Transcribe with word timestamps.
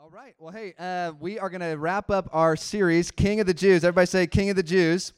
All 0.00 0.10
right. 0.10 0.36
Well, 0.38 0.52
hey, 0.52 0.74
uh, 0.78 1.12
we 1.18 1.40
are 1.40 1.50
going 1.50 1.60
to 1.60 1.76
wrap 1.76 2.08
up 2.08 2.28
our 2.32 2.54
series, 2.54 3.10
King 3.10 3.40
of 3.40 3.48
the 3.48 3.54
Jews. 3.54 3.82
Everybody 3.82 4.06
say 4.06 4.28
King 4.28 4.48
of 4.48 4.54
the 4.54 4.62
Jews. 4.62 5.12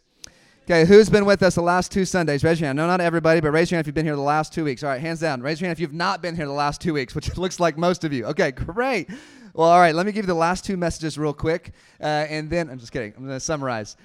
Okay, 0.64 0.86
who's 0.86 1.10
been 1.10 1.26
with 1.26 1.42
us 1.42 1.56
the 1.56 1.60
last 1.60 1.92
two 1.92 2.06
Sundays? 2.06 2.42
Raise 2.42 2.60
your 2.60 2.68
hand. 2.68 2.78
No, 2.78 2.86
not 2.86 3.02
everybody, 3.02 3.42
but 3.42 3.50
raise 3.50 3.70
your 3.70 3.76
hand 3.76 3.84
if 3.84 3.88
you've 3.88 3.94
been 3.94 4.06
here 4.06 4.16
the 4.16 4.22
last 4.22 4.54
two 4.54 4.64
weeks. 4.64 4.82
All 4.82 4.88
right, 4.88 4.98
hands 4.98 5.20
down. 5.20 5.42
Raise 5.42 5.60
your 5.60 5.66
hand 5.66 5.76
if 5.76 5.80
you've 5.80 5.92
not 5.92 6.22
been 6.22 6.34
here 6.34 6.46
the 6.46 6.52
last 6.52 6.80
two 6.80 6.94
weeks, 6.94 7.14
which 7.14 7.36
looks 7.36 7.60
like 7.60 7.76
most 7.76 8.04
of 8.04 8.12
you. 8.14 8.24
Okay, 8.24 8.52
great. 8.52 9.10
Well, 9.52 9.68
all 9.68 9.80
right, 9.80 9.94
let 9.94 10.06
me 10.06 10.12
give 10.12 10.24
you 10.24 10.28
the 10.28 10.34
last 10.34 10.64
two 10.64 10.78
messages 10.78 11.18
real 11.18 11.34
quick. 11.34 11.72
Uh, 12.00 12.06
and 12.06 12.48
then, 12.48 12.70
I'm 12.70 12.78
just 12.78 12.90
kidding. 12.90 13.12
I'm 13.18 13.26
going 13.26 13.36
to 13.36 13.40
summarize. 13.40 13.98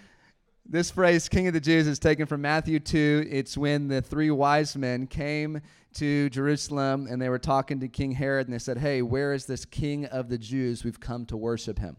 This 0.68 0.90
phrase, 0.90 1.30
King 1.30 1.46
of 1.46 1.54
the 1.54 1.60
Jews, 1.60 1.86
is 1.86 2.00
taken 2.00 2.26
from 2.26 2.42
Matthew 2.42 2.80
2. 2.80 3.28
It's 3.30 3.56
when 3.56 3.88
the 3.88 4.02
three 4.02 4.32
wise 4.32 4.76
men 4.76 5.06
came 5.06 5.62
to 5.94 6.28
Jerusalem 6.32 7.06
and 7.08 7.22
they 7.22 7.30
were 7.30 7.38
talking 7.38 7.80
to 7.82 7.88
King 7.88 8.12
Herod 8.12 8.48
and 8.48 8.54
they 8.54 8.58
said, 8.58 8.80
Hey, 8.80 9.04
where 9.04 9.34
is 9.34 9.46
this 9.46 9.64
King 9.64 10.06
of 10.08 10.28
the 10.28 10.40
Jews? 10.40 10.84
We've 10.84 11.00
come 11.00 11.28
to 11.28 11.38
worship 11.38 11.78
him. 11.78 11.98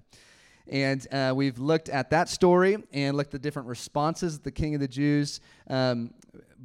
And 0.66 1.06
uh, 1.12 1.33
we've 1.37 1.61
looked 1.61 1.89
at 1.89 2.11
that 2.11 2.29
story 2.29 2.79
and 2.92 3.16
looked 3.16 3.29
at 3.29 3.41
the 3.41 3.47
different 3.47 3.69
responses 3.69 4.39
that 4.39 4.42
the 4.42 4.51
King 4.51 4.75
of 4.75 4.80
the 4.80 4.89
Jews 4.89 5.39
um, 5.70 6.12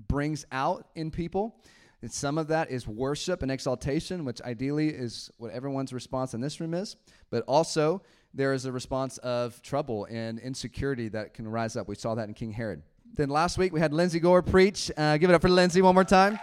brings 0.07 0.43
out 0.51 0.87
in 0.95 1.11
people. 1.11 1.61
And 2.01 2.11
some 2.11 2.39
of 2.39 2.47
that 2.47 2.71
is 2.71 2.87
worship 2.87 3.43
and 3.43 3.51
exaltation, 3.51 4.25
which 4.25 4.41
ideally 4.41 4.89
is 4.89 5.29
what 5.37 5.51
everyone's 5.51 5.93
response 5.93 6.33
in 6.33 6.41
this 6.41 6.59
room 6.59 6.73
is. 6.73 6.95
But 7.29 7.43
also, 7.47 8.01
there 8.33 8.53
is 8.53 8.65
a 8.65 8.71
response 8.71 9.17
of 9.19 9.61
trouble 9.61 10.05
and 10.09 10.39
insecurity 10.39 11.09
that 11.09 11.33
can 11.33 11.47
rise 11.47 11.75
up. 11.75 11.87
We 11.87 11.95
saw 11.95 12.15
that 12.15 12.27
in 12.27 12.33
King 12.33 12.51
Herod. 12.51 12.81
Then 13.13 13.29
last 13.29 13.57
week, 13.57 13.73
we 13.73 13.79
had 13.79 13.93
Lindsay 13.93 14.19
Gore 14.19 14.41
preach. 14.41 14.89
Uh, 14.95 15.17
give 15.17 15.29
it 15.29 15.33
up 15.33 15.41
for 15.41 15.49
Lindsay 15.49 15.81
one 15.81 15.95
more 15.95 16.05
time 16.05 16.39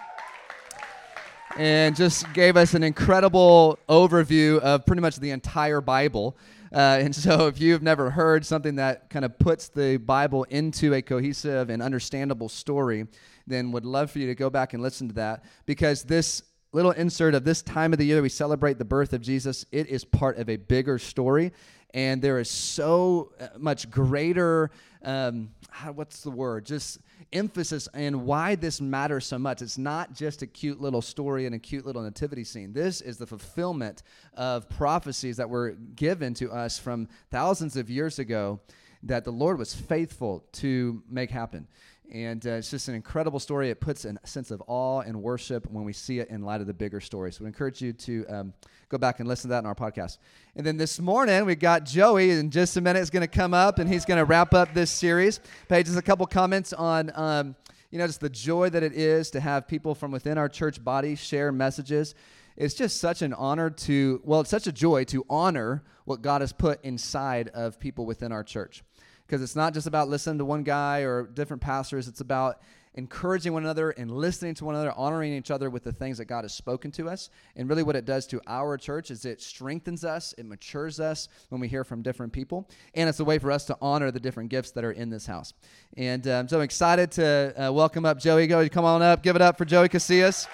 and 1.58 1.96
just 1.96 2.32
gave 2.34 2.56
us 2.56 2.74
an 2.74 2.82
incredible 2.84 3.78
overview 3.88 4.60
of 4.60 4.86
pretty 4.86 5.02
much 5.02 5.16
the 5.16 5.30
entire 5.30 5.80
Bible. 5.80 6.36
Uh, 6.72 6.98
and 7.00 7.14
so, 7.14 7.46
if 7.46 7.60
you've 7.60 7.82
never 7.82 8.10
heard 8.10 8.46
something 8.46 8.76
that 8.76 9.10
kind 9.10 9.24
of 9.24 9.38
puts 9.38 9.68
the 9.68 9.96
Bible 9.96 10.44
into 10.44 10.94
a 10.94 11.02
cohesive 11.02 11.70
and 11.70 11.82
understandable 11.82 12.48
story, 12.48 13.06
then 13.46 13.72
would 13.72 13.84
love 13.84 14.10
for 14.10 14.18
you 14.18 14.26
to 14.26 14.34
go 14.34 14.50
back 14.50 14.74
and 14.74 14.82
listen 14.82 15.08
to 15.08 15.14
that 15.14 15.44
because 15.66 16.04
this 16.04 16.42
little 16.72 16.90
insert 16.92 17.34
of 17.34 17.44
this 17.44 17.62
time 17.62 17.92
of 17.92 17.98
the 17.98 18.04
year 18.04 18.20
we 18.20 18.28
celebrate 18.28 18.78
the 18.78 18.84
birth 18.84 19.12
of 19.12 19.22
Jesus, 19.22 19.64
it 19.72 19.86
is 19.88 20.04
part 20.04 20.36
of 20.38 20.50
a 20.50 20.56
bigger 20.56 20.98
story. 20.98 21.52
And 21.94 22.20
there 22.20 22.38
is 22.38 22.50
so 22.50 23.32
uh, 23.40 23.48
much 23.58 23.90
greater, 23.90 24.70
um, 25.02 25.50
what's 25.94 26.22
the 26.22 26.30
word? 26.30 26.66
Just 26.66 26.98
emphasis 27.32 27.88
in 27.94 28.24
why 28.24 28.54
this 28.54 28.80
matters 28.80 29.26
so 29.26 29.38
much. 29.38 29.62
It's 29.62 29.78
not 29.78 30.14
just 30.14 30.42
a 30.42 30.46
cute 30.46 30.80
little 30.80 31.02
story 31.02 31.46
and 31.46 31.54
a 31.54 31.58
cute 31.58 31.86
little 31.86 32.02
nativity 32.02 32.44
scene. 32.44 32.72
This 32.72 33.00
is 33.00 33.16
the 33.16 33.26
fulfillment 33.26 34.02
of 34.34 34.68
prophecies 34.68 35.36
that 35.38 35.48
were 35.48 35.72
given 35.96 36.34
to 36.34 36.50
us 36.50 36.78
from 36.78 37.08
thousands 37.30 37.76
of 37.76 37.90
years 37.90 38.18
ago 38.18 38.60
that 39.02 39.24
the 39.24 39.30
Lord 39.30 39.58
was 39.58 39.74
faithful 39.74 40.44
to 40.52 41.02
make 41.08 41.30
happen. 41.30 41.68
And 42.10 42.46
uh, 42.46 42.52
it's 42.52 42.70
just 42.70 42.88
an 42.88 42.94
incredible 42.94 43.38
story. 43.38 43.68
It 43.68 43.80
puts 43.80 44.06
a 44.06 44.14
sense 44.24 44.50
of 44.50 44.62
awe 44.66 45.00
and 45.00 45.22
worship 45.22 45.70
when 45.70 45.84
we 45.84 45.92
see 45.92 46.20
it 46.20 46.28
in 46.30 46.42
light 46.42 46.60
of 46.60 46.66
the 46.66 46.74
bigger 46.74 47.00
story. 47.00 47.32
So 47.32 47.44
we 47.44 47.48
encourage 47.48 47.82
you 47.82 47.92
to 47.92 48.26
um, 48.28 48.54
go 48.88 48.98
back 48.98 49.20
and 49.20 49.28
listen 49.28 49.48
to 49.48 49.52
that 49.52 49.58
in 49.60 49.66
our 49.66 49.74
podcast. 49.74 50.18
And 50.56 50.66
then 50.66 50.76
this 50.76 50.98
morning, 50.98 51.44
we 51.44 51.54
got 51.54 51.84
Joey. 51.84 52.30
In 52.30 52.50
just 52.50 52.76
a 52.76 52.80
minute, 52.80 53.00
is 53.00 53.10
going 53.10 53.22
to 53.22 53.26
come 53.26 53.52
up 53.52 53.78
and 53.78 53.88
he's 53.88 54.04
going 54.04 54.18
to 54.18 54.24
wrap 54.24 54.54
up 54.54 54.72
this 54.74 54.90
series. 54.90 55.40
Hey, 55.68 55.82
just 55.82 55.98
a 55.98 56.02
couple 56.02 56.26
comments 56.26 56.72
on. 56.72 57.12
Um, 57.14 57.54
you 57.90 57.98
know, 57.98 58.06
just 58.06 58.20
the 58.20 58.28
joy 58.28 58.68
that 58.70 58.82
it 58.82 58.92
is 58.92 59.30
to 59.30 59.40
have 59.40 59.66
people 59.66 59.94
from 59.94 60.10
within 60.10 60.36
our 60.36 60.48
church 60.48 60.82
body 60.82 61.14
share 61.14 61.52
messages. 61.52 62.14
It's 62.56 62.74
just 62.74 63.00
such 63.00 63.22
an 63.22 63.32
honor 63.34 63.70
to, 63.70 64.20
well, 64.24 64.40
it's 64.40 64.50
such 64.50 64.66
a 64.66 64.72
joy 64.72 65.04
to 65.04 65.24
honor 65.30 65.84
what 66.04 66.22
God 66.22 66.40
has 66.40 66.52
put 66.52 66.84
inside 66.84 67.48
of 67.48 67.78
people 67.78 68.04
within 68.04 68.32
our 68.32 68.42
church 68.42 68.82
because 69.26 69.42
it's 69.42 69.54
not 69.54 69.74
just 69.74 69.86
about 69.86 70.08
listening 70.08 70.38
to 70.38 70.44
one 70.44 70.62
guy 70.62 71.00
or 71.00 71.24
different 71.24 71.62
pastors. 71.62 72.08
It's 72.08 72.22
about 72.22 72.60
encouraging 72.94 73.52
one 73.52 73.64
another 73.64 73.90
and 73.90 74.10
listening 74.10 74.54
to 74.54 74.64
one 74.64 74.74
another, 74.74 74.92
honoring 74.96 75.32
each 75.32 75.50
other 75.50 75.70
with 75.70 75.84
the 75.84 75.92
things 75.92 76.18
that 76.18 76.26
God 76.26 76.44
has 76.44 76.54
spoken 76.54 76.90
to 76.92 77.08
us. 77.08 77.30
And 77.56 77.68
really, 77.68 77.82
what 77.82 77.96
it 77.96 78.04
does 78.04 78.26
to 78.28 78.40
our 78.46 78.76
church 78.76 79.10
is 79.10 79.24
it 79.24 79.40
strengthens 79.40 80.04
us, 80.04 80.34
it 80.38 80.46
matures 80.46 81.00
us 81.00 81.28
when 81.48 81.60
we 81.60 81.68
hear 81.68 81.84
from 81.84 82.02
different 82.02 82.32
people. 82.32 82.68
And 82.94 83.08
it's 83.08 83.20
a 83.20 83.24
way 83.24 83.38
for 83.38 83.50
us 83.50 83.64
to 83.66 83.76
honor 83.80 84.10
the 84.10 84.20
different 84.20 84.50
gifts 84.50 84.70
that 84.72 84.84
are 84.84 84.92
in 84.92 85.10
this 85.10 85.26
house. 85.26 85.54
And 85.96 86.26
um, 86.28 86.48
so 86.48 86.58
I'm 86.58 86.62
excited 86.62 87.10
to 87.12 87.68
uh, 87.68 87.72
welcome 87.72 88.04
up 88.04 88.18
Joey. 88.18 88.46
Go, 88.46 88.68
come 88.68 88.84
on 88.84 89.02
up. 89.02 89.22
Give 89.22 89.36
it 89.36 89.42
up 89.42 89.58
for 89.58 89.64
Joey 89.64 89.88
Casillas. 89.88 90.46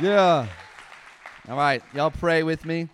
Yeah. 0.00 0.48
All 1.48 1.56
right, 1.56 1.82
y'all 1.92 2.10
pray 2.10 2.42
with 2.42 2.64
me 2.64 2.88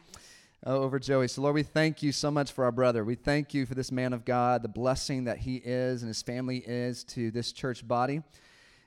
uh, 0.66 0.76
over 0.76 0.98
Joey. 0.98 1.28
So, 1.28 1.42
Lord, 1.42 1.54
we 1.54 1.62
thank 1.62 2.02
you 2.02 2.12
so 2.12 2.30
much 2.30 2.52
for 2.52 2.64
our 2.64 2.72
brother. 2.72 3.04
We 3.04 3.14
thank 3.14 3.54
you 3.54 3.66
for 3.66 3.74
this 3.74 3.90
man 3.90 4.12
of 4.12 4.24
God, 4.24 4.62
the 4.62 4.68
blessing 4.68 5.24
that 5.24 5.38
he 5.38 5.56
is 5.56 6.02
and 6.02 6.08
his 6.08 6.22
family 6.22 6.58
is 6.58 7.04
to 7.04 7.30
this 7.30 7.52
church 7.52 7.86
body. 7.86 8.22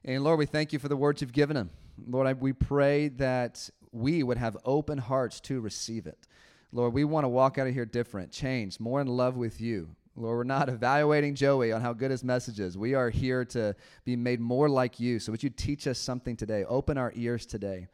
And, 0.06 0.24
Lord, 0.24 0.40
we 0.40 0.46
thank 0.46 0.74
you 0.74 0.80
for 0.80 0.88
the 0.88 0.98
words 0.98 1.22
you've 1.22 1.34
given 1.34 1.58
him. 1.58 1.70
Lord, 2.08 2.28
I, 2.28 2.34
we 2.34 2.54
pray 2.54 3.08
that 3.10 3.70
we 3.92 4.24
would 4.24 4.38
have 4.38 4.58
open 4.66 4.98
hearts 4.98 5.40
to 5.42 5.62
receive 5.62 6.08
it. 6.08 6.28
Lord, 6.72 6.94
we 6.94 7.04
want 7.04 7.24
to 7.24 7.30
walk 7.30 7.58
out 7.58 7.68
of 7.68 7.74
here 7.74 7.86
different, 7.86 8.32
changed, 8.32 8.80
more 8.80 9.00
in 9.00 9.08
love 9.08 9.38
with 9.38 9.62
you. 9.62 9.90
Lord, 10.16 10.38
we're 10.38 10.44
not 10.44 10.70
evaluating 10.70 11.36
Joey 11.36 11.72
on 11.72 11.82
how 11.82 11.94
good 11.94 12.12
his 12.12 12.24
message 12.24 12.60
is. 12.60 12.78
We 12.78 12.94
are 12.94 13.10
here 13.10 13.46
to 13.46 13.76
be 14.06 14.16
made 14.16 14.40
more 14.40 14.70
like 14.70 15.00
you. 15.00 15.20
So, 15.20 15.32
would 15.32 15.44
you 15.44 15.50
teach 15.50 15.88
us 15.88 16.00
something 16.00 16.36
today? 16.36 16.66
Open 16.66 16.98
our 16.98 17.12
ears 17.16 17.46
today. 17.46 17.88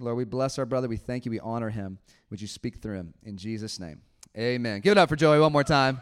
Lord, 0.00 0.16
we 0.16 0.24
bless 0.24 0.58
our 0.58 0.64
brother. 0.64 0.88
We 0.88 0.96
thank 0.96 1.26
you. 1.26 1.30
We 1.30 1.40
honor 1.40 1.68
him. 1.68 1.98
Would 2.30 2.40
you 2.40 2.48
speak 2.48 2.78
through 2.78 2.96
him? 2.96 3.14
In 3.22 3.36
Jesus' 3.36 3.78
name. 3.78 4.00
Amen. 4.36 4.80
Give 4.80 4.92
it 4.92 4.98
up 4.98 5.10
for 5.10 5.16
Joey 5.16 5.38
one 5.38 5.52
more 5.52 5.62
time. 5.62 6.00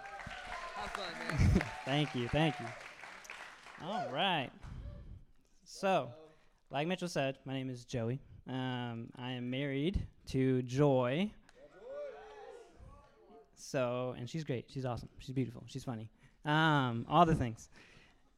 Thank 1.84 2.14
you. 2.14 2.28
Thank 2.28 2.54
you. 2.60 2.66
All 3.84 4.08
right. 4.12 4.50
So, 5.64 6.10
like 6.70 6.86
Mitchell 6.86 7.08
said, 7.08 7.38
my 7.44 7.52
name 7.52 7.70
is 7.70 7.84
Joey. 7.84 8.20
Um, 8.48 9.08
I 9.18 9.32
am 9.32 9.50
married 9.50 10.06
to 10.28 10.62
Joy. 10.62 11.32
So, 13.56 14.14
and 14.16 14.30
she's 14.30 14.44
great. 14.44 14.66
She's 14.68 14.84
awesome. 14.86 15.08
She's 15.18 15.34
beautiful. 15.34 15.64
She's 15.66 15.82
funny. 15.82 16.08
Um, 16.44 17.04
all 17.08 17.26
the 17.26 17.34
things. 17.34 17.68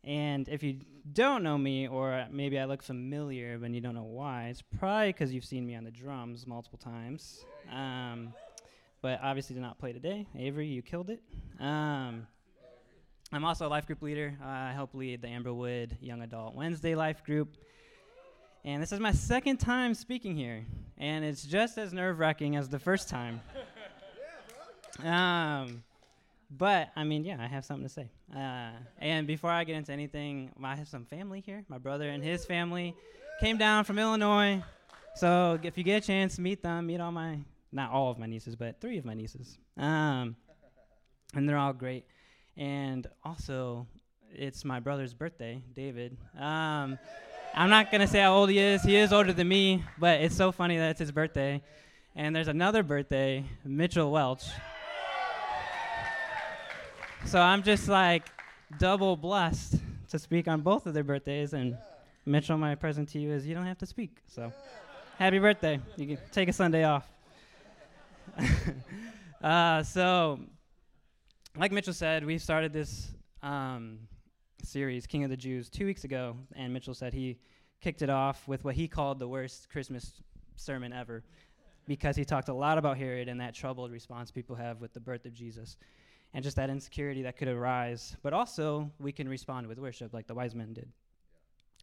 And 0.05 0.49
if 0.49 0.63
you 0.63 0.81
don't 1.13 1.43
know 1.43 1.59
me, 1.59 1.89
or 1.89 2.27
maybe 2.31 2.59
I 2.59 2.65
look 2.65 2.83
familiar 2.83 3.59
but 3.59 3.71
you 3.71 3.81
don't 3.81 3.95
know 3.95 4.05
why, 4.05 4.49
it's 4.49 4.63
probably 4.79 5.09
because 5.09 5.33
you've 5.33 5.45
seen 5.45 5.67
me 5.67 5.75
on 5.75 5.85
the 5.85 5.91
drums 5.91 6.47
multiple 6.47 6.79
times. 6.79 7.45
Um, 7.71 8.33
but 9.03 9.21
obviously 9.23 9.55
did 9.55 9.63
not 9.63 9.79
play 9.79 9.93
today. 9.93 10.27
Avery, 10.37 10.67
you 10.67 10.83
killed 10.83 11.11
it. 11.11 11.23
Um, 11.59 12.27
I'm 13.33 13.45
also 13.45 13.67
a 13.67 13.69
life 13.69 13.87
group 13.87 14.03
leader. 14.03 14.37
Uh, 14.43 14.47
I 14.47 14.73
help 14.73 14.95
lead 14.95 15.23
the 15.23 15.29
Amberwood 15.29 15.93
Young 16.01 16.23
Adult 16.23 16.55
Wednesday 16.55 16.95
Life 16.95 17.25
Group. 17.25 17.57
And 18.65 18.83
this 18.83 18.93
is 18.93 19.01
my 19.01 19.13
second 19.13 19.57
time 19.57 19.95
speaking 19.95 20.37
here, 20.37 20.67
and 20.99 21.25
it's 21.25 21.45
just 21.45 21.79
as 21.79 21.95
nerve 21.95 22.19
wracking 22.19 22.57
as 22.57 22.69
the 22.69 22.79
first 22.79 23.09
time. 23.09 23.41
um, 25.05 25.83
but 26.51 26.89
I 26.97 27.05
mean, 27.05 27.25
yeah, 27.25 27.37
I 27.41 27.47
have 27.47 27.65
something 27.65 27.87
to 27.87 27.93
say. 27.93 28.11
Uh, 28.35 28.73
and 28.99 29.27
before 29.27 29.51
I 29.51 29.65
get 29.65 29.77
into 29.77 29.93
anything, 29.93 30.51
I 30.63 30.75
have 30.77 30.89
some 30.89 31.05
family 31.05 31.41
here. 31.41 31.65
My 31.69 31.79
brother 31.79 32.09
and 32.09 32.23
his 32.25 32.45
family 32.45 32.95
came 33.41 33.57
down 33.57 33.85
from 33.85 33.99
Illinois. 33.99 34.63
So 35.15 35.59
if 35.63 35.79
you 35.79 35.85
get 35.85 36.03
a 36.03 36.07
chance, 36.07 36.39
meet 36.39 36.63
them. 36.63 36.87
Meet 36.87 37.01
all 37.01 37.13
my, 37.13 37.39
not 37.73 37.93
all 37.93 38.11
of 38.11 38.19
my 38.19 38.27
nieces, 38.27 38.57
but 38.57 38.81
three 38.81 38.99
of 38.99 39.05
my 39.05 39.15
nieces. 39.15 39.59
Um, 39.77 40.37
and 41.35 41.49
they're 41.49 41.59
all 41.59 41.73
great. 41.73 42.05
And 42.57 43.07
also, 43.25 43.87
it's 44.33 44.65
my 44.65 44.81
brother's 44.81 45.15
birthday, 45.15 45.63
David. 45.75 46.17
Um, 46.39 46.99
I'm 47.55 47.71
not 47.71 47.91
gonna 47.91 48.07
say 48.07 48.21
how 48.21 48.35
old 48.35 48.51
he 48.51 48.59
is. 48.59 48.83
He 48.83 48.97
is 48.97 49.13
older 49.13 49.33
than 49.33 49.49
me, 49.49 49.85
but 49.99 50.21
it's 50.21 50.37
so 50.37 50.53
funny 50.53 50.79
that 50.79 50.91
it's 50.91 51.01
his 51.01 51.13
birthday. 51.13 51.63
And 52.15 52.35
there's 52.35 52.49
another 52.49 52.83
birthday, 52.83 53.45
Mitchell 53.65 54.11
Welch. 54.11 54.45
So 57.31 57.39
I'm 57.41 57.63
just 57.63 57.87
like 57.87 58.29
double 58.81 59.17
blessed 59.17 59.77
to 60.09 60.19
speak 60.19 60.49
on 60.49 60.63
both 60.63 60.87
of 60.87 60.95
their 60.95 61.05
birthdays. 61.05 61.53
And 61.53 61.79
Mitchell, 62.27 62.59
my 62.59 62.75
present 62.75 63.09
to 63.11 63.21
you 63.21 63.31
is 63.31 63.47
you 63.47 63.55
don't 63.55 63.67
have 63.67 63.79
to 63.79 63.87
speak. 63.87 64.17
So 64.27 64.53
happy 65.17 65.39
birthday. 65.39 65.79
You 65.97 66.09
can 66.09 66.19
take 66.33 66.49
a 66.49 66.53
Sunday 66.53 66.83
off. 66.83 67.09
uh, 69.45 69.85
so, 69.85 70.41
like 71.57 71.71
Mitchell 71.71 71.93
said, 71.93 72.27
we 72.27 72.37
started 72.37 72.73
this 72.73 73.13
um, 73.45 74.01
series, 74.65 75.07
King 75.07 75.23
of 75.23 75.31
the 75.31 75.37
Jews, 75.37 75.71
two 75.71 75.87
weeks 75.87 76.03
ago. 76.03 76.37
And 76.57 76.73
Mitchell 76.73 76.95
said 76.95 77.15
he 77.15 77.39
kicked 77.81 78.03
it 78.03 78.11
off 78.11 78.49
with 78.49 78.65
what 78.65 78.75
he 78.75 78.89
called 78.89 79.21
the 79.21 79.29
worst 79.29 79.71
Christmas 79.71 80.21
sermon 80.57 80.93
ever 80.93 81.23
because 81.87 82.17
he 82.17 82.25
talked 82.25 82.49
a 82.49 82.55
lot 82.55 82.77
about 82.77 82.99
Herod 82.99 83.29
and 83.29 83.41
that 83.41 83.55
troubled 83.55 83.93
response 83.93 84.33
people 84.33 84.57
have 84.57 84.81
with 84.81 84.93
the 84.95 85.01
birth 85.01 85.27
of 85.27 85.33
Jesus 85.33 85.77
and 86.35 86.45
just 86.45 86.57
that 86.57 86.71
insecurity 86.71 87.23
that 87.23 87.37
could 87.37 87.49
arise. 87.49 88.17
But 88.23 88.33
also, 88.33 88.91
we 88.99 89.13
can 89.13 89.29
respond 89.29 89.67
with 89.67 89.79
worship 89.79 90.13
like 90.13 90.27
the 90.27 90.35
wise 90.35 90.55
men 90.55 90.73
did. 90.73 90.89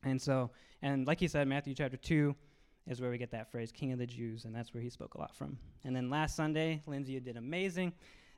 And 0.03 0.21
so, 0.21 0.51
and 0.81 1.07
like 1.07 1.19
he 1.19 1.27
said, 1.27 1.47
Matthew 1.47 1.73
chapter 1.73 1.97
2 1.97 2.35
is 2.87 3.01
where 3.01 3.09
we 3.09 3.17
get 3.17 3.31
that 3.31 3.51
phrase, 3.51 3.71
King 3.71 3.91
of 3.91 3.99
the 3.99 4.05
Jews, 4.05 4.45
and 4.45 4.55
that's 4.55 4.73
where 4.73 4.81
he 4.81 4.89
spoke 4.89 5.15
a 5.15 5.19
lot 5.19 5.35
from. 5.35 5.57
And 5.83 5.95
then 5.95 6.09
last 6.09 6.35
Sunday, 6.35 6.81
Lindsay 6.85 7.19
did 7.19 7.35
amazing, 7.35 7.91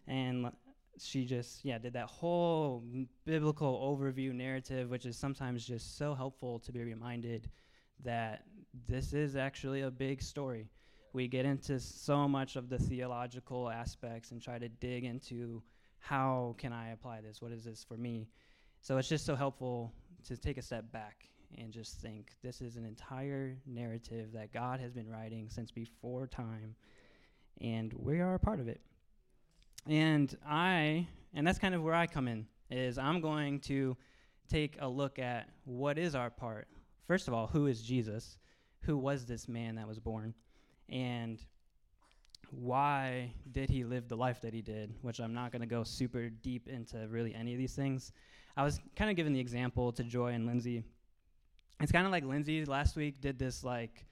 and 0.08 0.52
she 1.00 1.26
just, 1.26 1.64
yeah, 1.64 1.78
did 1.78 1.94
that 1.94 2.08
whole 2.08 2.84
biblical 3.26 3.80
overview 3.80 4.34
narrative, 4.34 4.90
which 4.90 5.06
is 5.06 5.18
sometimes 5.18 5.66
just 5.66 5.98
so 5.98 6.16
helpful 6.16 6.60
to 6.60 6.72
be 6.72 6.84
reminded 6.84 7.50
that 8.04 8.44
this 8.88 9.14
is 9.14 9.36
actually 9.36 9.82
a 9.82 9.92
big 9.92 10.22
story. 10.22 10.70
We 11.14 11.28
get 11.28 11.46
into 11.46 11.80
so 11.80 12.28
much 12.28 12.56
of 12.56 12.70
the 12.70 12.78
theological 12.78 13.70
aspects 13.70 14.32
and 14.32 14.42
try 14.42 14.60
to 14.60 14.70
dig 14.70 15.06
into 15.06 15.62
how 16.00 16.56
can 16.58 16.74
I 16.74 16.92
apply 16.92 17.22
this? 17.22 17.42
What 17.42 17.52
is 17.52 17.64
this 17.64 17.84
for 17.84 17.98
me? 17.98 18.28
So 18.82 18.98
it's 18.98 19.10
just 19.10 19.26
so 19.26 19.36
helpful 19.36 19.94
to 20.28 20.38
take 20.38 20.58
a 20.58 20.62
step 20.62 20.92
back 20.92 21.26
and 21.58 21.72
just 21.72 22.00
think 22.00 22.32
this 22.44 22.62
is 22.62 22.76
an 22.76 22.86
entire 22.86 23.58
narrative 23.66 24.32
that 24.34 24.54
God 24.54 24.80
has 24.80 24.94
been 24.94 25.10
writing 25.10 25.50
since 25.50 25.72
before 25.72 26.28
time, 26.28 26.76
and 27.62 27.92
we 27.94 28.20
are 28.20 28.36
a 28.36 28.40
part 28.40 28.60
of 28.60 28.68
it. 28.68 28.82
And 29.88 30.36
I, 30.48 31.08
and 31.34 31.46
that's 31.46 31.60
kind 31.60 31.74
of 31.74 31.84
where 31.84 31.96
I 31.96 32.08
come 32.08 32.28
in, 32.28 32.46
is 32.70 32.98
I'm 32.98 33.22
going 33.22 33.60
to 33.62 33.98
take 34.50 34.78
a 34.80 34.88
look 34.88 35.20
at 35.20 35.50
what 35.66 35.98
is 35.98 36.16
our 36.16 36.30
part. 36.30 36.68
First 37.08 37.28
of 37.28 37.34
all, 37.34 37.48
who 37.48 37.68
is 37.68 37.82
Jesus? 37.82 38.38
Who 38.82 38.98
was 38.98 39.26
this 39.26 39.48
man 39.48 39.76
that 39.76 39.88
was 39.88 40.00
born? 40.00 40.34
And 40.90 41.40
why 42.52 43.32
did 43.52 43.70
he 43.70 43.84
live 43.84 44.08
the 44.08 44.18
life 44.18 44.42
that 44.42 44.54
he 44.54 44.62
did? 44.62 44.94
Which 45.02 45.20
I'm 45.20 45.34
not 45.34 45.52
going 45.52 45.62
to 45.62 45.68
go 45.68 45.84
super 45.84 46.30
deep 46.30 46.68
into 46.68 47.08
really 47.08 47.34
any 47.36 47.54
of 47.54 47.60
these 47.60 47.76
things. 47.76 48.12
I 48.58 48.64
was 48.64 48.80
kind 48.96 49.10
of 49.10 49.16
giving 49.16 49.34
the 49.34 49.40
example 49.40 49.92
to 49.94 50.04
Joy 50.04 50.30
and 50.30 50.46
Lindsay. 50.46 50.84
It's 51.80 51.92
kind 51.92 52.06
of 52.06 52.12
like 52.12 52.24
Lindsay 52.24 52.66
last 52.66 52.96
week 52.96 53.22
did 53.22 53.40
this 53.40 53.64
like 53.64 54.06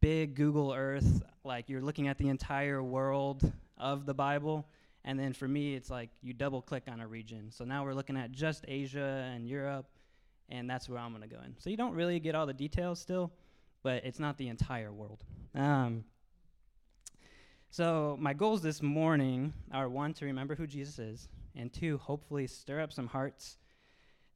big 0.00 0.34
Google 0.34 0.72
Earth, 0.72 1.22
like 1.44 1.68
you're 1.68 1.82
looking 1.82 2.08
at 2.08 2.18
the 2.18 2.28
entire 2.28 2.82
world 2.82 3.52
of 3.78 4.06
the 4.06 4.14
Bible 4.14 4.66
and 5.04 5.18
then 5.18 5.32
for 5.34 5.46
me, 5.46 5.74
it's 5.74 5.90
like 5.90 6.10
you 6.22 6.32
double 6.32 6.62
click 6.62 6.84
on 6.90 7.00
a 7.00 7.06
region. 7.06 7.50
So 7.50 7.64
now 7.64 7.84
we're 7.84 7.94
looking 7.94 8.16
at 8.16 8.32
just 8.32 8.64
Asia 8.66 9.30
and 9.32 9.46
Europe, 9.46 9.86
and 10.48 10.68
that's 10.68 10.88
where 10.88 10.98
I'm 10.98 11.10
going 11.10 11.28
to 11.28 11.28
go 11.28 11.42
in. 11.44 11.54
So 11.58 11.68
you 11.68 11.76
don't 11.76 11.94
really 11.94 12.18
get 12.20 12.34
all 12.34 12.46
the 12.46 12.54
details 12.54 13.00
still, 13.00 13.30
but 13.82 14.04
it's 14.04 14.18
not 14.18 14.38
the 14.38 14.48
entire 14.48 14.92
world. 14.92 15.22
Um, 15.54 16.04
so 17.74 18.16
my 18.20 18.34
goals 18.34 18.62
this 18.62 18.82
morning 18.82 19.52
are 19.72 19.88
one, 19.88 20.14
to 20.14 20.26
remember 20.26 20.54
who 20.54 20.64
Jesus 20.64 21.00
is, 21.00 21.28
and 21.56 21.72
two, 21.72 21.98
hopefully 21.98 22.46
stir 22.46 22.80
up 22.80 22.92
some 22.92 23.08
hearts 23.08 23.56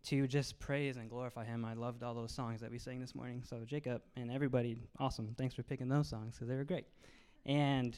to 0.06 0.26
just 0.26 0.58
praise 0.58 0.96
and 0.96 1.08
glorify 1.08 1.44
him. 1.44 1.64
I 1.64 1.74
loved 1.74 2.02
all 2.02 2.14
those 2.14 2.32
songs 2.32 2.60
that 2.62 2.68
we 2.72 2.80
sang 2.80 2.98
this 2.98 3.14
morning. 3.14 3.44
So 3.48 3.58
Jacob 3.64 4.02
and 4.16 4.32
everybody, 4.32 4.76
awesome. 4.98 5.36
Thanks 5.38 5.54
for 5.54 5.62
picking 5.62 5.88
those 5.88 6.08
songs 6.08 6.34
because 6.34 6.48
they 6.48 6.56
were 6.56 6.64
great. 6.64 6.86
And 7.46 7.96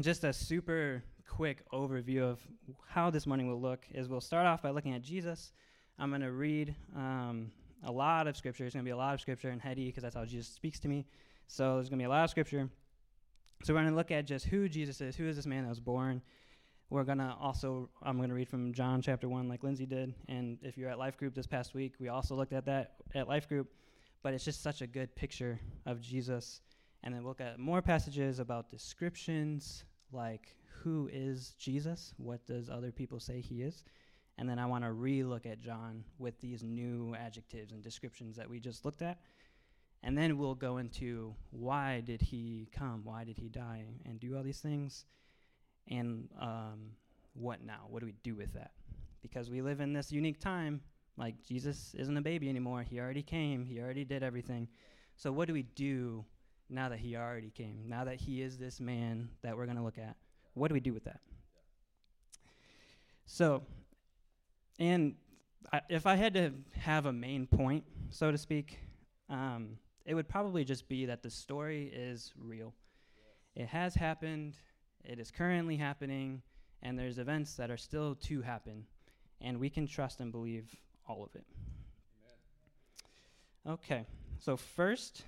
just 0.00 0.22
a 0.22 0.32
super 0.32 1.02
quick 1.26 1.68
overview 1.72 2.22
of 2.22 2.40
how 2.86 3.10
this 3.10 3.26
morning 3.26 3.48
will 3.48 3.60
look 3.60 3.86
is 3.90 4.08
we'll 4.08 4.20
start 4.20 4.46
off 4.46 4.62
by 4.62 4.70
looking 4.70 4.94
at 4.94 5.02
Jesus. 5.02 5.50
I'm 5.98 6.10
going 6.10 6.20
to 6.20 6.30
read 6.30 6.76
um, 6.94 7.50
a 7.82 7.90
lot 7.90 8.28
of 8.28 8.36
scripture. 8.36 8.66
It's 8.66 8.74
going 8.76 8.84
to 8.84 8.88
be 8.88 8.92
a 8.92 8.96
lot 8.96 9.14
of 9.14 9.20
scripture 9.20 9.48
and 9.48 9.60
heady 9.60 9.86
because 9.86 10.04
that's 10.04 10.14
how 10.14 10.24
Jesus 10.24 10.46
speaks 10.46 10.78
to 10.78 10.86
me. 10.86 11.06
So 11.48 11.74
there's 11.74 11.88
going 11.88 11.98
to 11.98 12.02
be 12.04 12.06
a 12.06 12.08
lot 12.08 12.22
of 12.22 12.30
scripture. 12.30 12.68
So 13.64 13.74
we're 13.74 13.80
going 13.80 13.92
to 13.92 13.96
look 13.96 14.10
at 14.10 14.24
just 14.24 14.46
who 14.46 14.68
Jesus 14.68 15.00
is. 15.00 15.16
Who 15.16 15.28
is 15.28 15.36
this 15.36 15.46
man 15.46 15.64
that 15.64 15.68
was 15.68 15.80
born? 15.80 16.22
We're 16.90 17.04
going 17.04 17.18
to 17.18 17.34
also, 17.40 17.90
I'm 18.02 18.16
going 18.16 18.30
to 18.30 18.34
read 18.34 18.48
from 18.48 18.72
John 18.72 19.02
chapter 19.02 19.28
1 19.28 19.48
like 19.48 19.62
Lindsay 19.62 19.84
did. 19.84 20.14
And 20.28 20.58
if 20.62 20.78
you're 20.78 20.88
at 20.88 20.98
Life 20.98 21.18
Group 21.18 21.34
this 21.34 21.46
past 21.46 21.74
week, 21.74 21.94
we 21.98 22.08
also 22.08 22.34
looked 22.34 22.52
at 22.52 22.64
that 22.66 22.94
at 23.14 23.28
Life 23.28 23.48
Group. 23.48 23.68
But 24.22 24.32
it's 24.32 24.44
just 24.44 24.62
such 24.62 24.80
a 24.80 24.86
good 24.86 25.14
picture 25.14 25.60
of 25.86 26.00
Jesus. 26.00 26.60
And 27.02 27.14
then 27.14 27.22
we'll 27.22 27.30
look 27.30 27.40
at 27.40 27.58
more 27.58 27.82
passages 27.82 28.38
about 28.38 28.70
descriptions, 28.70 29.84
like 30.12 30.54
who 30.82 31.08
is 31.12 31.54
Jesus? 31.58 32.14
What 32.16 32.46
does 32.46 32.70
other 32.70 32.90
people 32.90 33.20
say 33.20 33.40
he 33.40 33.62
is? 33.62 33.84
And 34.38 34.48
then 34.48 34.58
I 34.58 34.66
want 34.66 34.84
to 34.84 34.92
re-look 34.92 35.46
at 35.46 35.60
John 35.60 36.04
with 36.18 36.40
these 36.40 36.62
new 36.62 37.14
adjectives 37.16 37.72
and 37.72 37.82
descriptions 37.82 38.36
that 38.36 38.48
we 38.48 38.60
just 38.60 38.84
looked 38.84 39.02
at. 39.02 39.18
And 40.02 40.16
then 40.16 40.38
we'll 40.38 40.54
go 40.54 40.78
into 40.78 41.34
why 41.50 42.02
did 42.04 42.22
he 42.22 42.68
come? 42.72 43.02
Why 43.04 43.24
did 43.24 43.36
he 43.36 43.48
die 43.48 43.84
and 44.04 44.20
do 44.20 44.36
all 44.36 44.42
these 44.42 44.60
things? 44.60 45.04
And 45.88 46.28
um, 46.40 46.92
what 47.34 47.64
now? 47.64 47.86
What 47.88 48.00
do 48.00 48.06
we 48.06 48.14
do 48.22 48.34
with 48.34 48.52
that? 48.54 48.72
Because 49.22 49.50
we 49.50 49.60
live 49.60 49.80
in 49.80 49.92
this 49.92 50.12
unique 50.12 50.40
time. 50.40 50.80
Like 51.16 51.42
Jesus 51.42 51.94
isn't 51.98 52.16
a 52.16 52.22
baby 52.22 52.48
anymore. 52.48 52.82
He 52.82 53.00
already 53.00 53.22
came. 53.22 53.64
He 53.64 53.80
already 53.80 54.04
did 54.04 54.22
everything. 54.22 54.68
So 55.16 55.32
what 55.32 55.48
do 55.48 55.54
we 55.54 55.62
do 55.62 56.24
now 56.70 56.88
that 56.90 57.00
he 57.00 57.16
already 57.16 57.50
came? 57.50 57.84
Now 57.88 58.04
that 58.04 58.16
he 58.16 58.40
is 58.40 58.56
this 58.56 58.78
man 58.78 59.28
that 59.42 59.56
we're 59.56 59.64
going 59.64 59.78
to 59.78 59.82
look 59.82 59.98
at? 59.98 60.16
What 60.54 60.68
do 60.68 60.74
we 60.74 60.80
do 60.80 60.92
with 60.92 61.04
that? 61.04 61.20
So, 63.26 63.62
and 64.78 65.16
I, 65.72 65.80
if 65.88 66.06
I 66.06 66.14
had 66.14 66.34
to 66.34 66.52
have 66.78 67.06
a 67.06 67.12
main 67.12 67.46
point, 67.46 67.84
so 68.10 68.30
to 68.30 68.38
speak, 68.38 68.78
um, 69.28 69.78
it 70.04 70.14
would 70.14 70.28
probably 70.28 70.64
just 70.64 70.88
be 70.88 71.06
that 71.06 71.22
the 71.22 71.30
story 71.30 71.92
is 71.94 72.32
real. 72.38 72.74
It 73.54 73.68
has 73.68 73.94
happened, 73.94 74.54
it 75.04 75.18
is 75.18 75.30
currently 75.30 75.76
happening, 75.76 76.42
and 76.82 76.98
there's 76.98 77.18
events 77.18 77.54
that 77.54 77.70
are 77.70 77.76
still 77.76 78.14
to 78.14 78.42
happen, 78.42 78.84
and 79.40 79.58
we 79.58 79.68
can 79.70 79.86
trust 79.86 80.20
and 80.20 80.30
believe 80.32 80.74
all 81.06 81.24
of 81.24 81.34
it. 81.34 81.44
Amen. 83.66 83.74
Okay, 83.74 84.06
so 84.38 84.56
first, 84.56 85.24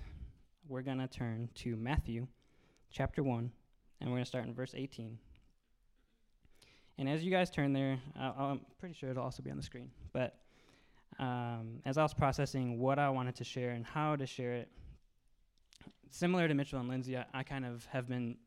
we're 0.67 0.81
going 0.81 0.99
to 0.99 1.07
turn 1.07 1.49
to 1.55 1.75
Matthew 1.75 2.27
chapter 2.89 3.23
1, 3.23 3.51
and 3.99 4.09
we're 4.09 4.15
going 4.15 4.23
to 4.23 4.29
start 4.29 4.45
in 4.45 4.53
verse 4.53 4.73
18. 4.75 5.17
And 6.97 7.09
as 7.09 7.23
you 7.23 7.31
guys 7.31 7.49
turn 7.49 7.73
there, 7.73 7.99
I'm 8.15 8.61
pretty 8.79 8.93
sure 8.93 9.09
it'll 9.09 9.23
also 9.23 9.41
be 9.41 9.49
on 9.49 9.57
the 9.57 9.63
screen. 9.63 9.89
But 10.13 10.35
um, 11.19 11.81
as 11.85 11.97
I 11.97 12.03
was 12.03 12.13
processing 12.13 12.79
what 12.79 12.99
I 12.99 13.09
wanted 13.09 13.35
to 13.35 13.43
share 13.43 13.71
and 13.71 13.85
how 13.85 14.15
to 14.15 14.25
share 14.25 14.53
it, 14.53 14.69
similar 16.09 16.47
to 16.47 16.53
Mitchell 16.53 16.79
and 16.79 16.89
Lindsay, 16.89 17.17
I, 17.17 17.25
I 17.33 17.43
kind 17.43 17.65
of 17.65 17.85
have 17.85 18.07
been 18.07 18.37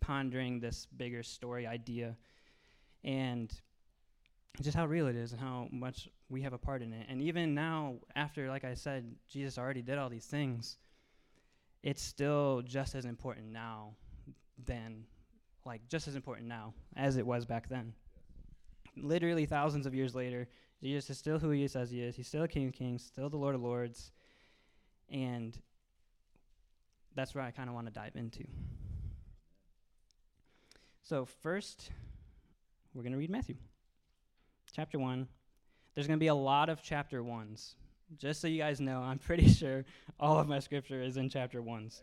pondering 0.00 0.60
this 0.60 0.86
bigger 0.96 1.22
story 1.22 1.66
idea 1.66 2.16
and 3.02 3.52
just 4.62 4.76
how 4.76 4.86
real 4.86 5.06
it 5.08 5.16
is 5.16 5.32
and 5.32 5.40
how 5.40 5.68
much 5.70 6.08
we 6.28 6.42
have 6.42 6.52
a 6.52 6.58
part 6.58 6.82
in 6.82 6.92
it. 6.92 7.06
And 7.08 7.20
even 7.20 7.54
now, 7.54 7.96
after, 8.14 8.48
like 8.48 8.64
I 8.64 8.74
said, 8.74 9.14
Jesus 9.28 9.58
already 9.58 9.82
did 9.82 9.98
all 9.98 10.08
these 10.08 10.26
things, 10.26 10.78
it's 11.82 12.02
still 12.02 12.62
just 12.62 12.94
as 12.94 13.04
important 13.04 13.46
now 13.52 13.90
than 14.64 15.04
like 15.66 15.86
just 15.88 16.08
as 16.08 16.14
important 16.14 16.48
now 16.48 16.72
as 16.96 17.16
it 17.16 17.26
was 17.26 17.44
back 17.44 17.68
then. 17.68 17.92
Literally 18.96 19.44
thousands 19.44 19.86
of 19.86 19.94
years 19.94 20.14
later, 20.14 20.48
Jesus 20.84 21.08
is 21.08 21.16
still 21.16 21.38
who 21.38 21.48
he 21.48 21.66
says 21.66 21.90
he 21.90 22.02
is. 22.02 22.14
He's 22.14 22.28
still 22.28 22.42
a 22.42 22.48
King 22.48 22.66
of 22.66 22.74
Kings, 22.74 23.02
still 23.02 23.30
the 23.30 23.38
Lord 23.38 23.54
of 23.54 23.62
Lords. 23.62 24.12
And 25.10 25.58
that's 27.14 27.34
where 27.34 27.42
I 27.42 27.52
kind 27.52 27.70
of 27.70 27.74
want 27.74 27.86
to 27.86 27.92
dive 27.92 28.16
into. 28.16 28.44
So, 31.02 31.24
first, 31.24 31.90
we're 32.92 33.00
going 33.00 33.12
to 33.12 33.18
read 33.18 33.30
Matthew 33.30 33.56
chapter 34.74 34.98
1. 34.98 35.26
There's 35.94 36.06
going 36.06 36.18
to 36.18 36.22
be 36.22 36.26
a 36.26 36.34
lot 36.34 36.68
of 36.68 36.82
chapter 36.82 37.22
1s. 37.22 37.76
Just 38.18 38.42
so 38.42 38.46
you 38.46 38.58
guys 38.58 38.78
know, 38.78 39.00
I'm 39.00 39.18
pretty 39.18 39.48
sure 39.54 39.86
all 40.20 40.38
of 40.38 40.48
my 40.48 40.58
scripture 40.58 41.00
is 41.00 41.16
in 41.16 41.30
chapter 41.30 41.62
1s. 41.62 42.02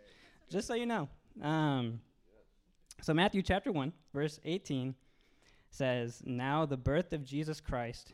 Just 0.49 0.65
so 0.65 0.73
you 0.73 0.87
know. 0.87 1.07
Um, 1.43 1.99
so, 3.03 3.13
Matthew 3.13 3.43
chapter 3.43 3.71
1, 3.71 3.93
verse 4.11 4.39
18 4.43 4.95
says, 5.69 6.23
Now 6.25 6.65
the 6.65 6.77
birth 6.77 7.13
of 7.13 7.23
Jesus 7.23 7.61
Christ 7.61 8.13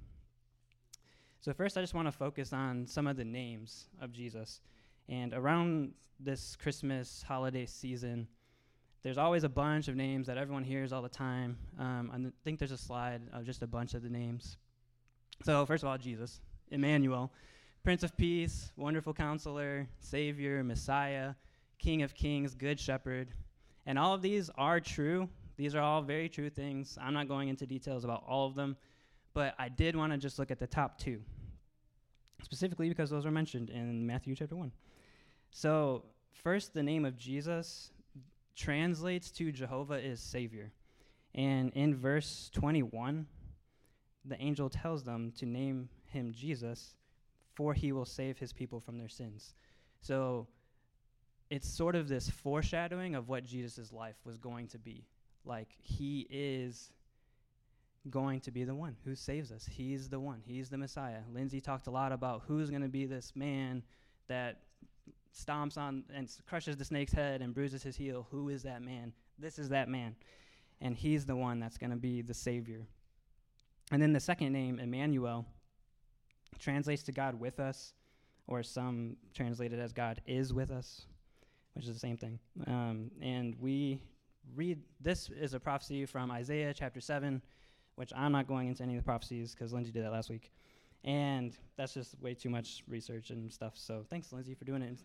So, 1.43 1.53
first, 1.53 1.75
I 1.75 1.81
just 1.81 1.95
want 1.95 2.07
to 2.07 2.11
focus 2.11 2.53
on 2.53 2.85
some 2.85 3.07
of 3.07 3.17
the 3.17 3.25
names 3.25 3.87
of 3.99 4.11
Jesus. 4.11 4.61
And 5.09 5.33
around 5.33 5.93
this 6.19 6.55
Christmas 6.55 7.25
holiday 7.27 7.65
season, 7.65 8.27
there's 9.01 9.17
always 9.17 9.43
a 9.43 9.49
bunch 9.49 9.87
of 9.87 9.95
names 9.95 10.27
that 10.27 10.37
everyone 10.37 10.63
hears 10.63 10.93
all 10.93 11.01
the 11.01 11.09
time. 11.09 11.57
Um, 11.79 12.11
I 12.13 12.17
th- 12.17 12.33
think 12.43 12.59
there's 12.59 12.71
a 12.71 12.77
slide 12.77 13.21
of 13.33 13.43
just 13.43 13.63
a 13.63 13.67
bunch 13.67 13.95
of 13.95 14.03
the 14.03 14.09
names. 14.09 14.57
So, 15.43 15.65
first 15.65 15.81
of 15.81 15.89
all, 15.89 15.97
Jesus, 15.97 16.41
Emmanuel, 16.69 17.31
Prince 17.83 18.03
of 18.03 18.15
Peace, 18.15 18.71
Wonderful 18.77 19.15
Counselor, 19.15 19.87
Savior, 19.99 20.63
Messiah, 20.63 21.33
King 21.79 22.03
of 22.03 22.13
Kings, 22.13 22.53
Good 22.53 22.79
Shepherd. 22.79 23.29
And 23.87 23.97
all 23.97 24.13
of 24.13 24.21
these 24.21 24.51
are 24.59 24.79
true. 24.79 25.27
These 25.57 25.73
are 25.73 25.81
all 25.81 26.03
very 26.03 26.29
true 26.29 26.51
things. 26.51 26.99
I'm 27.01 27.15
not 27.15 27.27
going 27.27 27.49
into 27.49 27.65
details 27.65 28.03
about 28.03 28.23
all 28.27 28.45
of 28.45 28.53
them, 28.53 28.77
but 29.33 29.55
I 29.57 29.69
did 29.69 29.95
want 29.95 30.11
to 30.11 30.17
just 30.17 30.39
look 30.39 30.51
at 30.51 30.59
the 30.59 30.67
top 30.67 30.97
two, 30.97 31.21
specifically 32.43 32.89
because 32.89 33.09
those 33.09 33.25
are 33.25 33.31
mentioned 33.31 33.69
in 33.69 34.05
Matthew 34.05 34.35
chapter 34.35 34.55
1. 34.55 34.71
So, 35.51 36.05
first, 36.43 36.73
the 36.73 36.83
name 36.83 37.05
of 37.05 37.17
Jesus 37.17 37.91
translates 38.55 39.31
to 39.31 39.51
Jehovah 39.51 40.03
is 40.03 40.19
Savior. 40.19 40.71
And 41.33 41.71
in 41.73 41.95
verse 41.95 42.49
21, 42.53 43.25
the 44.25 44.41
angel 44.41 44.69
tells 44.69 45.03
them 45.03 45.31
to 45.37 45.45
name 45.45 45.89
him 46.07 46.33
Jesus 46.33 46.95
for 47.53 47.73
he 47.73 47.91
will 47.91 48.05
save 48.05 48.37
his 48.37 48.53
people 48.53 48.79
from 48.79 48.97
their 48.97 49.09
sins. 49.09 49.53
So 50.01 50.47
it's 51.49 51.67
sort 51.67 51.95
of 51.95 52.07
this 52.07 52.29
foreshadowing 52.29 53.15
of 53.15 53.27
what 53.27 53.45
Jesus' 53.45 53.91
life 53.91 54.15
was 54.25 54.37
going 54.37 54.67
to 54.69 54.79
be. 54.79 55.05
Like, 55.43 55.69
he 55.77 56.27
is 56.29 56.91
going 58.09 58.39
to 58.41 58.51
be 58.51 58.63
the 58.63 58.75
one 58.75 58.95
who 59.05 59.15
saves 59.15 59.51
us. 59.51 59.67
He's 59.69 60.09
the 60.09 60.19
one. 60.19 60.41
He's 60.43 60.69
the 60.69 60.77
Messiah. 60.77 61.19
Lindsay 61.31 61.61
talked 61.61 61.87
a 61.87 61.91
lot 61.91 62.11
about 62.11 62.43
who's 62.47 62.69
going 62.69 62.81
to 62.81 62.87
be 62.87 63.05
this 63.05 63.33
man 63.35 63.83
that 64.27 64.61
stomps 65.37 65.77
on 65.77 66.03
and 66.13 66.29
crushes 66.47 66.77
the 66.77 66.85
snake's 66.85 67.13
head 67.13 67.41
and 67.41 67.53
bruises 67.53 67.83
his 67.83 67.95
heel. 67.95 68.27
Who 68.31 68.49
is 68.49 68.63
that 68.63 68.81
man? 68.81 69.13
This 69.37 69.59
is 69.59 69.69
that 69.69 69.87
man. 69.87 70.15
And 70.81 70.95
he's 70.95 71.25
the 71.25 71.35
one 71.35 71.59
that's 71.59 71.77
going 71.77 71.91
to 71.91 71.95
be 71.95 72.21
the 72.21 72.33
Savior. 72.33 72.87
And 73.91 74.01
then 74.01 74.13
the 74.13 74.19
second 74.19 74.51
name, 74.53 74.79
Emmanuel, 74.79 75.45
translates 76.59 77.03
to 77.03 77.11
God 77.11 77.39
with 77.39 77.59
us, 77.59 77.93
or 78.47 78.63
some 78.63 79.17
translated 79.33 79.79
as 79.79 79.93
God 79.93 80.21
is 80.25 80.53
with 80.53 80.71
us, 80.71 81.05
which 81.73 81.85
is 81.85 81.93
the 81.93 81.99
same 81.99 82.17
thing. 82.17 82.39
Um, 82.67 83.11
and 83.21 83.55
we 83.59 84.01
read 84.55 84.79
this 84.99 85.29
is 85.29 85.53
a 85.53 85.59
prophecy 85.59 86.05
from 86.05 86.31
Isaiah 86.31 86.73
chapter 86.73 86.99
7, 86.99 87.41
which 88.01 88.11
I'm 88.15 88.31
not 88.31 88.47
going 88.47 88.67
into 88.67 88.81
any 88.81 88.95
of 88.95 89.03
the 89.03 89.05
prophecies 89.05 89.53
because 89.53 89.71
Lindsay 89.71 89.91
did 89.91 90.03
that 90.03 90.11
last 90.11 90.31
week. 90.31 90.51
And 91.03 91.55
that's 91.77 91.93
just 91.93 92.19
way 92.19 92.33
too 92.33 92.49
much 92.49 92.83
research 92.87 93.29
and 93.29 93.53
stuff. 93.53 93.73
So 93.75 94.03
thanks, 94.09 94.33
Lindsay, 94.33 94.55
for 94.55 94.65
doing 94.65 94.81
it. 94.81 94.97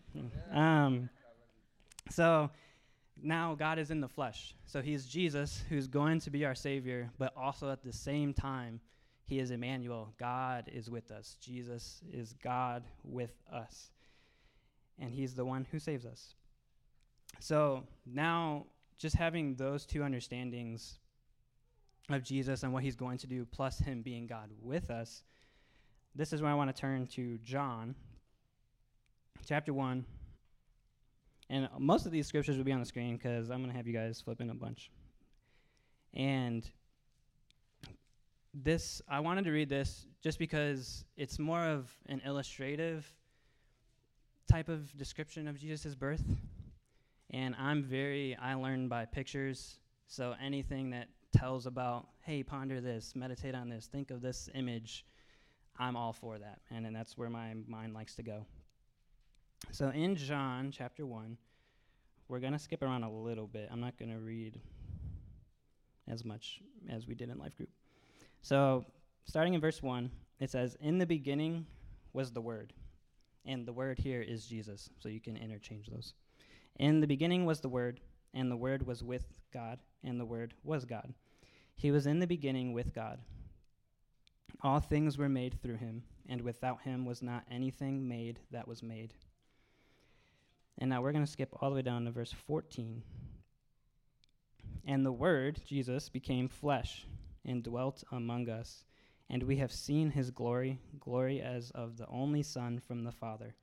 Um, 0.51 1.07
so 2.09 2.49
now 3.21 3.53
God 3.53 3.77
is 3.77 3.91
in 3.91 4.01
the 4.01 4.07
flesh. 4.07 4.55
So 4.65 4.81
he's 4.81 5.05
Jesus 5.05 5.63
who's 5.69 5.87
going 5.87 6.21
to 6.21 6.31
be 6.31 6.43
our 6.43 6.55
Savior, 6.55 7.11
but 7.19 7.33
also 7.37 7.69
at 7.69 7.83
the 7.83 7.93
same 7.93 8.33
time, 8.33 8.81
he 9.27 9.37
is 9.37 9.51
Emmanuel. 9.51 10.11
God 10.17 10.67
is 10.73 10.89
with 10.89 11.11
us. 11.11 11.37
Jesus 11.39 12.01
is 12.11 12.33
God 12.41 12.83
with 13.03 13.35
us. 13.53 13.91
And 14.97 15.13
He's 15.13 15.35
the 15.35 15.45
one 15.45 15.67
who 15.69 15.77
saves 15.77 16.05
us. 16.05 16.33
So 17.39 17.83
now, 18.05 18.65
just 18.97 19.15
having 19.15 19.53
those 19.55 19.85
two 19.85 20.03
understandings 20.03 20.97
of 22.09 22.23
Jesus 22.23 22.63
and 22.63 22.73
what 22.73 22.83
He's 22.83 22.95
going 22.95 23.17
to 23.19 23.27
do, 23.27 23.45
plus 23.45 23.79
Him 23.79 24.01
being 24.01 24.27
God 24.27 24.49
with 24.61 24.89
us, 24.89 25.23
this 26.15 26.33
is 26.33 26.41
where 26.41 26.51
I 26.51 26.55
want 26.55 26.73
to 26.73 26.79
turn 26.79 27.07
to 27.07 27.37
John 27.39 27.95
chapter 29.45 29.73
1. 29.73 30.05
And 31.49 31.69
most 31.77 32.05
of 32.05 32.11
these 32.11 32.27
scriptures 32.27 32.57
will 32.57 32.63
be 32.63 32.71
on 32.71 32.79
the 32.79 32.85
screen 32.85 33.15
because 33.15 33.49
I'm 33.49 33.59
going 33.59 33.71
to 33.71 33.77
have 33.77 33.87
you 33.87 33.93
guys 33.93 34.19
flip 34.21 34.41
in 34.41 34.49
a 34.49 34.53
bunch. 34.55 34.91
And 36.13 36.69
this 38.53 39.01
I 39.07 39.19
wanted 39.19 39.45
to 39.45 39.51
read 39.51 39.69
this 39.69 40.07
just 40.21 40.39
because 40.39 41.05
it's 41.15 41.37
more 41.37 41.63
of 41.63 41.89
an 42.07 42.21
illustrative 42.25 43.05
type 44.49 44.69
of 44.69 44.97
description 44.97 45.47
of 45.47 45.57
Jesus' 45.57 45.95
birth. 45.95 46.23
And 47.29 47.55
I'm 47.59 47.83
very 47.83 48.35
I 48.41 48.55
learn 48.55 48.87
by 48.87 49.05
pictures. 49.05 49.79
So 50.07 50.33
anything 50.41 50.89
that 50.91 51.07
tells 51.37 51.65
about, 51.65 52.07
hey, 52.21 52.43
ponder 52.43 52.81
this, 52.81 53.13
meditate 53.15 53.53
on 53.53 53.69
this, 53.69 53.87
think 53.87 54.11
of 54.11 54.21
this 54.21 54.49
image, 54.55 55.05
I'm 55.77 55.95
all 55.95 56.13
for 56.13 56.39
that. 56.39 56.59
And, 56.71 56.85
and 56.85 56.95
that's 56.95 57.17
where 57.17 57.29
my 57.29 57.53
mind 57.67 57.93
likes 57.93 58.15
to 58.15 58.23
go. 58.23 58.45
So 59.71 59.89
in 59.89 60.15
John 60.15 60.71
chapter 60.71 61.05
1, 61.05 61.37
we're 62.27 62.39
going 62.39 62.53
to 62.53 62.59
skip 62.59 62.81
around 62.81 63.03
a 63.03 63.11
little 63.11 63.47
bit. 63.47 63.69
I'm 63.71 63.79
not 63.79 63.97
going 63.97 64.11
to 64.11 64.19
read 64.19 64.59
as 66.07 66.25
much 66.25 66.61
as 66.89 67.07
we 67.07 67.15
did 67.15 67.29
in 67.29 67.37
life 67.37 67.55
group. 67.55 67.69
So, 68.41 68.85
starting 69.25 69.53
in 69.53 69.61
verse 69.61 69.81
1, 69.81 70.09
it 70.39 70.49
says, 70.49 70.77
In 70.79 70.97
the 70.97 71.05
beginning 71.05 71.65
was 72.13 72.31
the 72.31 72.41
Word. 72.41 72.73
And 73.45 73.65
the 73.65 73.73
Word 73.73 73.99
here 73.99 74.21
is 74.21 74.45
Jesus, 74.45 74.89
so 74.99 75.09
you 75.09 75.21
can 75.21 75.37
interchange 75.37 75.87
those. 75.87 76.13
In 76.77 76.99
the 76.99 77.07
beginning 77.07 77.45
was 77.45 77.61
the 77.61 77.69
Word, 77.69 77.99
and 78.33 78.51
the 78.51 78.57
Word 78.57 78.85
was 78.85 79.03
with 79.03 79.25
God, 79.53 79.79
and 80.03 80.19
the 80.19 80.25
Word 80.25 80.53
was 80.63 80.85
God. 80.85 81.13
He 81.77 81.91
was 81.91 82.07
in 82.07 82.19
the 82.19 82.27
beginning 82.27 82.73
with 82.73 82.93
God. 82.93 83.19
All 84.63 84.79
things 84.79 85.17
were 85.17 85.29
made 85.29 85.61
through 85.61 85.77
him, 85.77 86.01
and 86.27 86.41
without 86.41 86.81
him 86.81 87.05
was 87.05 87.21
not 87.21 87.45
anything 87.51 88.07
made 88.07 88.39
that 88.49 88.67
was 88.67 88.81
made. 88.81 89.13
And 90.79 90.89
now 90.89 91.01
we're 91.03 91.11
going 91.11 91.25
to 91.25 91.31
skip 91.31 91.49
all 91.53 91.69
the 91.69 91.75
way 91.75 91.81
down 91.83 92.05
to 92.05 92.11
verse 92.11 92.31
14. 92.31 93.03
And 94.85 95.05
the 95.05 95.11
Word, 95.11 95.61
Jesus, 95.65 96.09
became 96.09 96.47
flesh 96.47 97.05
and 97.45 97.63
dwelt 97.63 98.03
among 98.11 98.49
us. 98.49 98.83
And 99.29 99.43
we 99.43 99.57
have 99.57 99.71
seen 99.71 100.09
his 100.09 100.31
glory, 100.31 100.79
glory 100.99 101.41
as 101.41 101.69
of 101.71 101.97
the 101.97 102.07
only 102.07 102.41
Son 102.41 102.79
from 102.79 103.03
the 103.03 103.11
Father, 103.11 103.53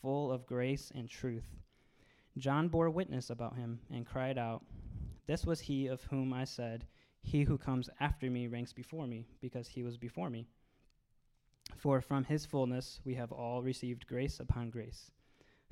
full 0.00 0.30
of 0.30 0.46
grace 0.46 0.92
and 0.94 1.08
truth. 1.08 1.56
John 2.38 2.68
bore 2.68 2.90
witness 2.90 3.30
about 3.30 3.56
him 3.56 3.80
and 3.90 4.06
cried 4.06 4.38
out, 4.38 4.62
This 5.26 5.44
was 5.44 5.60
he 5.60 5.88
of 5.88 6.04
whom 6.04 6.32
I 6.32 6.44
said, 6.44 6.86
He 7.24 7.42
who 7.42 7.58
comes 7.58 7.90
after 7.98 8.30
me 8.30 8.46
ranks 8.46 8.72
before 8.72 9.08
me, 9.08 9.26
because 9.40 9.66
he 9.66 9.82
was 9.82 9.96
before 9.96 10.30
me. 10.30 10.46
For 11.76 12.00
from 12.00 12.24
his 12.24 12.46
fullness 12.46 13.00
we 13.04 13.14
have 13.14 13.32
all 13.32 13.62
received 13.62 14.06
grace 14.06 14.38
upon 14.38 14.70
grace. 14.70 15.10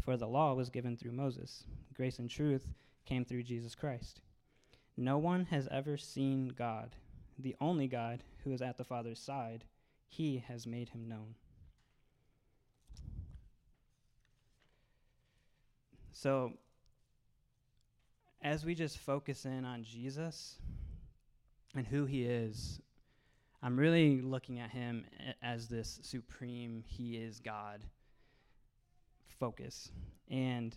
For 0.01 0.17
the 0.17 0.27
law 0.27 0.55
was 0.55 0.71
given 0.71 0.97
through 0.97 1.13
Moses, 1.13 1.65
grace 1.95 2.19
and 2.19 2.29
truth 2.29 2.67
came 3.07 3.25
through 3.25 3.45
Jesus 3.45 3.77
Christ. 3.77 4.21
No 4.97 5.19
one 5.19 5.45
has 5.47 5.69
ever 5.71 5.97
seen 5.97 6.49
God 6.49 6.97
the 7.39 7.57
only 7.61 7.89
God 7.89 8.23
who 8.45 8.53
is 8.53 8.63
at 8.63 8.77
the 8.77 8.85
Father's 8.85 9.21
side, 9.21 9.65
he 10.07 10.45
has 10.49 10.67
made 10.67 10.91
him 10.91 11.09
known. 11.09 11.35
So, 16.13 16.53
as 18.43 18.65
we 18.65 18.75
just 18.75 18.99
focus 18.99 19.45
in 19.45 19.65
on 19.65 19.83
Jesus 19.85 20.57
and 21.75 21.87
who 21.87 22.05
he 22.05 22.25
is, 22.25 22.81
I'm 23.63 23.79
really 23.79 24.21
looking 24.21 24.59
at 24.59 24.71
him 24.71 25.05
as 25.43 25.69
this 25.69 26.01
supreme, 26.03 26.83
he 26.87 27.17
is 27.17 27.39
God 27.39 27.85
focus. 29.39 29.91
And 30.31 30.77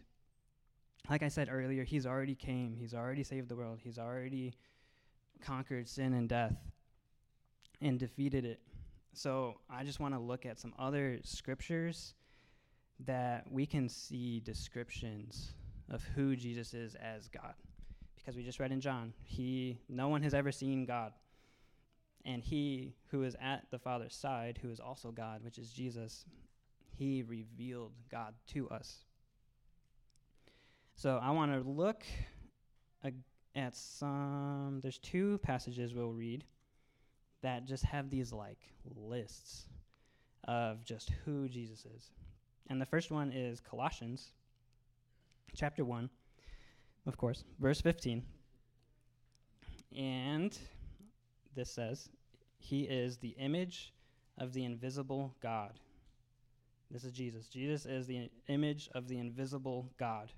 like 1.09 1.23
I 1.23 1.27
said 1.27 1.49
earlier, 1.51 1.83
he's 1.83 2.05
already 2.05 2.35
came, 2.35 2.75
he's 2.75 2.93
already 2.93 3.23
saved 3.23 3.49
the 3.49 3.55
world, 3.55 3.79
he's 3.83 3.97
already 3.97 4.53
conquered 5.41 5.87
sin 5.87 6.13
and 6.13 6.29
death 6.29 6.55
and 7.81 7.99
defeated 7.99 8.45
it. 8.45 8.59
So 9.13 9.55
I 9.69 9.83
just 9.83 9.99
want 9.99 10.13
to 10.13 10.19
look 10.19 10.45
at 10.45 10.59
some 10.59 10.73
other 10.77 11.19
scriptures 11.23 12.13
that 13.05 13.45
we 13.49 13.65
can 13.65 13.89
see 13.89 14.39
descriptions 14.39 15.53
of 15.89 16.03
who 16.15 16.35
Jesus 16.35 16.73
is 16.73 16.95
as 16.95 17.27
God. 17.27 17.53
Because 18.25 18.37
we 18.37 18.43
just 18.43 18.59
read 18.59 18.71
in 18.71 18.81
John, 18.81 19.13
he 19.23 19.77
no 19.87 20.07
one 20.07 20.23
has 20.23 20.33
ever 20.33 20.51
seen 20.51 20.85
God. 20.85 21.13
And 22.25 22.41
he 22.41 22.95
who 23.11 23.21
is 23.21 23.35
at 23.39 23.69
the 23.69 23.77
Father's 23.77 24.15
side, 24.15 24.57
who 24.59 24.71
is 24.71 24.79
also 24.79 25.11
God, 25.11 25.43
which 25.43 25.59
is 25.59 25.69
Jesus, 25.69 26.25
he 26.97 27.21
revealed 27.21 27.91
God 28.09 28.33
to 28.53 28.67
us. 28.69 29.05
So 30.95 31.19
I 31.21 31.29
want 31.29 31.53
to 31.53 31.69
look 31.69 32.03
at 33.55 33.75
some, 33.75 34.79
there's 34.81 34.97
two 34.97 35.39
passages 35.43 35.93
we'll 35.93 36.11
read 36.11 36.43
that 37.43 37.65
just 37.65 37.83
have 37.83 38.09
these 38.09 38.33
like 38.33 38.59
lists 38.95 39.67
of 40.47 40.83
just 40.83 41.11
who 41.25 41.47
Jesus 41.47 41.85
is. 41.95 42.09
And 42.71 42.81
the 42.81 42.85
first 42.87 43.11
one 43.11 43.31
is 43.31 43.59
Colossians 43.59 44.31
chapter 45.53 45.85
1, 45.85 46.09
of 47.07 47.17
course, 47.17 47.43
verse 47.59 47.81
15. 47.81 48.23
And 49.95 50.57
this 51.55 51.69
says, 51.69 52.09
He 52.57 52.81
is 52.81 53.17
the 53.17 53.35
image 53.39 53.93
of 54.37 54.53
the 54.53 54.65
invisible 54.65 55.33
God. 55.41 55.79
This 56.91 57.03
is 57.03 57.11
Jesus. 57.11 57.47
Jesus 57.47 57.85
is 57.85 58.07
the 58.07 58.29
image 58.47 58.89
of 58.93 59.07
the 59.07 59.17
invisible 59.17 59.89
God, 59.97 60.31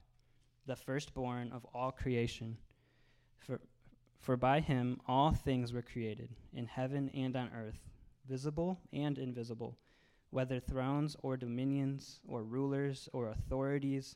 the 0.66 0.76
firstborn 0.76 1.52
of 1.52 1.66
all 1.74 1.92
creation. 1.92 2.58
For, 3.40 3.60
for 4.20 4.38
by 4.38 4.60
him 4.60 5.00
all 5.08 5.32
things 5.32 5.74
were 5.74 5.82
created, 5.82 6.30
in 6.54 6.66
heaven 6.66 7.10
and 7.14 7.36
on 7.36 7.50
earth, 7.56 7.80
visible 8.28 8.80
and 8.94 9.18
invisible, 9.18 9.78
whether 10.30 10.60
thrones 10.60 11.16
or 11.22 11.38
dominions 11.38 12.20
or 12.28 12.44
rulers 12.44 13.10
or 13.14 13.30
authorities, 13.30 14.16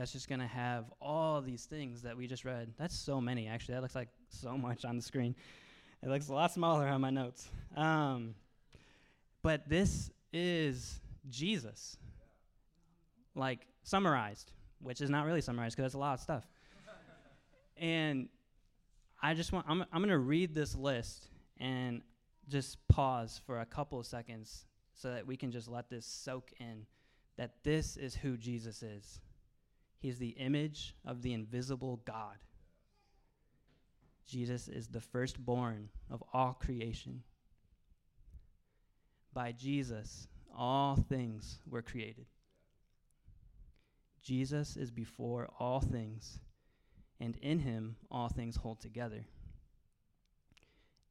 that's 0.00 0.12
just 0.12 0.30
going 0.30 0.40
to 0.40 0.46
have 0.46 0.86
all 0.98 1.42
these 1.42 1.66
things 1.66 2.00
that 2.00 2.16
we 2.16 2.26
just 2.26 2.46
read. 2.46 2.72
That's 2.78 2.98
so 2.98 3.20
many, 3.20 3.48
actually. 3.48 3.74
That 3.74 3.82
looks 3.82 3.94
like 3.94 4.08
so 4.30 4.56
much 4.56 4.86
on 4.86 4.96
the 4.96 5.02
screen. 5.02 5.34
It 6.02 6.08
looks 6.08 6.30
a 6.30 6.32
lot 6.32 6.50
smaller 6.52 6.88
on 6.88 7.02
my 7.02 7.10
notes. 7.10 7.50
Um, 7.76 8.34
but 9.42 9.68
this 9.68 10.10
is 10.32 11.02
Jesus, 11.28 11.98
like 13.34 13.66
summarized, 13.82 14.52
which 14.80 15.02
is 15.02 15.10
not 15.10 15.26
really 15.26 15.42
summarized 15.42 15.76
because 15.76 15.90
it's 15.90 15.94
a 15.94 15.98
lot 15.98 16.14
of 16.14 16.20
stuff. 16.20 16.46
and 17.76 18.30
I 19.22 19.34
just 19.34 19.52
want, 19.52 19.66
I'm, 19.68 19.82
I'm 19.92 20.00
going 20.00 20.08
to 20.08 20.18
read 20.18 20.54
this 20.54 20.74
list 20.74 21.26
and 21.58 22.00
just 22.48 22.78
pause 22.88 23.38
for 23.44 23.60
a 23.60 23.66
couple 23.66 24.00
of 24.00 24.06
seconds 24.06 24.64
so 24.94 25.10
that 25.10 25.26
we 25.26 25.36
can 25.36 25.50
just 25.52 25.68
let 25.68 25.90
this 25.90 26.06
soak 26.06 26.54
in 26.58 26.86
that 27.36 27.62
this 27.64 27.98
is 27.98 28.14
who 28.14 28.38
Jesus 28.38 28.82
is. 28.82 29.20
He's 30.00 30.18
the 30.18 30.30
image 30.30 30.94
of 31.04 31.22
the 31.22 31.34
invisible 31.34 32.00
God. 32.04 32.36
Jesus 34.26 34.66
is 34.66 34.88
the 34.88 35.00
firstborn 35.00 35.90
of 36.10 36.24
all 36.32 36.54
creation. 36.54 37.22
By 39.34 39.52
Jesus, 39.52 40.26
all 40.56 40.96
things 40.96 41.58
were 41.68 41.82
created. 41.82 42.26
Jesus 44.22 44.76
is 44.76 44.90
before 44.90 45.48
all 45.58 45.80
things, 45.80 46.38
and 47.20 47.36
in 47.36 47.58
him 47.58 47.96
all 48.10 48.28
things 48.28 48.56
hold 48.56 48.80
together. 48.80 49.26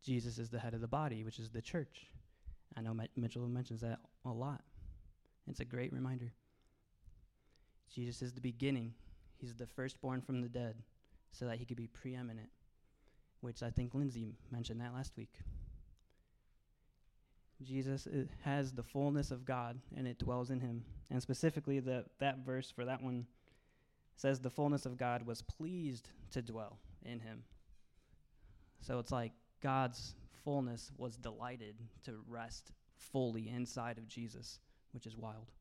Jesus 0.03 0.39
is 0.39 0.49
the 0.49 0.59
head 0.59 0.73
of 0.73 0.81
the 0.81 0.87
body, 0.87 1.23
which 1.23 1.39
is 1.39 1.51
the 1.51 1.61
church. 1.61 2.07
I 2.75 2.81
know 2.81 2.95
Mitchell 3.15 3.47
mentions 3.47 3.81
that 3.81 3.99
a 4.25 4.29
lot. 4.29 4.61
It's 5.47 5.59
a 5.59 5.65
great 5.65 5.91
reminder. 5.91 6.31
Jesus 7.93 8.21
is 8.21 8.33
the 8.33 8.41
beginning. 8.41 8.93
He's 9.37 9.55
the 9.55 9.67
firstborn 9.67 10.21
from 10.21 10.41
the 10.41 10.49
dead 10.49 10.75
so 11.31 11.45
that 11.45 11.57
he 11.57 11.65
could 11.65 11.77
be 11.77 11.87
preeminent, 11.87 12.49
which 13.41 13.63
I 13.63 13.69
think 13.69 13.93
Lindsay 13.93 14.35
mentioned 14.51 14.81
that 14.81 14.93
last 14.93 15.13
week. 15.15 15.33
Jesus 17.61 18.07
uh, 18.07 18.23
has 18.43 18.71
the 18.71 18.83
fullness 18.83 19.31
of 19.31 19.45
God 19.45 19.79
and 19.95 20.07
it 20.07 20.17
dwells 20.17 20.49
in 20.49 20.59
him. 20.59 20.83
And 21.11 21.21
specifically, 21.21 21.79
the, 21.79 22.05
that 22.19 22.45
verse 22.45 22.71
for 22.71 22.85
that 22.85 23.01
one 23.03 23.25
says 24.15 24.39
the 24.39 24.49
fullness 24.49 24.85
of 24.85 24.97
God 24.97 25.25
was 25.25 25.41
pleased 25.41 26.09
to 26.31 26.41
dwell 26.41 26.79
in 27.03 27.19
him. 27.19 27.43
So 28.81 28.99
it's 28.99 29.11
like 29.11 29.33
God's 29.61 30.15
fullness 30.43 30.91
was 30.97 31.17
delighted 31.17 31.75
to 32.05 32.23
rest 32.27 32.71
fully 32.97 33.49
inside 33.49 33.97
of 33.97 34.07
Jesus, 34.07 34.59
which 34.91 35.05
is 35.05 35.17
wild. 35.17 35.51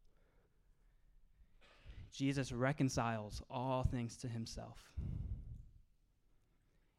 Jesus 2.13 2.53
reconciles 2.53 3.43
all 3.51 3.83
things 3.83 4.17
to 4.19 4.29
himself. 4.29 4.79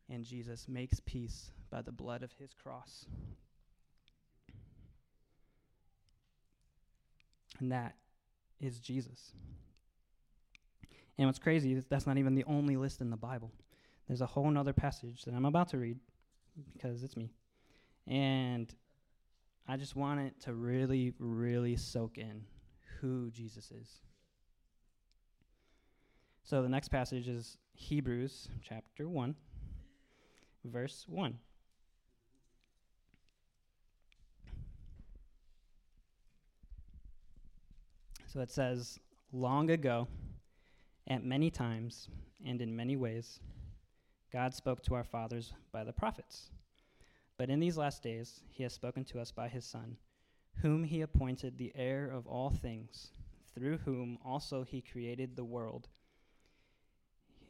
And 0.09 0.23
Jesus 0.23 0.67
makes 0.67 0.99
peace 0.99 1.51
by 1.69 1.81
the 1.81 1.91
blood 1.91 2.23
of 2.23 2.31
his 2.33 2.53
cross. 2.53 3.05
And 7.59 7.71
that 7.71 7.95
is 8.59 8.79
Jesus. 8.79 9.33
And 11.17 11.27
what's 11.27 11.39
crazy 11.39 11.73
is 11.73 11.85
that's 11.85 12.07
not 12.07 12.17
even 12.17 12.33
the 12.33 12.45
only 12.45 12.77
list 12.77 13.01
in 13.01 13.09
the 13.09 13.17
Bible. 13.17 13.51
There's 14.07 14.21
a 14.21 14.25
whole 14.25 14.57
other 14.57 14.73
passage 14.73 15.23
that 15.25 15.33
I'm 15.33 15.45
about 15.45 15.69
to 15.69 15.77
read 15.77 15.99
because 16.73 17.03
it's 17.03 17.17
me. 17.17 17.31
And 18.07 18.73
I 19.67 19.77
just 19.77 19.95
want 19.95 20.21
it 20.21 20.39
to 20.41 20.53
really, 20.53 21.13
really 21.19 21.75
soak 21.75 22.17
in 22.17 22.45
who 22.99 23.29
Jesus 23.29 23.71
is. 23.71 24.01
So 26.49 26.63
the 26.63 26.67
next 26.67 26.87
passage 26.87 27.27
is 27.27 27.59
Hebrews 27.75 28.49
chapter 28.67 29.07
1, 29.07 29.35
verse 30.65 31.05
1. 31.07 31.37
So 38.25 38.39
it 38.39 38.49
says, 38.49 38.97
Long 39.31 39.69
ago, 39.69 40.07
at 41.07 41.23
many 41.23 41.51
times 41.51 42.07
and 42.43 42.59
in 42.63 42.75
many 42.75 42.95
ways, 42.95 43.41
God 44.33 44.55
spoke 44.55 44.81
to 44.85 44.95
our 44.95 45.03
fathers 45.03 45.53
by 45.71 45.83
the 45.83 45.93
prophets. 45.93 46.49
But 47.37 47.51
in 47.51 47.59
these 47.59 47.77
last 47.77 48.01
days, 48.01 48.41
he 48.49 48.63
has 48.63 48.73
spoken 48.73 49.05
to 49.05 49.19
us 49.19 49.31
by 49.31 49.49
his 49.49 49.65
Son, 49.65 49.97
whom 50.63 50.83
he 50.83 51.01
appointed 51.01 51.59
the 51.59 51.71
heir 51.75 52.09
of 52.09 52.25
all 52.25 52.49
things, 52.49 53.11
through 53.53 53.77
whom 53.77 54.17
also 54.25 54.63
he 54.63 54.81
created 54.81 55.35
the 55.35 55.45
world. 55.45 55.89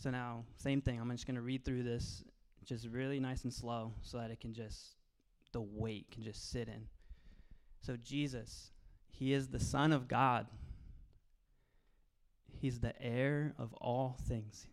So, 0.00 0.08
now, 0.08 0.44
same 0.56 0.80
thing. 0.80 0.98
I'm 0.98 1.10
just 1.10 1.26
going 1.26 1.34
to 1.34 1.42
read 1.42 1.62
through 1.62 1.82
this 1.82 2.24
just 2.64 2.88
really 2.88 3.20
nice 3.20 3.44
and 3.44 3.52
slow 3.52 3.92
so 4.00 4.16
that 4.16 4.30
it 4.30 4.40
can 4.40 4.54
just, 4.54 4.96
the 5.52 5.60
weight 5.60 6.10
can 6.10 6.24
just 6.24 6.50
sit 6.50 6.68
in. 6.68 6.86
So, 7.82 7.98
Jesus, 8.02 8.70
he 9.10 9.34
is 9.34 9.48
the 9.48 9.60
Son 9.60 9.92
of 9.92 10.08
God, 10.08 10.46
he's 12.58 12.80
the 12.80 12.94
heir 13.00 13.54
of 13.58 13.74
all 13.74 14.16
things. 14.26 14.66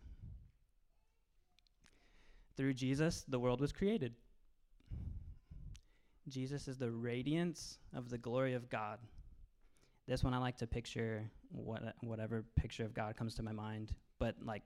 Through 2.56 2.72
Jesus, 2.72 3.22
the 3.28 3.38
world 3.38 3.60
was 3.60 3.70
created. 3.70 4.14
Jesus 6.26 6.68
is 6.68 6.78
the 6.78 6.90
radiance 6.90 7.76
of 7.94 8.08
the 8.08 8.18
glory 8.18 8.54
of 8.54 8.70
God. 8.70 8.98
This 10.06 10.24
one 10.24 10.32
I 10.32 10.38
like 10.38 10.56
to 10.58 10.66
picture 10.66 11.30
what 11.50 11.82
whatever 12.00 12.46
picture 12.56 12.84
of 12.86 12.94
God 12.94 13.14
comes 13.14 13.34
to 13.34 13.42
my 13.42 13.52
mind, 13.52 13.94
but 14.18 14.34
like 14.42 14.62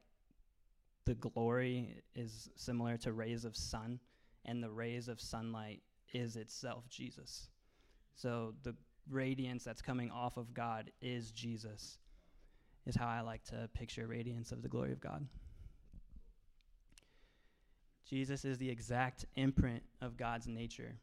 the 1.05 1.15
glory 1.15 2.03
is 2.15 2.51
similar 2.57 2.97
to 2.99 3.12
rays 3.12 3.45
of 3.45 3.57
sun, 3.57 3.99
and 4.45 4.62
the 4.62 4.71
rays 4.71 5.09
of 5.09 5.21
sunlight 5.21 5.83
is 6.12 6.37
itself 6.37 6.88
Jesus. 6.88 7.49
So 8.15 8.55
the 8.62 8.75
radiance 9.11 9.65
that's 9.65 9.83
coming 9.83 10.11
off 10.11 10.37
of 10.37 10.55
God 10.55 10.91
is 11.01 11.31
Jesus, 11.33 11.99
is 12.87 12.95
how 12.95 13.09
I 13.09 13.21
like 13.21 13.45
to 13.45 13.69
picture 13.75 14.07
radiance 14.07 14.53
of 14.53 14.62
the 14.62 14.69
glory 14.69 14.93
of 14.93 15.01
God. 15.01 15.27
Jesus 18.09 18.45
is 18.45 18.59
the 18.59 18.69
exact 18.69 19.25
imprint 19.37 19.83
of 20.01 20.17
God's 20.17 20.47
nature. 20.47 20.97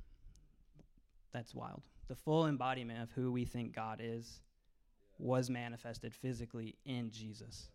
That's 1.34 1.56
wild. 1.56 1.82
The 2.08 2.16
full 2.16 2.48
embodiment 2.48 3.02
of 3.02 3.12
who 3.12 3.32
we 3.32 3.46
think 3.46 3.76
God 3.76 4.00
is 4.02 4.42
was 5.18 5.50
manifested 5.50 6.14
physically 6.14 6.76
in 6.86 7.12
Jesus. 7.12 7.70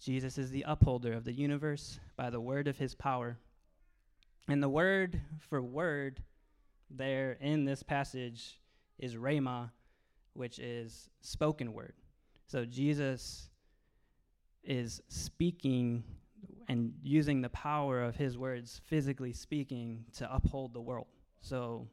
Jesus 0.00 0.38
is 0.38 0.50
the 0.50 0.64
upholder 0.66 1.12
of 1.12 1.24
the 1.24 1.32
universe 1.32 2.00
by 2.16 2.30
the 2.30 2.40
word 2.40 2.68
of 2.68 2.78
his 2.78 2.94
power. 2.94 3.36
And 4.48 4.62
the 4.62 4.68
word 4.68 5.20
for 5.48 5.60
word 5.60 6.22
there 6.90 7.36
in 7.40 7.64
this 7.64 7.82
passage 7.82 8.58
is 8.98 9.14
rhema, 9.14 9.70
which 10.32 10.58
is 10.58 11.10
spoken 11.20 11.74
word. 11.74 11.92
So 12.46 12.64
Jesus 12.64 13.50
is 14.64 15.02
speaking 15.08 16.02
and 16.68 16.94
using 17.02 17.42
the 17.42 17.50
power 17.50 18.02
of 18.02 18.16
his 18.16 18.38
words, 18.38 18.80
physically 18.86 19.32
speaking, 19.32 20.04
to 20.16 20.32
uphold 20.32 20.72
the 20.72 20.80
world. 20.80 21.06
So 21.42 21.88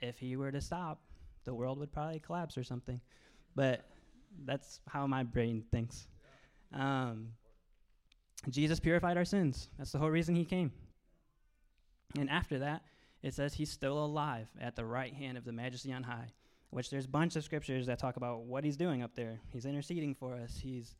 if 0.00 0.18
he 0.18 0.36
were 0.36 0.52
to 0.52 0.60
stop, 0.60 1.00
the 1.44 1.54
world 1.54 1.78
would 1.78 1.92
probably 1.92 2.20
collapse 2.20 2.56
or 2.56 2.64
something. 2.64 3.00
But 3.54 3.84
that's 4.44 4.80
how 4.88 5.06
my 5.06 5.22
brain 5.22 5.64
thinks. 5.70 6.06
Um, 6.74 7.28
Jesus 8.50 8.80
purified 8.80 9.16
our 9.16 9.24
sins. 9.24 9.70
That's 9.78 9.92
the 9.92 9.98
whole 9.98 10.10
reason 10.10 10.34
he 10.34 10.44
came. 10.44 10.72
And 12.18 12.28
after 12.28 12.58
that, 12.58 12.82
it 13.22 13.34
says 13.34 13.54
he's 13.54 13.70
still 13.70 14.04
alive 14.04 14.48
at 14.60 14.76
the 14.76 14.84
right 14.84 15.14
hand 15.14 15.38
of 15.38 15.44
the 15.44 15.52
majesty 15.52 15.92
on 15.92 16.02
high, 16.02 16.32
which 16.70 16.90
there's 16.90 17.06
a 17.06 17.08
bunch 17.08 17.36
of 17.36 17.44
scriptures 17.44 17.86
that 17.86 17.98
talk 17.98 18.16
about 18.16 18.42
what 18.42 18.64
he's 18.64 18.76
doing 18.76 19.02
up 19.02 19.14
there. 19.14 19.40
He's 19.50 19.64
interceding 19.64 20.14
for 20.14 20.34
us. 20.34 20.58
He's 20.62 20.94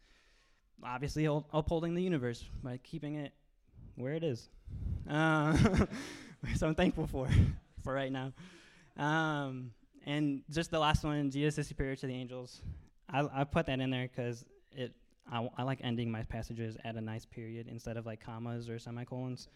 obviously 0.83 1.27
upholding 1.27 1.95
the 1.95 2.03
universe 2.03 2.45
by 2.63 2.79
keeping 2.79 3.17
it 3.17 3.33
where 3.97 4.15
it 4.15 4.25
is. 4.25 4.49
Uh, 5.09 5.57
so 6.57 6.67
I'm 6.67 6.75
thankful 6.75 7.07
for 7.07 7.29
for 7.85 7.93
right 7.93 8.11
now. 8.11 8.33
Um, 8.97 9.73
and 10.07 10.43
just 10.51 10.71
the 10.71 10.79
last 10.79 11.05
one, 11.05 11.31
Jesus 11.31 11.59
is 11.59 11.69
superior 11.69 11.97
to 11.97 12.07
the 12.07 12.15
angels. 12.15 12.61
I, 13.09 13.29
I 13.33 13.45
put 13.45 13.67
that 13.67 13.81
in 13.81 13.91
there 13.91 14.09
because 14.09 14.45
it 14.73 14.93
I, 15.31 15.49
I 15.57 15.63
like 15.63 15.81
ending 15.83 16.11
my 16.11 16.23
passages 16.23 16.77
at 16.85 16.97
a 16.97 17.01
nice 17.01 17.25
period 17.25 17.69
instead 17.69 17.97
of 17.97 18.07
like 18.07 18.21
commas 18.21 18.69
or 18.69 18.79
semicolons. 18.79 19.49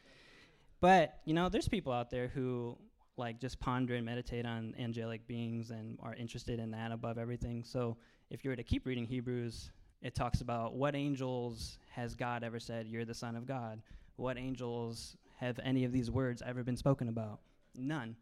But 0.80 1.20
you 1.24 1.34
know, 1.34 1.48
there's 1.48 1.68
people 1.68 1.92
out 1.92 2.10
there 2.10 2.28
who 2.28 2.76
like 3.16 3.40
just 3.40 3.58
ponder 3.60 3.94
and 3.94 4.06
meditate 4.06 4.46
on 4.46 4.74
angelic 4.78 5.26
beings 5.26 5.70
and 5.70 5.98
are 6.02 6.14
interested 6.14 6.60
in 6.60 6.70
that 6.70 6.92
above 6.92 7.18
everything. 7.18 7.64
So 7.64 7.96
if 8.30 8.44
you 8.44 8.50
were 8.50 8.56
to 8.56 8.62
keep 8.62 8.86
reading 8.86 9.04
Hebrews, 9.04 9.70
it 10.00 10.14
talks 10.14 10.40
about 10.40 10.74
what 10.74 10.94
angels 10.94 11.78
has 11.90 12.14
God 12.14 12.44
ever 12.44 12.60
said, 12.60 12.86
You're 12.86 13.04
the 13.04 13.14
Son 13.14 13.34
of 13.34 13.46
God? 13.46 13.82
What 14.16 14.38
angels 14.38 15.16
have 15.36 15.58
any 15.62 15.84
of 15.84 15.92
these 15.92 16.10
words 16.10 16.42
ever 16.44 16.62
been 16.62 16.76
spoken 16.76 17.08
about? 17.08 17.40
None. 17.76 18.16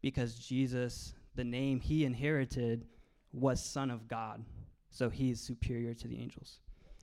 Because 0.00 0.34
Jesus, 0.34 1.14
the 1.34 1.44
name 1.44 1.80
he 1.80 2.04
inherited, 2.04 2.86
was 3.32 3.62
Son 3.62 3.90
of 3.90 4.08
God. 4.08 4.44
So 4.90 5.08
he's 5.08 5.40
superior 5.40 5.94
to 5.94 6.08
the 6.08 6.18
angels. 6.18 6.58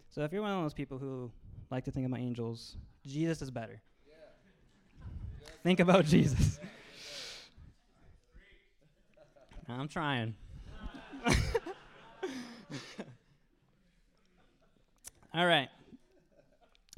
So 0.10 0.24
if 0.24 0.32
you're 0.32 0.42
one 0.42 0.52
of 0.52 0.64
those 0.64 0.74
people 0.74 0.98
who 0.98 1.32
like 1.70 1.86
to 1.86 1.92
think 1.92 2.06
about 2.06 2.20
angels, 2.20 2.78
Jesus 3.06 3.42
is 3.42 3.52
better. 3.52 3.82
Yeah. 4.08 4.14
Think 5.64 5.80
about 5.80 6.06
Jesus. 6.06 6.60
I'm 9.70 9.88
trying. 9.88 10.34
all 15.34 15.46
right. 15.46 15.70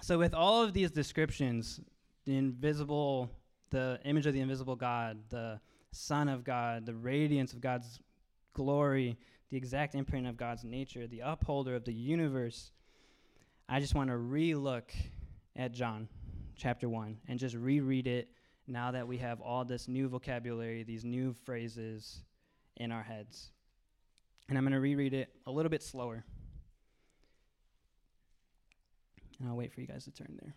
So 0.01 0.17
with 0.19 0.33
all 0.33 0.63
of 0.63 0.73
these 0.73 0.91
descriptions, 0.91 1.79
the 2.25 2.37
invisible, 2.37 3.29
the 3.71 3.99
image 4.05 4.27
of 4.27 4.33
the 4.33 4.39
invisible 4.39 4.75
God, 4.75 5.17
the 5.29 5.59
Son 5.91 6.29
of 6.29 6.43
God, 6.43 6.85
the 6.85 6.93
radiance 6.93 7.53
of 7.53 7.61
God's 7.61 7.99
glory, 8.53 9.17
the 9.49 9.57
exact 9.57 9.95
imprint 9.95 10.27
of 10.27 10.37
God's 10.37 10.63
nature, 10.63 11.07
the 11.07 11.21
upholder 11.21 11.75
of 11.75 11.85
the 11.85 11.93
universe, 11.93 12.71
I 13.71 13.79
just 13.79 13.93
want 13.93 14.09
to 14.09 14.17
re-look 14.17 14.91
at 15.55 15.73
John 15.73 16.07
chapter 16.55 16.89
1 16.89 17.19
and 17.27 17.37
just 17.37 17.55
reread 17.55 18.07
it 18.07 18.29
now 18.67 18.89
that 18.89 19.07
we 19.07 19.19
have 19.19 19.41
all 19.41 19.63
this 19.63 19.87
new 19.87 20.07
vocabulary, 20.09 20.81
these 20.81 21.05
new 21.05 21.35
phrases 21.45 22.23
in 22.77 22.91
our 22.91 23.03
heads. 23.03 23.51
And 24.47 24.57
I'm 24.57 24.63
going 24.63 24.73
to 24.73 24.79
reread 24.79 25.13
it 25.13 25.29
a 25.45 25.51
little 25.51 25.69
bit 25.69 25.83
slower. 25.83 26.25
And 29.39 29.47
I'll 29.47 29.55
wait 29.55 29.71
for 29.71 29.81
you 29.81 29.87
guys 29.87 30.03
to 30.05 30.11
turn 30.11 30.39
there. 30.41 30.55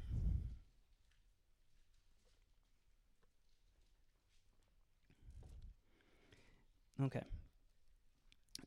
Okay. 7.04 7.22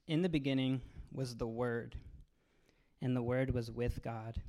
In 0.08 0.22
the 0.22 0.30
beginning 0.30 0.82
was 1.12 1.36
the 1.36 1.48
Word 1.48 1.96
and 3.02 3.16
the 3.16 3.22
Word 3.22 3.54
was 3.54 3.72
with 3.72 4.02
God, 4.04 4.42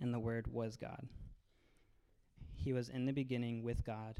and 0.00 0.12
the 0.12 0.18
Word 0.18 0.46
was 0.46 0.76
God. 0.76 1.08
He 2.54 2.72
was 2.72 2.88
in 2.88 3.06
the 3.06 3.12
beginning 3.12 3.62
with 3.62 3.84
God. 3.84 4.16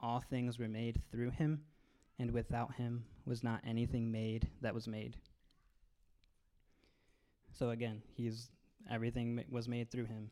All 0.00 0.20
things 0.20 0.58
were 0.58 0.68
made 0.68 1.02
through 1.10 1.30
him, 1.30 1.62
and 2.18 2.30
without 2.32 2.74
him 2.74 3.04
was 3.26 3.44
not 3.44 3.60
anything 3.66 4.10
made 4.10 4.48
that 4.60 4.74
was 4.74 4.88
made. 4.88 5.16
So 7.52 7.70
again, 7.70 8.02
he's 8.14 8.50
everything 8.90 9.36
ma- 9.36 9.42
was 9.50 9.68
made 9.68 9.90
through 9.90 10.06
him. 10.06 10.30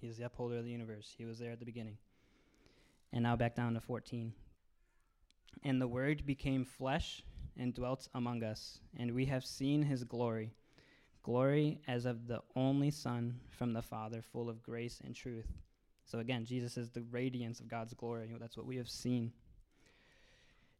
He's 0.00 0.16
the 0.16 0.24
upholder 0.24 0.58
of 0.58 0.64
the 0.64 0.70
universe. 0.70 1.14
He 1.18 1.24
was 1.24 1.38
there 1.38 1.52
at 1.52 1.58
the 1.58 1.66
beginning. 1.66 1.98
And 3.12 3.24
now 3.24 3.36
back 3.36 3.54
down 3.54 3.74
to 3.74 3.80
14. 3.80 4.32
And 5.64 5.80
the 5.80 5.88
Word 5.88 6.24
became 6.24 6.64
flesh 6.64 7.22
and 7.58 7.74
dwelt 7.74 8.08
among 8.14 8.42
us, 8.42 8.80
and 8.96 9.12
we 9.12 9.26
have 9.26 9.44
seen 9.44 9.82
his 9.82 10.04
glory 10.04 10.52
glory 11.22 11.80
as 11.86 12.06
of 12.06 12.26
the 12.26 12.40
only 12.56 12.90
Son 12.90 13.40
from 13.50 13.72
the 13.72 13.82
Father, 13.82 14.22
full 14.22 14.48
of 14.48 14.62
grace 14.62 15.00
and 15.04 15.14
truth. 15.14 15.46
So 16.04 16.18
again, 16.18 16.44
Jesus 16.44 16.76
is 16.76 16.90
the 16.90 17.02
radiance 17.02 17.60
of 17.60 17.68
God's 17.68 17.94
glory. 17.94 18.32
That's 18.38 18.56
what 18.56 18.66
we 18.66 18.76
have 18.76 18.88
seen. 18.88 19.32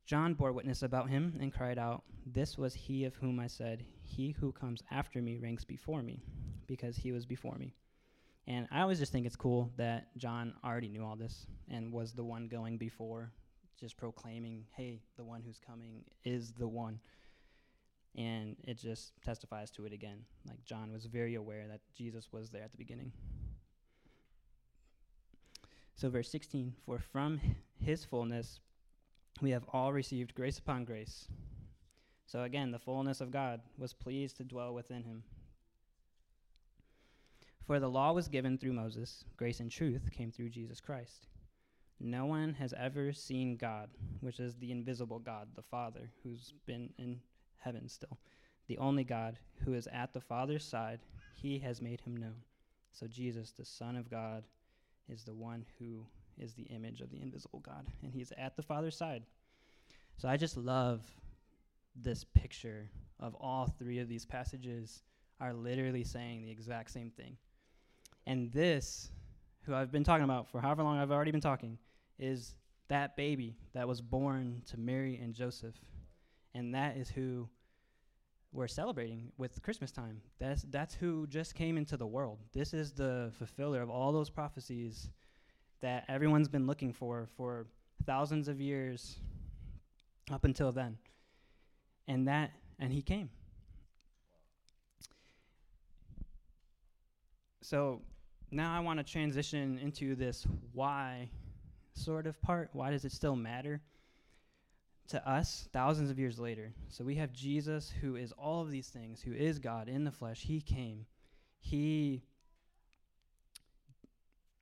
John 0.07 0.35
bore 0.35 0.53
witness 0.53 0.83
about 0.83 1.09
him 1.09 1.39
and 1.41 1.53
cried 1.53 1.79
out, 1.79 2.03
This 2.27 2.59
was 2.59 2.75
he 2.75 3.05
of 3.05 3.15
whom 3.15 3.39
I 3.39 3.47
said, 3.47 3.85
He 4.03 4.33
who 4.33 4.51
comes 4.51 4.83
after 4.91 5.23
me 5.23 5.37
ranks 5.37 5.65
before 5.65 6.03
me, 6.03 6.25
because 6.67 6.97
he 6.97 7.13
was 7.13 7.25
before 7.27 7.57
me. 7.57 7.75
And 8.49 8.67
I 8.73 8.81
always 8.81 8.99
just 8.99 9.13
think 9.13 9.27
it's 9.27 9.37
cool 9.37 9.71
that 9.77 10.09
John 10.17 10.55
already 10.65 10.89
knew 10.89 11.05
all 11.05 11.15
this 11.15 11.47
and 11.69 11.93
was 11.93 12.13
the 12.13 12.25
one 12.25 12.49
going 12.49 12.77
before, 12.77 13.31
just 13.79 13.97
proclaiming, 13.97 14.65
Hey, 14.75 15.01
the 15.17 15.23
one 15.23 15.43
who's 15.47 15.61
coming 15.65 16.03
is 16.25 16.51
the 16.53 16.67
one. 16.67 16.99
And 18.17 18.57
it 18.67 18.79
just 18.79 19.13
testifies 19.25 19.71
to 19.73 19.87
it 19.87 19.93
again. 19.93 20.25
Like 20.49 20.65
John 20.65 20.93
was 20.93 21.07
very 21.07 21.37
aware 21.37 21.67
that 21.69 21.81
Jesus 21.97 22.29
was 22.33 22.51
there 22.51 22.63
at 22.63 22.73
the 22.73 22.79
beginning. 22.79 23.13
So, 25.95 26.09
verse 26.09 26.31
16 26.31 26.75
For 26.87 26.99
from 26.99 27.41
his 27.79 28.05
fullness 28.05 28.61
we 29.41 29.51
have 29.51 29.65
all 29.73 29.93
received 29.93 30.35
grace 30.35 30.59
upon 30.59 30.85
grace. 30.85 31.29
So, 32.27 32.43
again, 32.43 32.71
the 32.71 32.79
fullness 32.79 33.21
of 33.21 33.31
God 33.31 33.61
was 33.77 33.93
pleased 33.93 34.37
to 34.37 34.45
dwell 34.45 34.73
within 34.73 35.03
him. 35.05 35.25
For 37.67 37.79
the 37.79 37.89
law 37.89 38.13
was 38.13 38.29
given 38.29 38.59
through 38.59 38.73
Moses, 38.73 39.25
grace 39.37 39.61
and 39.61 39.71
truth 39.71 40.11
came 40.11 40.31
through 40.31 40.49
Jesus 40.51 40.81
Christ. 40.81 41.29
No 42.01 42.25
one 42.25 42.55
has 42.55 42.73
ever 42.73 43.13
seen 43.13 43.57
God, 43.57 43.91
which 44.21 44.41
is 44.41 44.57
the 44.57 44.73
invisible 44.73 45.19
God, 45.19 45.49
the 45.55 45.63
Father, 45.63 46.11
who's 46.23 46.55
been 46.67 46.91
in 46.99 47.21
heaven 47.61 47.89
still. 47.89 48.19
The 48.67 48.79
only 48.79 49.05
God 49.05 49.39
who 49.65 49.75
is 49.75 49.89
at 49.93 50.13
the 50.13 50.21
Father's 50.21 50.65
side, 50.65 51.01
he 51.35 51.59
has 51.61 51.81
made 51.81 52.01
him 52.01 52.17
known. 52.17 52.43
So 52.93 53.07
Jesus, 53.07 53.53
the 53.53 53.65
Son 53.65 53.97
of 53.97 54.11
God, 54.11 54.45
is 55.09 55.25
the 55.25 55.35
one 55.35 55.65
who 55.79 56.07
is 56.39 56.55
the 56.55 56.65
image 56.65 57.01
of 57.01 57.11
the 57.11 57.21
invisible 57.21 57.61
God, 57.61 57.87
and 58.03 58.13
he's 58.13 58.33
at 58.39 58.57
the 58.57 58.63
Father's 58.63 58.97
side. 58.97 59.23
So 60.17 60.29
I 60.29 60.37
just 60.37 60.57
love 60.57 61.03
this 61.97 62.25
picture 62.25 62.89
of 63.19 63.35
all 63.35 63.67
three 63.79 63.99
of 63.99 64.09
these 64.09 64.25
passages 64.25 65.03
are 65.41 65.53
literally 65.53 66.05
saying 66.05 66.43
the 66.43 66.51
exact 66.51 66.91
same 66.91 67.11
thing. 67.11 67.37
And 68.27 68.53
this, 68.53 69.11
who 69.63 69.75
I've 69.75 69.93
been 69.93 70.05
talking 70.05 70.25
about 70.25 70.51
for 70.51 70.61
however 70.61 70.83
long 70.83 70.99
I've 70.99 71.11
already 71.11 71.31
been 71.31 71.41
talking, 71.41 71.79
is 72.19 72.55
that 72.89 73.17
baby 73.17 73.57
that 73.73 73.89
was 73.89 74.01
born 74.01 74.63
to 74.67 74.79
Mary 74.79 75.19
and 75.23 75.35
Joseph 75.35 75.75
and 76.55 76.75
that 76.75 76.97
is 76.97 77.09
who 77.09 77.49
we're 78.53 78.69
celebrating 78.69 79.31
with 79.39 79.63
Christmas 79.63 79.93
time. 79.93 80.21
That's 80.39 80.63
that's 80.71 80.95
who 80.95 81.27
just 81.29 81.55
came 81.55 81.77
into 81.77 81.97
the 81.97 82.07
world. 82.07 82.39
This 82.53 82.75
is 82.75 82.93
the 82.93 83.31
fulfiller 83.39 83.81
of 83.83 83.91
all 83.91 84.13
those 84.13 84.31
prophecies 84.31 85.09
that 85.81 86.05
everyone's 86.09 86.49
been 86.49 86.67
looking 86.67 86.93
for 86.93 87.29
for 87.37 87.67
thousands 88.07 88.49
of 88.49 88.61
years 88.61 89.21
up 90.33 90.45
until 90.45 90.73
then. 90.73 90.99
And 92.09 92.27
that 92.29 92.51
and 92.79 92.93
he 92.93 93.03
came. 93.03 93.31
So 97.63 98.01
now 98.51 98.75
I 98.77 98.81
want 98.81 98.99
to 98.99 99.05
transition 99.05 99.79
into 99.79 100.17
this 100.17 100.45
why 100.73 101.31
sort 101.95 102.27
of 102.27 102.41
part. 102.43 102.71
Why 102.73 102.91
does 102.91 103.05
it 103.05 103.13
still 103.13 103.37
matter? 103.37 103.81
To 105.11 105.29
us 105.29 105.69
thousands 105.73 106.11
of 106.11 106.19
years 106.19 106.39
later. 106.39 106.73
So 106.89 107.05
we 107.05 107.17
have 107.17 107.33
Jesus, 107.33 107.93
who 108.01 108.17
is 108.17 108.33
all 108.33 108.63
of 108.63 108.71
these 108.71 108.89
things, 108.89 109.21
who 109.21 109.33
is 109.33 109.59
God 109.59 109.89
in 109.89 110.05
the 110.05 110.11
flesh. 110.11 110.43
He 110.43 110.61
came. 110.61 111.07
He 111.59 112.23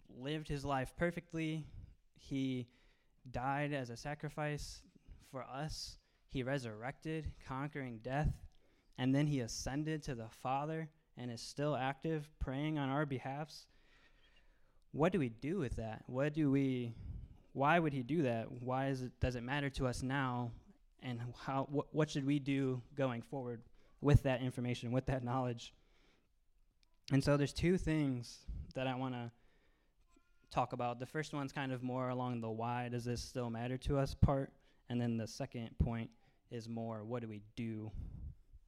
lived 0.09 0.49
his 0.49 0.65
life 0.65 0.95
perfectly. 0.97 1.65
He 2.17 2.67
died 3.31 3.73
as 3.73 3.91
a 3.91 3.97
sacrifice 3.97 4.83
for 5.31 5.43
us. 5.43 5.99
He 6.31 6.43
resurrected, 6.43 7.31
conquering 7.47 8.01
death. 8.03 8.33
And 8.97 9.15
then 9.15 9.27
he 9.27 9.41
ascended 9.41 10.03
to 10.05 10.15
the 10.15 10.29
Father 10.43 10.89
and 11.17 11.31
is 11.31 11.41
still 11.41 11.77
active, 11.77 12.29
praying 12.41 12.79
on 12.79 12.89
our 12.89 13.07
behalfs. 13.07 13.67
What 14.93 15.13
do 15.13 15.19
we 15.19 15.29
do 15.29 15.59
with 15.59 15.77
that? 15.77 16.05
What 16.07 16.33
do 16.33 16.51
we 16.51 16.95
why 17.59 17.81
would 17.81 17.93
he 17.93 18.03
do 18.05 18.23
that? 18.23 18.47
Why 18.63 18.87
is 18.87 19.03
it, 19.03 19.11
does 19.21 19.35
it 19.35 19.43
matter 19.43 19.69
to 19.71 19.89
us 19.89 20.03
now? 20.03 20.53
And 21.03 21.21
how, 21.45 21.65
wh- 21.65 21.93
what 21.93 22.09
should 22.09 22.25
we 22.25 22.39
do 22.39 22.81
going 22.95 23.21
forward 23.21 23.63
with 24.01 24.23
that 24.23 24.41
information, 24.43 24.93
with 24.93 25.07
that 25.07 25.25
knowledge? 25.25 25.75
And 27.11 27.23
so 27.23 27.37
there's 27.37 27.53
two 27.53 27.77
things 27.77 28.39
that 28.75 28.87
I 28.87 28.95
want 28.95 29.15
to 29.15 29.33
talk 30.53 30.73
about. 30.73 31.01
The 31.01 31.07
first 31.07 31.35
one's 31.35 31.53
kind 31.53 31.73
of 31.73 31.83
more 31.83 32.11
along 32.11 32.41
the 32.41 32.49
why 32.49 32.89
does 32.91 33.05
this 33.05 33.21
still 33.21 33.51
matter 33.51 33.77
to 33.79 33.99
us 33.99 34.15
part. 34.15 34.53
And 34.89 35.01
then 35.01 35.17
the 35.17 35.27
second 35.27 35.71
point 35.83 36.11
is 36.53 36.69
more 36.69 37.05
what 37.05 37.23
do 37.23 37.29
we 37.29 37.43
do 37.57 37.91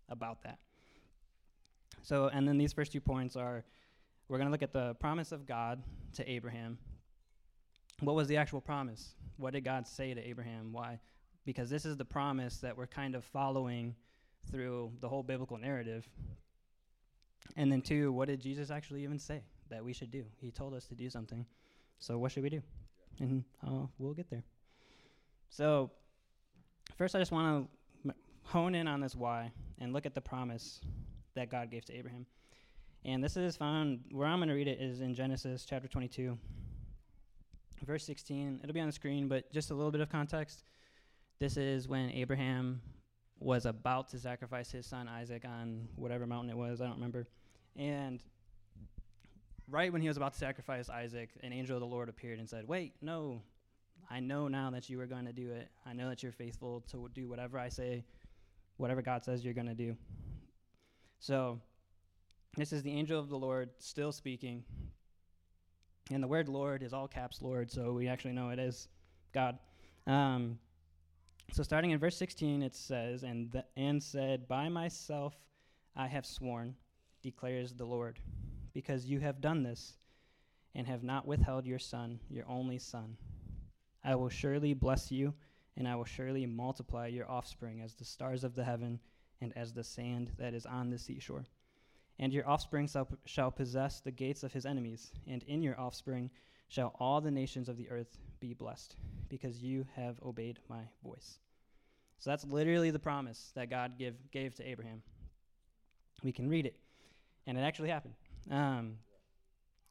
about 0.08 0.42
that? 0.42 0.58
So, 2.02 2.28
and 2.28 2.46
then 2.46 2.58
these 2.58 2.72
first 2.72 2.90
two 2.90 3.00
points 3.00 3.36
are 3.36 3.64
we're 4.28 4.38
going 4.38 4.48
to 4.48 4.52
look 4.52 4.62
at 4.62 4.72
the 4.72 4.94
promise 4.94 5.30
of 5.30 5.46
God 5.46 5.80
to 6.14 6.28
Abraham 6.28 6.78
what 8.00 8.16
was 8.16 8.28
the 8.28 8.36
actual 8.36 8.60
promise? 8.60 9.14
What 9.36 9.52
did 9.52 9.64
God 9.64 9.86
say 9.86 10.14
to 10.14 10.28
Abraham? 10.28 10.72
Why? 10.72 10.98
Because 11.44 11.70
this 11.70 11.84
is 11.84 11.96
the 11.96 12.04
promise 12.04 12.58
that 12.58 12.76
we're 12.76 12.86
kind 12.86 13.14
of 13.14 13.24
following 13.24 13.94
through 14.50 14.92
the 15.00 15.08
whole 15.08 15.22
biblical 15.22 15.58
narrative. 15.58 16.08
And 17.56 17.70
then, 17.70 17.82
two, 17.82 18.12
what 18.12 18.28
did 18.28 18.40
Jesus 18.40 18.70
actually 18.70 19.02
even 19.02 19.18
say 19.18 19.42
that 19.70 19.84
we 19.84 19.92
should 19.92 20.10
do? 20.10 20.24
He 20.40 20.50
told 20.50 20.74
us 20.74 20.86
to 20.86 20.94
do 20.94 21.10
something. 21.10 21.44
So, 21.98 22.18
what 22.18 22.32
should 22.32 22.42
we 22.42 22.50
do? 22.50 22.62
And 23.18 23.44
uh, 23.66 23.86
we'll 23.98 24.14
get 24.14 24.30
there. 24.30 24.44
So, 25.48 25.90
first, 26.96 27.14
I 27.14 27.18
just 27.18 27.32
want 27.32 27.66
to 28.04 28.08
m- 28.10 28.14
hone 28.44 28.74
in 28.74 28.86
on 28.86 29.00
this 29.00 29.14
why 29.14 29.50
and 29.78 29.92
look 29.92 30.06
at 30.06 30.14
the 30.14 30.20
promise 30.20 30.80
that 31.34 31.50
God 31.50 31.70
gave 31.70 31.84
to 31.86 31.94
Abraham. 31.94 32.26
And 33.04 33.24
this 33.24 33.36
is 33.36 33.56
found, 33.56 34.00
where 34.10 34.28
I'm 34.28 34.38
going 34.38 34.48
to 34.48 34.54
read 34.54 34.68
it 34.68 34.80
is 34.80 35.00
in 35.00 35.14
Genesis 35.14 35.64
chapter 35.64 35.88
22 35.88 36.38
verse 37.84 38.04
16. 38.04 38.60
It'll 38.62 38.72
be 38.72 38.80
on 38.80 38.86
the 38.86 38.92
screen, 38.92 39.28
but 39.28 39.50
just 39.52 39.70
a 39.70 39.74
little 39.74 39.90
bit 39.90 40.00
of 40.00 40.08
context. 40.08 40.64
This 41.38 41.56
is 41.56 41.88
when 41.88 42.10
Abraham 42.10 42.80
was 43.38 43.64
about 43.64 44.08
to 44.10 44.18
sacrifice 44.18 44.70
his 44.70 44.86
son 44.86 45.08
Isaac 45.08 45.44
on 45.46 45.88
whatever 45.96 46.26
mountain 46.26 46.50
it 46.50 46.56
was, 46.56 46.80
I 46.80 46.84
don't 46.84 46.94
remember. 46.94 47.26
And 47.76 48.22
right 49.68 49.92
when 49.92 50.02
he 50.02 50.08
was 50.08 50.16
about 50.16 50.34
to 50.34 50.38
sacrifice 50.38 50.90
Isaac, 50.90 51.30
an 51.42 51.52
angel 51.52 51.76
of 51.76 51.80
the 51.80 51.86
Lord 51.86 52.08
appeared 52.08 52.38
and 52.38 52.48
said, 52.48 52.68
Wait, 52.68 52.92
no, 53.00 53.42
I 54.10 54.20
know 54.20 54.48
now 54.48 54.70
that 54.70 54.90
you 54.90 55.00
are 55.00 55.06
going 55.06 55.26
to 55.26 55.32
do 55.32 55.50
it. 55.52 55.68
I 55.86 55.92
know 55.92 56.08
that 56.08 56.22
you're 56.22 56.32
faithful 56.32 56.82
to 56.90 57.08
do 57.14 57.28
whatever 57.28 57.58
I 57.58 57.68
say, 57.68 58.04
whatever 58.76 59.02
God 59.02 59.24
says 59.24 59.44
you're 59.44 59.54
going 59.54 59.68
to 59.68 59.74
do. 59.74 59.96
So, 61.20 61.60
this 62.56 62.72
is 62.72 62.82
the 62.82 62.92
angel 62.92 63.20
of 63.20 63.28
the 63.28 63.38
Lord 63.38 63.70
still 63.78 64.10
speaking, 64.10 64.64
and 66.10 66.22
the 66.22 66.28
word 66.28 66.48
Lord 66.48 66.82
is 66.82 66.92
all 66.92 67.08
caps 67.08 67.40
Lord, 67.40 67.70
so 67.70 67.92
we 67.92 68.08
actually 68.08 68.32
know 68.32 68.50
it 68.50 68.58
is 68.58 68.88
God. 69.32 69.58
Um, 70.06 70.58
so 71.52 71.62
starting 71.62 71.90
in 71.90 71.98
verse 71.98 72.16
16, 72.16 72.62
it 72.62 72.74
says, 72.74 73.22
and, 73.22 73.62
and 73.76 74.02
said, 74.02 74.48
By 74.48 74.68
myself 74.68 75.34
I 75.96 76.06
have 76.06 76.26
sworn, 76.26 76.74
declares 77.22 77.72
the 77.72 77.84
Lord, 77.84 78.18
because 78.72 79.06
you 79.06 79.20
have 79.20 79.40
done 79.40 79.62
this, 79.62 79.94
and 80.74 80.86
have 80.86 81.02
not 81.02 81.26
withheld 81.26 81.66
your 81.66 81.78
son, 81.78 82.20
your 82.28 82.44
only 82.48 82.78
son. 82.78 83.16
I 84.04 84.14
will 84.14 84.28
surely 84.28 84.74
bless 84.74 85.10
you, 85.10 85.34
and 85.76 85.88
I 85.88 85.96
will 85.96 86.04
surely 86.04 86.46
multiply 86.46 87.06
your 87.08 87.30
offspring 87.30 87.80
as 87.80 87.94
the 87.94 88.04
stars 88.04 88.44
of 88.44 88.54
the 88.54 88.64
heaven, 88.64 89.00
and 89.40 89.52
as 89.56 89.72
the 89.72 89.84
sand 89.84 90.30
that 90.38 90.54
is 90.54 90.66
on 90.66 90.90
the 90.90 90.98
seashore. 90.98 91.44
And 92.20 92.34
your 92.34 92.46
offspring 92.46 92.88
shall, 93.24 93.50
possess 93.50 94.00
the 94.00 94.10
gates 94.10 94.42
of 94.42 94.52
his 94.52 94.66
enemies, 94.66 95.10
and 95.26 95.42
in 95.44 95.62
your 95.62 95.80
offspring 95.80 96.30
shall 96.68 96.94
all 97.00 97.22
the 97.22 97.30
nations 97.30 97.68
of 97.68 97.78
the 97.78 97.90
earth 97.90 98.18
be 98.40 98.52
blessed, 98.52 98.94
because 99.30 99.62
you 99.62 99.86
have 99.96 100.20
obeyed 100.22 100.58
my 100.68 100.82
voice. 101.02 101.38
So 102.18 102.28
that's 102.28 102.44
literally 102.44 102.90
the 102.90 102.98
promise 102.98 103.52
that 103.54 103.70
God 103.70 103.98
give, 103.98 104.14
gave 104.30 104.54
to 104.56 104.68
Abraham. 104.68 105.02
We 106.22 106.30
can 106.30 106.46
read 106.46 106.66
it, 106.66 106.76
and 107.46 107.56
it 107.56 107.62
actually 107.62 107.88
happened. 107.88 108.14
Um, 108.50 108.96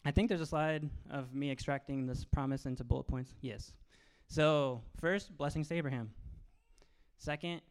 I 0.05 0.11
think 0.11 0.29
there's 0.29 0.39
a 0.39 0.45
slide 0.45 0.87
of 1.09 1.33
me 1.33 1.49
extracting 1.49 2.05
this 2.05 2.23
promise 2.23 2.67
into 2.67 2.83
bullet 2.83 3.07
points. 3.07 3.33
Yes. 3.41 3.73
So, 4.27 4.83
first, 5.01 5.35
blessings 5.35 5.67
to 5.69 5.75
Abraham. 5.75 6.11
Second, 7.17 7.61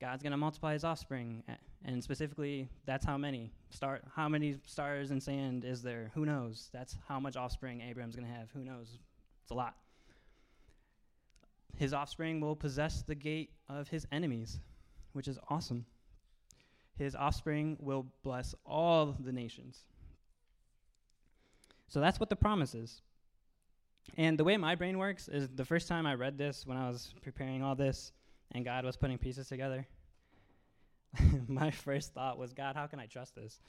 God's 0.00 0.24
going 0.24 0.32
to 0.32 0.36
multiply 0.36 0.72
his 0.72 0.82
offspring, 0.82 1.44
and 1.84 2.02
specifically, 2.02 2.68
that's 2.86 3.04
how 3.04 3.16
many 3.16 3.52
star 3.70 4.00
how 4.14 4.28
many 4.28 4.56
stars 4.66 5.10
and 5.10 5.22
sand 5.22 5.64
is 5.64 5.82
there? 5.82 6.10
Who 6.14 6.24
knows? 6.24 6.70
That's 6.72 6.96
how 7.06 7.20
much 7.20 7.36
offspring 7.36 7.80
Abraham's 7.80 8.16
going 8.16 8.26
to 8.26 8.34
have. 8.34 8.50
Who 8.52 8.64
knows? 8.64 8.98
It's 9.42 9.50
a 9.50 9.54
lot. 9.54 9.76
His 11.76 11.94
offspring 11.94 12.40
will 12.40 12.56
possess 12.56 13.02
the 13.02 13.14
gate 13.14 13.50
of 13.68 13.88
his 13.88 14.06
enemies, 14.10 14.58
which 15.12 15.28
is 15.28 15.38
awesome. 15.48 15.86
His 16.96 17.14
offspring 17.14 17.76
will 17.78 18.06
bless 18.24 18.54
all 18.66 19.16
the 19.20 19.32
nations. 19.32 19.84
So 21.86 22.00
that's 22.00 22.18
what 22.18 22.28
the 22.28 22.36
promise 22.36 22.74
is. 22.74 23.00
And 24.16 24.36
the 24.36 24.44
way 24.44 24.56
my 24.56 24.74
brain 24.74 24.98
works 24.98 25.28
is 25.28 25.48
the 25.54 25.64
first 25.64 25.86
time 25.86 26.06
I 26.06 26.14
read 26.14 26.36
this 26.36 26.66
when 26.66 26.76
I 26.76 26.88
was 26.88 27.14
preparing 27.22 27.62
all 27.62 27.76
this, 27.76 28.12
and 28.52 28.64
God 28.64 28.84
was 28.84 28.96
putting 28.96 29.18
pieces 29.18 29.48
together, 29.48 29.86
my 31.48 31.70
first 31.70 32.14
thought 32.14 32.38
was, 32.38 32.52
God, 32.52 32.76
how 32.76 32.86
can 32.86 33.00
I 33.00 33.06
trust 33.06 33.34
this? 33.34 33.60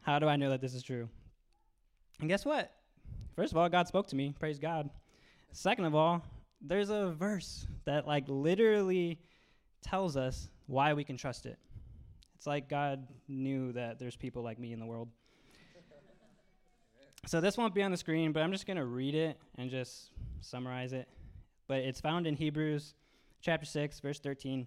How 0.00 0.18
do 0.18 0.28
I 0.28 0.36
know 0.36 0.50
that 0.50 0.60
this 0.60 0.74
is 0.74 0.82
true? 0.82 1.08
And 2.20 2.28
guess 2.28 2.44
what? 2.44 2.72
First 3.34 3.52
of 3.52 3.58
all, 3.58 3.68
God 3.68 3.88
spoke 3.88 4.06
to 4.08 4.16
me. 4.16 4.34
Praise 4.38 4.58
God. 4.58 4.88
Second 5.52 5.84
of 5.84 5.94
all, 5.94 6.22
there's 6.60 6.90
a 6.90 7.10
verse 7.10 7.66
that 7.84 8.06
like 8.06 8.24
literally 8.28 9.18
tells 9.82 10.16
us 10.16 10.48
why 10.66 10.94
we 10.94 11.04
can 11.04 11.16
trust 11.16 11.46
it. 11.46 11.58
It's 12.34 12.46
like 12.46 12.68
God 12.68 13.06
knew 13.28 13.72
that 13.72 13.98
there's 13.98 14.16
people 14.16 14.42
like 14.42 14.58
me 14.58 14.72
in 14.72 14.80
the 14.80 14.86
world. 14.86 15.08
so 17.26 17.40
this 17.40 17.56
won't 17.56 17.74
be 17.74 17.82
on 17.82 17.90
the 17.90 17.96
screen, 17.96 18.32
but 18.32 18.42
I'm 18.42 18.52
just 18.52 18.66
going 18.66 18.76
to 18.76 18.84
read 18.84 19.14
it 19.14 19.38
and 19.56 19.70
just 19.70 20.10
summarize 20.40 20.92
it. 20.92 21.08
But 21.68 21.78
it's 21.78 22.00
found 22.00 22.26
in 22.26 22.36
Hebrews 22.36 22.94
chapter 23.40 23.66
6, 23.66 24.00
verse 24.00 24.20
13. 24.20 24.66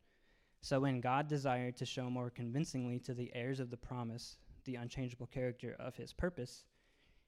so 0.61 0.79
when 0.79 1.01
God 1.01 1.27
desired 1.27 1.75
to 1.77 1.85
show 1.85 2.09
more 2.09 2.29
convincingly 2.29 2.99
to 2.99 3.13
the 3.13 3.31
heirs 3.33 3.59
of 3.59 3.69
the 3.69 3.77
promise 3.77 4.37
the 4.63 4.75
unchangeable 4.75 5.27
character 5.27 5.75
of 5.79 5.95
his 5.95 6.13
purpose, 6.13 6.65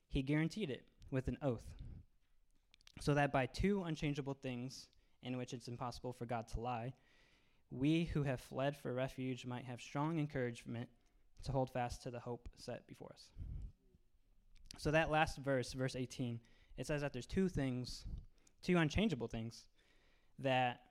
he 0.08 0.22
guaranteed 0.22 0.70
it 0.70 0.86
with 1.10 1.28
an 1.28 1.38
oath, 1.42 1.66
so 3.00 3.14
that 3.16 3.32
by 3.32 3.48
two 3.48 3.84
unchangeable 3.84 4.36
things 4.36 4.88
in 5.24 5.38
which 5.38 5.54
it's 5.54 5.68
impossible 5.68 6.14
for 6.14 6.26
God 6.26 6.48
to 6.50 6.60
lie, 6.60 6.94
we 7.72 8.06
who 8.06 8.22
have 8.24 8.40
fled 8.40 8.78
for 8.78 8.94
refuge 8.94 9.46
might 9.46 9.66
have 9.66 9.82
strong 9.82 10.20
encouragement 10.20 10.88
to 11.44 11.52
hold 11.52 11.72
fast 11.72 12.04
to 12.04 12.12
the 12.12 12.20
hope 12.20 12.48
set 12.58 12.86
before 12.88 13.12
us. 13.14 13.30
So 14.78 14.92
that 14.92 15.10
last 15.10 15.38
verse, 15.38 15.74
verse 15.74 15.96
18, 15.96 16.40
it 16.78 16.88
says 16.88 17.02
that 17.02 17.14
there's 17.14 17.26
two 17.26 17.50
things, 17.50 18.06
two 18.62 18.78
unchangeable 18.78 19.28
things 19.28 19.66
that 20.40 20.82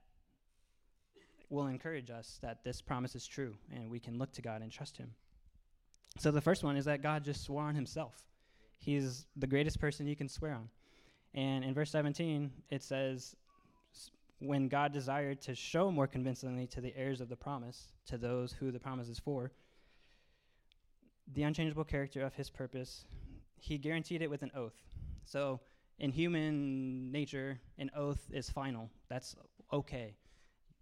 will 1.52 1.66
encourage 1.66 2.10
us 2.10 2.38
that 2.42 2.64
this 2.64 2.80
promise 2.80 3.14
is 3.14 3.26
true 3.26 3.54
and 3.74 3.90
we 3.90 4.00
can 4.00 4.18
look 4.18 4.32
to 4.32 4.42
God 4.42 4.62
and 4.62 4.72
trust 4.72 4.96
Him. 4.96 5.10
So 6.18 6.30
the 6.30 6.40
first 6.40 6.64
one 6.64 6.76
is 6.76 6.86
that 6.86 7.02
God 7.02 7.24
just 7.24 7.44
swore 7.44 7.62
on 7.62 7.74
Himself. 7.74 8.14
He's 8.78 9.26
the 9.36 9.46
greatest 9.46 9.78
person 9.78 10.06
you 10.06 10.16
can 10.16 10.28
swear 10.28 10.54
on. 10.54 10.68
And 11.34 11.64
in 11.64 11.72
verse 11.74 11.90
17, 11.90 12.50
it 12.70 12.82
says, 12.82 13.36
When 14.40 14.68
God 14.68 14.92
desired 14.92 15.40
to 15.42 15.54
show 15.54 15.90
more 15.90 16.06
convincingly 16.06 16.66
to 16.68 16.80
the 16.80 16.94
heirs 16.96 17.20
of 17.20 17.28
the 17.28 17.36
promise, 17.36 17.92
to 18.06 18.18
those 18.18 18.52
who 18.52 18.70
the 18.70 18.80
promise 18.80 19.08
is 19.08 19.18
for, 19.18 19.52
the 21.34 21.44
unchangeable 21.44 21.84
character 21.84 22.22
of 22.22 22.34
his 22.34 22.50
purpose, 22.50 23.04
he 23.60 23.78
guaranteed 23.78 24.22
it 24.22 24.28
with 24.28 24.42
an 24.42 24.50
oath. 24.54 24.76
So, 25.24 25.60
in 25.98 26.10
human 26.10 27.12
nature, 27.12 27.60
an 27.78 27.90
oath 27.94 28.28
is 28.32 28.50
final. 28.50 28.90
That's 29.08 29.36
okay. 29.72 30.16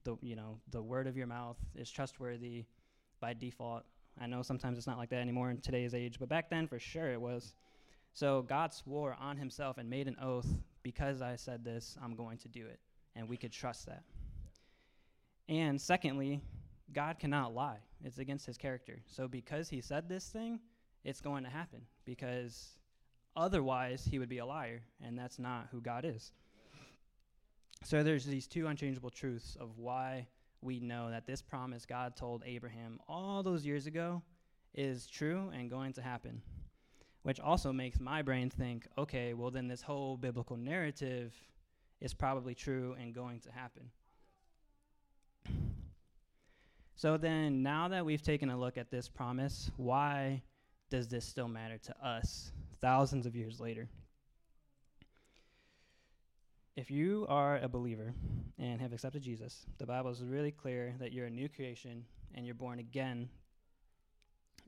The 0.05 0.17
you 0.23 0.37
know 0.37 0.59
the 0.71 0.83
word 0.83 1.07
of 1.07 1.17
your 1.17 1.27
mouth 1.27 1.57
is 1.75 1.91
trustworthy 1.91 2.65
by 3.21 3.35
default. 3.35 3.85
I 4.21 4.27
know 4.27 4.43
sometimes 4.43 4.79
it's 4.79 4.87
not 4.87 4.99
like 4.99 5.11
that 5.11 5.21
anymore 5.21 5.51
in 5.51 5.61
today's 5.61 5.95
age, 5.95 6.19
but 6.19 6.29
back 6.29 6.51
then 6.51 6.67
for 6.67 6.79
sure 6.79 7.13
it 7.13 7.21
was. 7.21 7.55
So 8.13 8.43
God 8.43 8.75
swore 8.75 9.17
on 9.21 9.37
himself 9.37 9.79
and 9.79 9.89
made 9.89 10.09
an 10.09 10.17
oath 10.21 10.49
because 10.83 11.23
I 11.23 11.37
said 11.37 11.65
this, 11.65 11.97
I'm 12.03 12.15
going 12.15 12.39
to 12.39 12.49
do 12.49 12.67
it. 12.67 12.81
And 13.15 13.29
we 13.29 13.37
could 13.37 13.53
trust 13.53 13.87
that. 13.87 14.03
And 15.49 15.81
secondly, 15.81 16.41
God 16.93 17.19
cannot 17.19 17.55
lie. 17.55 17.79
It's 18.05 18.19
against 18.19 18.47
his 18.47 18.57
character. 18.57 19.01
So 19.07 19.29
because 19.29 19.69
he 19.69 19.81
said 19.81 20.09
this 20.09 20.29
thing, 20.29 20.61
it's 21.05 21.21
going 21.21 21.45
to 21.45 21.51
happen 21.51 21.81
because 22.05 22.79
otherwise 23.37 24.05
he 24.05 24.19
would 24.19 24.29
be 24.29 24.39
a 24.39 24.47
liar 24.47 24.83
and 25.03 25.19
that's 25.19 25.39
not 25.39 25.69
who 25.71 25.81
God 25.81 26.05
is. 26.05 26.33
So 27.83 28.03
there's 28.03 28.25
these 28.25 28.47
two 28.47 28.66
unchangeable 28.66 29.11
truths 29.11 29.57
of 29.59 29.79
why 29.79 30.27
we 30.62 30.81
know 30.81 31.11
that 31.11 31.27
this 31.27 31.40
promise 31.40 31.87
God 31.87 32.14
told 32.14 32.43
Abraham 32.47 33.01
all 33.09 33.43
those 33.43 33.64
years 33.64 33.87
ago 33.87 34.23
is 34.75 35.07
true 35.07 35.51
and 35.55 35.71
going 35.71 35.95
to 35.95 36.03
happen. 36.03 36.43
Which 37.23 37.40
also 37.40 37.73
makes 37.73 38.01
my 38.01 38.23
brain 38.23 38.49
think, 38.51 38.87
okay, 38.97 39.35
well, 39.35 39.51
then 39.51 39.69
this 39.69 39.83
whole 39.83 40.16
biblical 40.16 40.57
narrative 40.57 41.35
is 42.01 42.14
probably 42.14 42.55
true 42.55 42.97
and 42.99 43.14
going 43.14 43.40
to 43.40 43.51
happen. 43.51 43.90
So 46.95 47.16
then, 47.16 47.62
now 47.62 47.88
that 47.88 48.05
we've 48.05 48.23
taken 48.23 48.51
a 48.51 48.59
look 48.59 48.77
at 48.77 48.90
this 48.90 49.09
promise, 49.09 49.71
why 49.77 50.43
does 50.90 51.09
this 51.09 51.25
still 51.25 51.49
matter 51.49 51.79
to 51.79 52.07
us 52.07 52.53
thousands 52.81 53.25
of 53.25 53.35
years 53.35 53.59
later? 53.59 53.88
If 56.76 56.90
you 56.90 57.26
are 57.28 57.59
a 57.59 57.68
believer 57.68 58.14
and 58.59 58.80
have 58.80 58.92
accepted 58.92 59.22
Jesus, 59.22 59.66
the 59.78 59.87
Bible 59.87 60.11
is 60.11 60.22
really 60.22 60.52
clear 60.52 60.94
that 61.00 61.12
you're 61.12 61.26
a 61.26 61.30
new 61.30 61.48
creation 61.48 62.04
and 62.35 62.46
you're 62.46 62.54
born 62.54 62.78
again. 62.78 63.28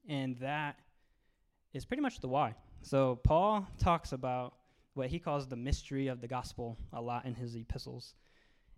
And 0.09 0.37
that 0.39 0.77
is 1.73 1.85
pretty 1.85 2.03
much 2.03 2.21
the 2.21 2.29
why. 2.29 2.55
So, 2.83 3.17
Paul 3.23 3.67
talks 3.79 4.13
about 4.13 4.55
what 4.95 5.09
he 5.09 5.21
calls 5.21 5.47
the 5.47 5.57
mystery 5.57 6.09
of 6.09 6.21
the 6.21 6.27
gospel 6.27 6.77
a 6.93 7.01
lot 7.01 7.25
in 7.25 7.35
his 7.35 7.55
epistles. 7.55 8.15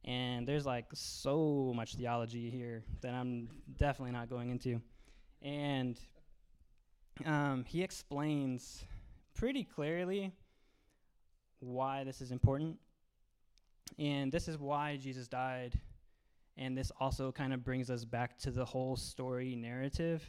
And 0.05 0.47
there's 0.47 0.67
like 0.67 0.87
so 0.93 1.73
much 1.75 1.95
theology 1.95 2.51
here 2.51 2.85
that 3.01 3.15
I'm 3.15 3.49
definitely 3.79 4.13
not 4.13 4.29
going 4.29 4.51
into. 4.51 4.83
And 5.41 5.99
um, 7.25 7.65
he 7.67 7.83
explains 7.83 8.85
pretty 9.35 9.65
clearly 9.65 10.33
why 11.61 12.05
this 12.05 12.21
is 12.21 12.31
important. 12.31 12.77
And 13.99 14.33
this 14.33 14.49
is 14.49 14.59
why 14.59 14.97
Jesus 14.97 15.29
died. 15.29 15.79
And 16.57 16.77
this 16.77 16.93
also 17.01 17.33
kind 17.33 17.53
of 17.53 17.65
brings 17.65 17.91
us 17.91 18.05
back 18.05 18.39
to 18.39 18.51
the 18.51 18.65
whole 18.65 18.97
story 18.97 19.57
narrative. 19.57 20.29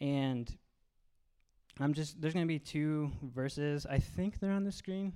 And 0.00 0.52
I'm 1.78 1.94
just 1.94 2.20
there's 2.20 2.34
gonna 2.34 2.46
be 2.46 2.58
two 2.58 3.12
verses. 3.22 3.86
I 3.86 3.98
think 3.98 4.40
they're 4.40 4.52
on 4.52 4.64
the 4.64 4.72
screen. 4.72 5.12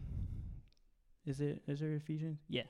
Is 1.27 1.41
it 1.41 1.63
is 1.67 1.81
there 1.81 1.95
Ephesians? 1.95 2.39
Yeah. 2.49 2.63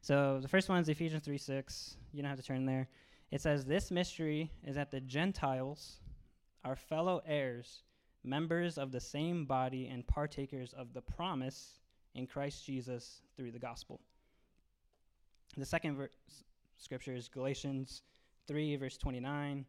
So 0.00 0.40
the 0.40 0.48
first 0.48 0.68
one 0.68 0.80
is 0.80 0.88
Ephesians 0.88 1.24
three 1.24 1.38
six. 1.38 1.96
You 2.12 2.22
don't 2.22 2.30
have 2.30 2.40
to 2.40 2.44
turn 2.44 2.66
there. 2.66 2.88
It 3.32 3.40
says, 3.40 3.64
This 3.64 3.90
mystery 3.90 4.52
is 4.62 4.76
that 4.76 4.90
the 4.90 5.00
Gentiles 5.00 6.00
are 6.64 6.76
fellow 6.76 7.22
heirs, 7.26 7.82
members 8.22 8.76
of 8.76 8.92
the 8.92 9.00
same 9.00 9.46
body, 9.46 9.88
and 9.88 10.06
partakers 10.06 10.74
of 10.74 10.92
the 10.92 11.00
promise 11.00 11.80
in 12.14 12.26
Christ 12.26 12.64
Jesus 12.64 13.22
through 13.36 13.52
the 13.52 13.58
gospel. 13.58 14.00
The 15.56 15.66
second 15.66 15.96
ver- 15.96 16.10
scripture 16.78 17.14
is 17.14 17.28
Galatians 17.28 18.02
3, 18.48 18.76
verse 18.76 18.96
29. 18.96 19.64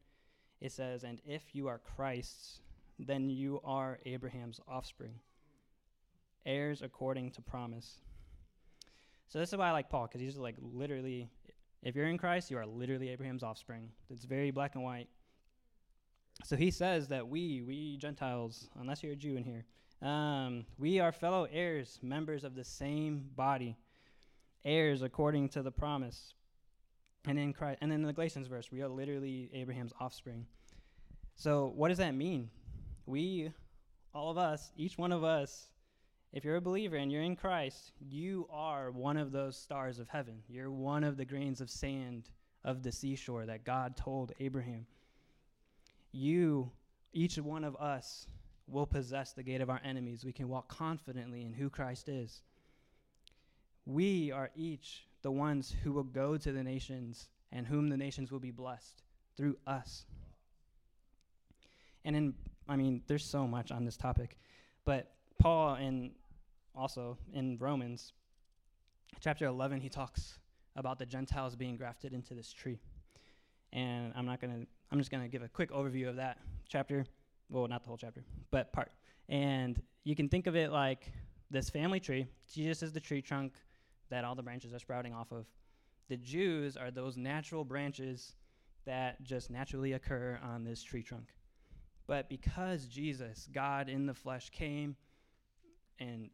It 0.61 0.71
says, 0.71 1.03
And 1.03 1.21
if 1.25 1.53
you 1.53 1.67
are 1.67 1.79
Christ's, 1.79 2.61
then 2.99 3.29
you 3.29 3.59
are 3.63 3.99
Abraham's 4.05 4.59
offspring, 4.67 5.15
heirs 6.45 6.81
according 6.81 7.31
to 7.31 7.41
promise. 7.41 7.99
So 9.27 9.39
this 9.39 9.51
is 9.51 9.57
why 9.57 9.69
I 9.69 9.71
like 9.71 9.89
Paul, 9.89 10.07
because 10.07 10.21
he's 10.21 10.37
like 10.37 10.55
literally, 10.61 11.29
if 11.81 11.95
you're 11.95 12.07
in 12.07 12.17
Christ, 12.17 12.51
you 12.51 12.57
are 12.57 12.65
literally 12.65 13.09
Abraham's 13.09 13.43
offspring. 13.43 13.89
It's 14.09 14.25
very 14.25 14.51
black 14.51 14.75
and 14.75 14.83
white. 14.83 15.07
So 16.45 16.55
he 16.55 16.71
says 16.71 17.07
that 17.09 17.27
we, 17.27 17.61
we 17.61 17.97
Gentiles, 17.97 18.69
unless 18.79 19.03
you're 19.03 19.13
a 19.13 19.17
Jew 19.17 19.35
in 19.35 19.43
here, 19.43 19.65
um, 20.03 20.65
we 20.77 20.99
are 20.99 21.11
fellow 21.11 21.47
heirs, 21.51 21.99
members 22.01 22.43
of 22.43 22.55
the 22.55 22.63
same 22.63 23.29
body, 23.35 23.77
heirs 24.65 25.01
according 25.01 25.49
to 25.49 25.61
the 25.61 25.71
promise. 25.71 26.33
And 27.25 27.39
in 27.39 27.53
Christ, 27.53 27.79
and 27.81 27.93
in 27.93 28.01
the 28.01 28.11
Galatians 28.11 28.47
verse, 28.47 28.69
we 28.71 28.81
are 28.81 28.89
literally 28.89 29.49
Abraham's 29.53 29.93
offspring. 29.99 30.45
So 31.35 31.71
what 31.75 31.87
does 31.87 31.99
that 31.99 32.15
mean? 32.15 32.49
we, 33.05 33.51
all 34.13 34.31
of 34.31 34.37
us, 34.37 34.71
each 34.77 34.97
one 34.97 35.11
of 35.11 35.23
us, 35.23 35.67
if 36.31 36.43
you're 36.43 36.55
a 36.55 36.61
believer 36.61 36.95
and 36.95 37.11
you're 37.11 37.21
in 37.21 37.35
Christ, 37.35 37.91
you 37.99 38.47
are 38.51 38.91
one 38.91 39.17
of 39.17 39.31
those 39.31 39.57
stars 39.57 39.99
of 39.99 40.09
heaven. 40.09 40.41
You're 40.47 40.71
one 40.71 41.03
of 41.03 41.17
the 41.17 41.25
grains 41.25 41.61
of 41.61 41.69
sand 41.69 42.29
of 42.63 42.81
the 42.81 42.91
seashore 42.91 43.45
that 43.45 43.65
God 43.65 43.97
told 43.97 44.31
Abraham. 44.39 44.85
You, 46.11 46.71
each 47.11 47.37
one 47.37 47.63
of 47.63 47.75
us, 47.75 48.27
will 48.67 48.85
possess 48.85 49.33
the 49.33 49.43
gate 49.43 49.61
of 49.61 49.69
our 49.69 49.81
enemies. 49.83 50.23
We 50.25 50.33
can 50.33 50.47
walk 50.47 50.67
confidently 50.67 51.43
in 51.43 51.53
who 51.53 51.69
Christ 51.69 52.09
is. 52.09 52.41
We 53.85 54.31
are 54.31 54.49
each 54.55 55.05
the 55.21 55.31
ones 55.31 55.73
who 55.83 55.91
will 55.91 56.03
go 56.03 56.37
to 56.37 56.51
the 56.51 56.63
nations 56.63 57.29
and 57.51 57.67
whom 57.67 57.89
the 57.89 57.97
nations 57.97 58.31
will 58.31 58.39
be 58.39 58.51
blessed 58.51 59.03
through 59.35 59.57
us. 59.67 60.05
And 62.05 62.15
in 62.15 62.33
I 62.67 62.77
mean, 62.77 63.01
there's 63.07 63.25
so 63.25 63.45
much 63.45 63.71
on 63.71 63.83
this 63.83 63.97
topic, 63.97 64.37
but 64.85 65.11
Paul 65.37 65.75
and 65.75 66.11
also 66.73 67.17
in 67.33 67.57
Romans 67.59 68.13
chapter 69.19 69.45
11 69.45 69.81
he 69.81 69.89
talks 69.89 70.39
about 70.75 70.97
the 70.97 71.05
Gentiles 71.05 71.55
being 71.55 71.75
grafted 71.75 72.13
into 72.13 72.33
this 72.33 72.51
tree. 72.51 72.79
And 73.73 74.13
I'm 74.15 74.25
not 74.25 74.39
going 74.39 74.61
to 74.61 74.67
I'm 74.91 74.99
just 74.99 75.11
going 75.11 75.23
to 75.23 75.29
give 75.29 75.41
a 75.41 75.47
quick 75.47 75.71
overview 75.71 76.07
of 76.07 76.17
that 76.17 76.37
chapter. 76.69 77.05
Well, 77.49 77.67
not 77.67 77.83
the 77.83 77.87
whole 77.87 77.97
chapter, 77.97 78.23
but 78.51 78.73
part. 78.73 78.91
And 79.29 79.81
you 80.03 80.15
can 80.15 80.29
think 80.29 80.47
of 80.47 80.55
it 80.55 80.71
like 80.71 81.11
this 81.49 81.69
family 81.69 81.99
tree. 81.99 82.27
Jesus 82.51 82.83
is 82.83 82.91
the 82.91 82.99
tree 82.99 83.21
trunk 83.21 83.53
that 84.09 84.23
all 84.23 84.35
the 84.35 84.43
branches 84.43 84.73
are 84.73 84.79
sprouting 84.79 85.13
off 85.13 85.31
of. 85.31 85.45
The 86.09 86.17
Jews 86.17 86.75
are 86.75 86.91
those 86.91 87.15
natural 87.15 87.63
branches 87.63 88.35
that 88.85 89.23
just 89.23 89.49
naturally 89.49 89.93
occur 89.93 90.39
on 90.43 90.63
this 90.63 90.83
tree 90.83 91.03
trunk. 91.03 91.29
But 92.07 92.27
because 92.27 92.85
Jesus, 92.85 93.47
God 93.51 93.87
in 93.87 94.05
the 94.05 94.13
flesh, 94.13 94.49
came 94.49 94.95
and 95.99 96.29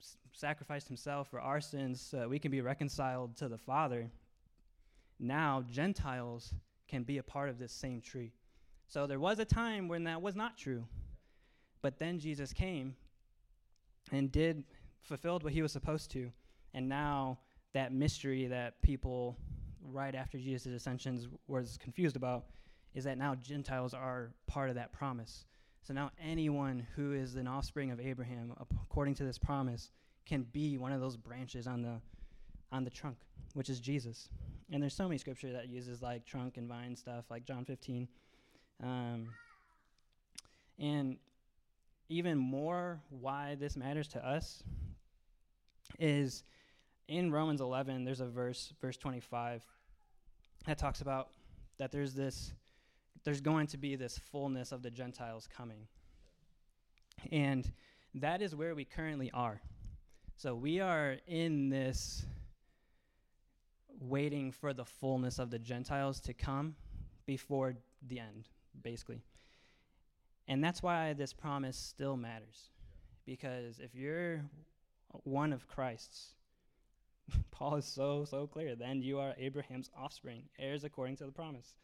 s- 0.00 0.16
sacrificed 0.32 0.86
himself 0.86 1.28
for 1.28 1.40
our 1.40 1.60
sins 1.60 2.00
so 2.00 2.18
that 2.18 2.30
we 2.30 2.38
can 2.38 2.52
be 2.52 2.60
reconciled 2.60 3.36
to 3.38 3.48
the 3.48 3.58
Father, 3.58 4.10
now 5.18 5.64
Gentiles 5.68 6.54
can 6.86 7.02
be 7.02 7.18
a 7.18 7.22
part 7.22 7.48
of 7.48 7.58
this 7.58 7.72
same 7.72 8.00
tree. 8.00 8.32
So 8.88 9.06
there 9.06 9.20
was 9.20 9.38
a 9.38 9.44
time 9.44 9.86
when 9.88 10.04
that 10.04 10.22
was 10.22 10.34
not 10.34 10.56
true. 10.56 10.84
But 11.82 11.98
then 11.98 12.18
Jesus 12.18 12.52
came 12.52 12.96
and 14.10 14.32
did 14.32 14.64
fulfilled 15.02 15.44
what 15.44 15.52
he 15.52 15.62
was 15.62 15.72
supposed 15.72 16.10
to. 16.12 16.30
And 16.74 16.88
now 16.88 17.38
that 17.74 17.92
mystery 17.92 18.46
that 18.46 18.80
people 18.82 19.36
right 19.82 20.14
after 20.14 20.38
Jesus' 20.38 20.66
ascensions 20.66 21.28
was 21.46 21.78
confused 21.80 22.16
about 22.16 22.46
is 22.94 23.04
that 23.04 23.18
now 23.18 23.34
Gentiles 23.34 23.94
are 23.94 24.30
part 24.46 24.70
of 24.70 24.74
that 24.74 24.92
promise. 24.92 25.44
So 25.82 25.94
now 25.94 26.10
anyone 26.22 26.86
who 26.96 27.12
is 27.12 27.36
an 27.36 27.46
offspring 27.46 27.90
of 27.90 28.00
Abraham, 28.00 28.54
according 28.82 29.14
to 29.16 29.24
this 29.24 29.38
promise, 29.38 29.90
can 30.26 30.42
be 30.52 30.76
one 30.78 30.92
of 30.92 31.00
those 31.00 31.16
branches 31.16 31.66
on 31.66 31.82
the 31.82 32.00
on 32.70 32.84
the 32.84 32.90
trunk, 32.90 33.16
which 33.54 33.70
is 33.70 33.80
Jesus. 33.80 34.28
And 34.70 34.82
there's 34.82 34.94
so 34.94 35.08
many 35.08 35.16
scripture 35.16 35.52
that 35.52 35.68
uses 35.68 36.02
like 36.02 36.26
trunk 36.26 36.58
and 36.58 36.68
vine 36.68 36.94
stuff, 36.94 37.24
like 37.30 37.46
John 37.46 37.64
15. 37.64 38.06
Um, 38.82 39.30
and 40.78 41.16
even 42.08 42.38
more, 42.38 43.00
why 43.10 43.56
this 43.58 43.76
matters 43.76 44.08
to 44.08 44.26
us 44.26 44.62
is 45.98 46.44
in 47.08 47.32
Romans 47.32 47.60
11. 47.60 48.04
There's 48.04 48.20
a 48.20 48.26
verse, 48.26 48.72
verse 48.80 48.96
25, 48.96 49.64
that 50.66 50.78
talks 50.78 51.00
about 51.00 51.30
that 51.78 51.92
there's 51.92 52.14
this 52.14 52.52
there's 53.24 53.40
going 53.40 53.66
to 53.66 53.76
be 53.76 53.96
this 53.96 54.16
fullness 54.16 54.72
of 54.72 54.82
the 54.82 54.90
Gentiles 54.90 55.48
coming. 55.54 55.86
And 57.32 57.70
that 58.14 58.40
is 58.40 58.54
where 58.54 58.74
we 58.74 58.84
currently 58.84 59.30
are. 59.32 59.60
So 60.36 60.54
we 60.54 60.80
are 60.80 61.16
in 61.26 61.68
this 61.68 62.24
waiting 64.00 64.52
for 64.52 64.72
the 64.72 64.84
fullness 64.84 65.38
of 65.38 65.50
the 65.50 65.58
Gentiles 65.58 66.20
to 66.20 66.32
come 66.32 66.76
before 67.26 67.74
the 68.06 68.20
end, 68.20 68.48
basically. 68.82 69.22
And 70.46 70.64
that's 70.64 70.82
why 70.82 71.12
this 71.12 71.32
promise 71.32 71.76
still 71.76 72.16
matters. 72.16 72.70
Because 73.26 73.78
if 73.78 73.94
you're 73.94 74.42
one 75.24 75.52
of 75.52 75.68
Christ's, 75.68 76.34
Paul 77.50 77.76
is 77.76 77.84
so, 77.84 78.24
so 78.24 78.46
clear. 78.46 78.74
Then 78.74 79.02
you 79.02 79.18
are 79.18 79.34
Abraham's 79.38 79.90
offspring, 79.96 80.44
heirs 80.58 80.84
according 80.84 81.16
to 81.16 81.26
the 81.26 81.32
promise. 81.32 81.74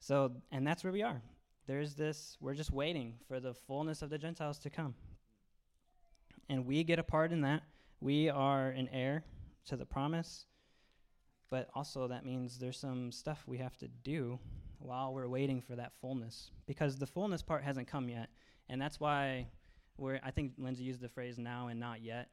So, 0.00 0.32
and 0.50 0.66
that's 0.66 0.82
where 0.82 0.92
we 0.92 1.02
are. 1.02 1.22
There's 1.66 1.94
this, 1.94 2.36
we're 2.40 2.54
just 2.54 2.72
waiting 2.72 3.14
for 3.26 3.40
the 3.40 3.54
fullness 3.54 4.02
of 4.02 4.10
the 4.10 4.18
Gentiles 4.18 4.58
to 4.60 4.70
come. 4.70 4.94
And 6.48 6.66
we 6.66 6.84
get 6.84 6.98
a 6.98 7.02
part 7.02 7.32
in 7.32 7.40
that. 7.42 7.62
We 8.00 8.28
are 8.28 8.68
an 8.68 8.88
heir 8.92 9.24
to 9.66 9.76
the 9.76 9.86
promise. 9.86 10.46
But 11.50 11.68
also, 11.74 12.08
that 12.08 12.24
means 12.24 12.58
there's 12.58 12.78
some 12.78 13.12
stuff 13.12 13.44
we 13.46 13.58
have 13.58 13.76
to 13.78 13.88
do 13.88 14.38
while 14.84 15.14
we're 15.14 15.28
waiting 15.28 15.60
for 15.60 15.74
that 15.76 15.92
fullness. 16.00 16.50
Because 16.66 16.96
the 16.96 17.06
fullness 17.06 17.42
part 17.42 17.64
hasn't 17.64 17.88
come 17.88 18.08
yet. 18.08 18.28
And 18.68 18.80
that's 18.80 19.00
why 19.00 19.48
we're, 19.96 20.20
I 20.22 20.30
think 20.30 20.52
Lindsay 20.58 20.84
used 20.84 21.00
the 21.00 21.08
phrase 21.08 21.38
now 21.38 21.68
and 21.68 21.80
not 21.80 22.02
yet. 22.02 22.28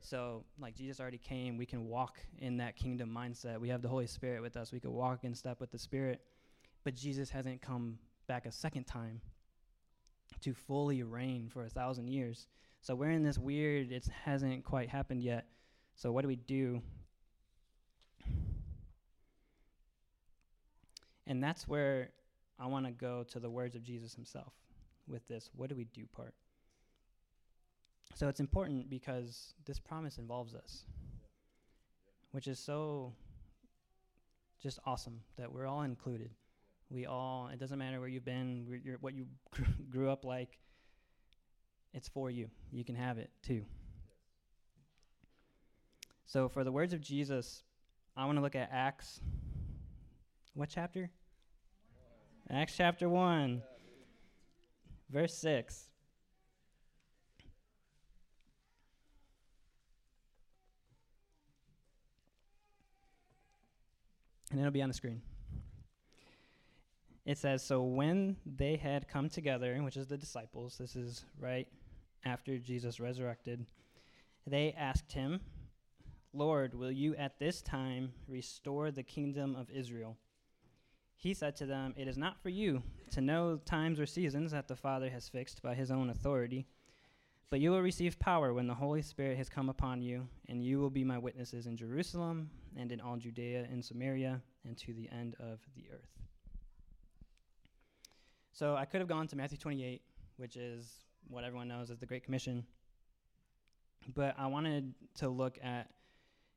So, 0.00 0.44
like 0.60 0.76
Jesus 0.76 1.00
already 1.00 1.18
came, 1.18 1.56
we 1.56 1.64
can 1.64 1.88
walk 1.88 2.18
in 2.38 2.58
that 2.58 2.76
kingdom 2.76 3.08
mindset. 3.16 3.58
We 3.58 3.70
have 3.70 3.80
the 3.80 3.88
Holy 3.88 4.06
Spirit 4.06 4.42
with 4.42 4.54
us. 4.54 4.70
We 4.70 4.80
can 4.80 4.92
walk 4.92 5.24
in 5.24 5.34
step 5.34 5.60
with 5.60 5.70
the 5.70 5.78
Spirit. 5.78 6.20
But 6.84 6.94
Jesus 6.94 7.30
hasn't 7.30 7.62
come 7.62 7.98
back 8.26 8.44
a 8.44 8.52
second 8.52 8.84
time 8.84 9.22
to 10.42 10.52
fully 10.52 11.02
reign 11.02 11.48
for 11.50 11.64
a 11.64 11.70
thousand 11.70 12.08
years. 12.08 12.48
So 12.82 12.94
we're 12.94 13.10
in 13.10 13.22
this 13.22 13.38
weird, 13.38 13.90
it 13.92 14.06
hasn't 14.24 14.62
quite 14.62 14.90
happened 14.90 15.22
yet. 15.22 15.46
So 15.94 16.12
what 16.12 16.20
do 16.20 16.28
we 16.28 16.36
do? 16.36 16.82
And 21.26 21.42
that's 21.42 21.66
where 21.66 22.10
I 22.58 22.66
want 22.66 22.86
to 22.86 22.92
go 22.92 23.24
to 23.30 23.40
the 23.40 23.50
words 23.50 23.74
of 23.74 23.82
Jesus 23.82 24.14
himself 24.14 24.52
with 25.06 25.26
this 25.26 25.50
what 25.54 25.68
do 25.68 25.76
we 25.76 25.84
do 25.84 26.06
part. 26.14 26.34
So 28.14 28.28
it's 28.28 28.40
important 28.40 28.88
because 28.88 29.54
this 29.64 29.80
promise 29.80 30.18
involves 30.18 30.54
us, 30.54 30.84
which 32.30 32.46
is 32.46 32.58
so 32.58 33.12
just 34.62 34.78
awesome 34.86 35.20
that 35.36 35.52
we're 35.52 35.66
all 35.66 35.82
included. 35.82 36.30
We 36.90 37.06
all, 37.06 37.50
it 37.52 37.58
doesn't 37.58 37.78
matter 37.78 37.98
where 37.98 38.08
you've 38.08 38.24
been, 38.24 38.80
what 39.00 39.14
you 39.14 39.26
grew 39.90 40.10
up 40.10 40.24
like, 40.24 40.58
it's 41.92 42.08
for 42.08 42.30
you. 42.30 42.48
You 42.72 42.84
can 42.84 42.94
have 42.94 43.18
it 43.18 43.30
too. 43.42 43.64
So, 46.26 46.48
for 46.48 46.64
the 46.64 46.72
words 46.72 46.92
of 46.92 47.00
Jesus, 47.00 47.62
I 48.16 48.26
want 48.26 48.38
to 48.38 48.42
look 48.42 48.56
at 48.56 48.68
Acts. 48.72 49.20
What 50.54 50.68
chapter? 50.68 51.10
Acts 52.50 52.74
chapter 52.76 53.08
1, 53.08 53.62
verse 55.10 55.34
6. 55.38 55.90
and 64.54 64.60
it'll 64.60 64.72
be 64.72 64.82
on 64.82 64.88
the 64.88 64.94
screen. 64.94 65.20
It 67.26 67.38
says, 67.38 67.60
So 67.60 67.82
when 67.82 68.36
they 68.46 68.76
had 68.76 69.08
come 69.08 69.28
together, 69.28 69.76
which 69.82 69.96
is 69.96 70.06
the 70.06 70.16
disciples, 70.16 70.78
this 70.78 70.94
is 70.94 71.24
right 71.40 71.66
after 72.24 72.58
Jesus 72.58 73.00
resurrected, 73.00 73.66
they 74.46 74.72
asked 74.78 75.12
him, 75.12 75.40
Lord, 76.32 76.74
will 76.74 76.92
you 76.92 77.16
at 77.16 77.40
this 77.40 77.62
time 77.62 78.12
restore 78.28 78.92
the 78.92 79.02
kingdom 79.02 79.56
of 79.56 79.68
Israel? 79.70 80.18
He 81.24 81.32
said 81.32 81.56
to 81.56 81.64
them, 81.64 81.94
It 81.96 82.06
is 82.06 82.18
not 82.18 82.38
for 82.42 82.50
you 82.50 82.82
to 83.12 83.22
know 83.22 83.58
times 83.64 83.98
or 83.98 84.04
seasons 84.04 84.52
that 84.52 84.68
the 84.68 84.76
Father 84.76 85.08
has 85.08 85.26
fixed 85.26 85.62
by 85.62 85.74
his 85.74 85.90
own 85.90 86.10
authority, 86.10 86.66
but 87.48 87.60
you 87.60 87.70
will 87.70 87.80
receive 87.80 88.18
power 88.18 88.52
when 88.52 88.66
the 88.66 88.74
Holy 88.74 89.00
Spirit 89.00 89.38
has 89.38 89.48
come 89.48 89.70
upon 89.70 90.02
you, 90.02 90.28
and 90.50 90.62
you 90.62 90.80
will 90.80 90.90
be 90.90 91.02
my 91.02 91.16
witnesses 91.16 91.66
in 91.66 91.78
Jerusalem 91.78 92.50
and 92.76 92.92
in 92.92 93.00
all 93.00 93.16
Judea 93.16 93.66
and 93.72 93.82
Samaria 93.82 94.42
and 94.66 94.76
to 94.76 94.92
the 94.92 95.08
end 95.08 95.34
of 95.40 95.60
the 95.74 95.84
earth. 95.94 96.10
So 98.52 98.76
I 98.76 98.84
could 98.84 99.00
have 99.00 99.08
gone 99.08 99.26
to 99.28 99.36
Matthew 99.36 99.56
28, 99.56 100.02
which 100.36 100.56
is 100.56 100.92
what 101.28 101.42
everyone 101.42 101.68
knows 101.68 101.90
as 101.90 101.98
the 101.98 102.06
Great 102.06 102.24
Commission. 102.24 102.66
But 104.14 104.34
I 104.36 104.46
wanted 104.48 104.92
to 105.20 105.30
look 105.30 105.58
at 105.64 105.88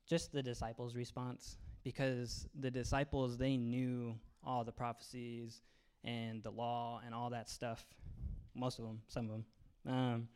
just 0.10 0.34
the 0.34 0.44
disciples' 0.44 0.94
response 0.94 1.56
because 1.86 2.50
the 2.60 2.70
disciples, 2.70 3.38
they 3.38 3.56
knew 3.56 4.20
all 4.44 4.64
the 4.64 4.72
prophecies 4.72 5.62
and 6.04 6.44
the 6.44 6.52
law 6.52 7.02
and 7.06 7.14
all 7.14 7.30
that 7.32 7.50
stuff. 7.50 7.86
Most 8.56 8.80
of 8.80 8.86
them, 8.86 9.02
some 9.08 9.26
of 9.26 9.32
them. 9.32 9.46
Um, 9.88 10.28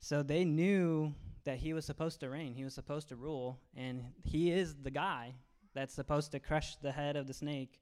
so 0.00 0.22
they 0.22 0.44
knew 0.44 1.14
that 1.44 1.58
he 1.58 1.72
was 1.72 1.84
supposed 1.84 2.20
to 2.20 2.28
reign, 2.28 2.54
he 2.54 2.64
was 2.64 2.74
supposed 2.74 3.08
to 3.08 3.16
rule, 3.16 3.58
and 3.76 4.04
he 4.24 4.50
is 4.50 4.76
the 4.76 4.90
guy 4.90 5.34
that's 5.74 5.94
supposed 5.94 6.32
to 6.32 6.40
crush 6.40 6.76
the 6.76 6.92
head 6.92 7.16
of 7.16 7.26
the 7.26 7.34
snake. 7.34 7.80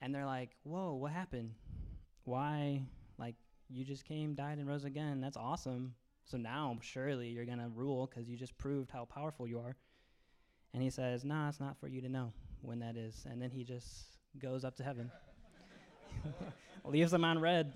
And 0.00 0.14
they're 0.14 0.26
like, 0.26 0.50
Whoa, 0.62 0.94
what 0.94 1.12
happened? 1.12 1.52
Why? 2.24 2.82
Like, 3.18 3.34
you 3.68 3.84
just 3.84 4.04
came, 4.04 4.34
died, 4.34 4.58
and 4.58 4.68
rose 4.68 4.84
again. 4.84 5.20
That's 5.20 5.36
awesome. 5.36 5.94
So 6.24 6.36
now, 6.36 6.76
surely 6.82 7.28
you're 7.28 7.44
going 7.44 7.58
to 7.58 7.70
rule 7.74 8.06
because 8.06 8.28
you 8.28 8.36
just 8.36 8.58
proved 8.58 8.90
how 8.90 9.04
powerful 9.04 9.46
you 9.46 9.58
are. 9.58 9.76
And 10.74 10.82
he 10.82 10.90
says, 10.90 11.24
Nah, 11.24 11.48
it's 11.48 11.60
not 11.60 11.78
for 11.78 11.88
you 11.88 12.00
to 12.02 12.08
know 12.08 12.32
when 12.60 12.80
that 12.80 12.96
is. 12.96 13.26
And 13.30 13.40
then 13.40 13.50
he 13.50 13.64
just 13.64 14.15
goes 14.40 14.64
up 14.64 14.76
to 14.76 14.82
heaven, 14.82 15.10
leaves 16.84 17.10
them 17.10 17.24
on 17.24 17.38
red. 17.38 17.72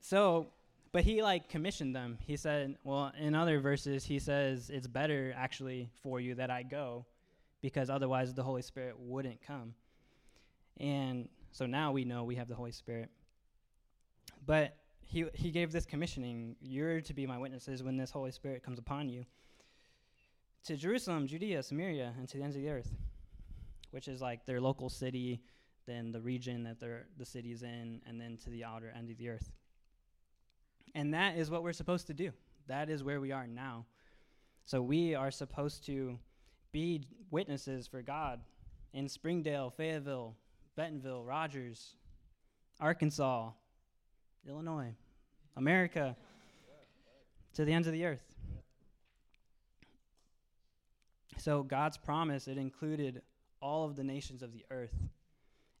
So, 0.00 0.46
but 0.92 1.02
he 1.02 1.22
like 1.22 1.48
commissioned 1.48 1.94
them. 1.94 2.16
He 2.24 2.36
said, 2.36 2.76
well, 2.84 3.12
in 3.18 3.34
other 3.34 3.58
verses, 3.58 4.04
he 4.04 4.18
says, 4.18 4.70
it's 4.70 4.86
better 4.86 5.34
actually 5.36 5.90
for 6.02 6.20
you 6.20 6.36
that 6.36 6.50
I 6.50 6.62
go 6.62 7.04
because 7.60 7.90
otherwise 7.90 8.32
the 8.32 8.42
Holy 8.42 8.62
Spirit 8.62 8.94
wouldn't 8.98 9.42
come. 9.42 9.74
And 10.78 11.28
so 11.50 11.66
now 11.66 11.90
we 11.90 12.04
know 12.04 12.22
we 12.22 12.36
have 12.36 12.48
the 12.48 12.54
Holy 12.54 12.70
Spirit. 12.70 13.10
But 14.46 14.76
he, 15.00 15.26
he 15.34 15.50
gave 15.50 15.72
this 15.72 15.86
commissioning 15.86 16.54
you're 16.60 17.00
to 17.00 17.14
be 17.14 17.26
my 17.26 17.38
witnesses 17.38 17.82
when 17.82 17.96
this 17.96 18.10
Holy 18.10 18.30
Spirit 18.30 18.62
comes 18.62 18.78
upon 18.78 19.08
you 19.08 19.24
to 20.66 20.76
Jerusalem, 20.76 21.26
Judea, 21.26 21.62
Samaria, 21.62 22.12
and 22.18 22.28
to 22.28 22.38
the 22.38 22.42
ends 22.42 22.56
of 22.56 22.62
the 22.62 22.68
earth, 22.68 22.92
which 23.92 24.08
is 24.08 24.20
like 24.20 24.44
their 24.46 24.60
local 24.60 24.88
city, 24.88 25.40
then 25.86 26.10
the 26.10 26.20
region 26.20 26.64
that 26.64 26.80
the 26.80 27.24
city 27.24 27.52
is 27.52 27.62
in, 27.62 28.00
and 28.06 28.20
then 28.20 28.36
to 28.38 28.50
the 28.50 28.64
outer 28.64 28.92
end 28.96 29.10
of 29.10 29.16
the 29.16 29.28
earth. 29.28 29.52
And 30.94 31.14
that 31.14 31.36
is 31.36 31.50
what 31.50 31.62
we're 31.62 31.72
supposed 31.72 32.08
to 32.08 32.14
do. 32.14 32.32
That 32.66 32.90
is 32.90 33.04
where 33.04 33.20
we 33.20 33.30
are 33.30 33.46
now. 33.46 33.86
So 34.64 34.82
we 34.82 35.14
are 35.14 35.30
supposed 35.30 35.86
to 35.86 36.18
be 36.72 37.06
witnesses 37.30 37.86
for 37.86 38.02
God 38.02 38.40
in 38.92 39.08
Springdale, 39.08 39.70
Fayetteville, 39.70 40.34
Bentonville, 40.74 41.24
Rogers, 41.24 41.94
Arkansas, 42.80 43.50
Illinois, 44.48 44.94
America, 45.56 46.16
to 47.54 47.64
the 47.64 47.72
ends 47.72 47.86
of 47.86 47.92
the 47.92 48.04
earth. 48.04 48.35
So 51.38 51.62
God's 51.62 51.96
promise, 51.96 52.48
it 52.48 52.58
included 52.58 53.22
all 53.60 53.84
of 53.84 53.96
the 53.96 54.04
nations 54.04 54.42
of 54.42 54.52
the 54.52 54.64
earth. 54.70 54.94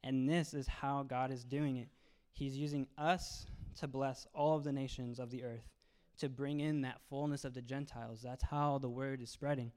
And 0.04 0.28
this 0.28 0.54
is 0.54 0.66
how 0.68 1.02
God 1.02 1.30
is 1.30 1.44
doing 1.44 1.76
it. 1.76 1.88
He's 2.32 2.56
using 2.56 2.86
us 2.98 3.46
to 3.80 3.88
bless 3.88 4.26
all 4.34 4.56
of 4.56 4.64
the 4.64 4.72
nations 4.72 5.18
of 5.18 5.30
the 5.30 5.42
earth, 5.42 5.68
to 6.18 6.28
bring 6.28 6.60
in 6.60 6.82
that 6.82 7.00
fullness 7.08 7.44
of 7.44 7.54
the 7.54 7.62
Gentiles. 7.62 8.20
That's 8.22 8.44
how 8.44 8.78
the 8.78 8.88
word 8.88 9.20
is 9.20 9.30
spreading. 9.30 9.72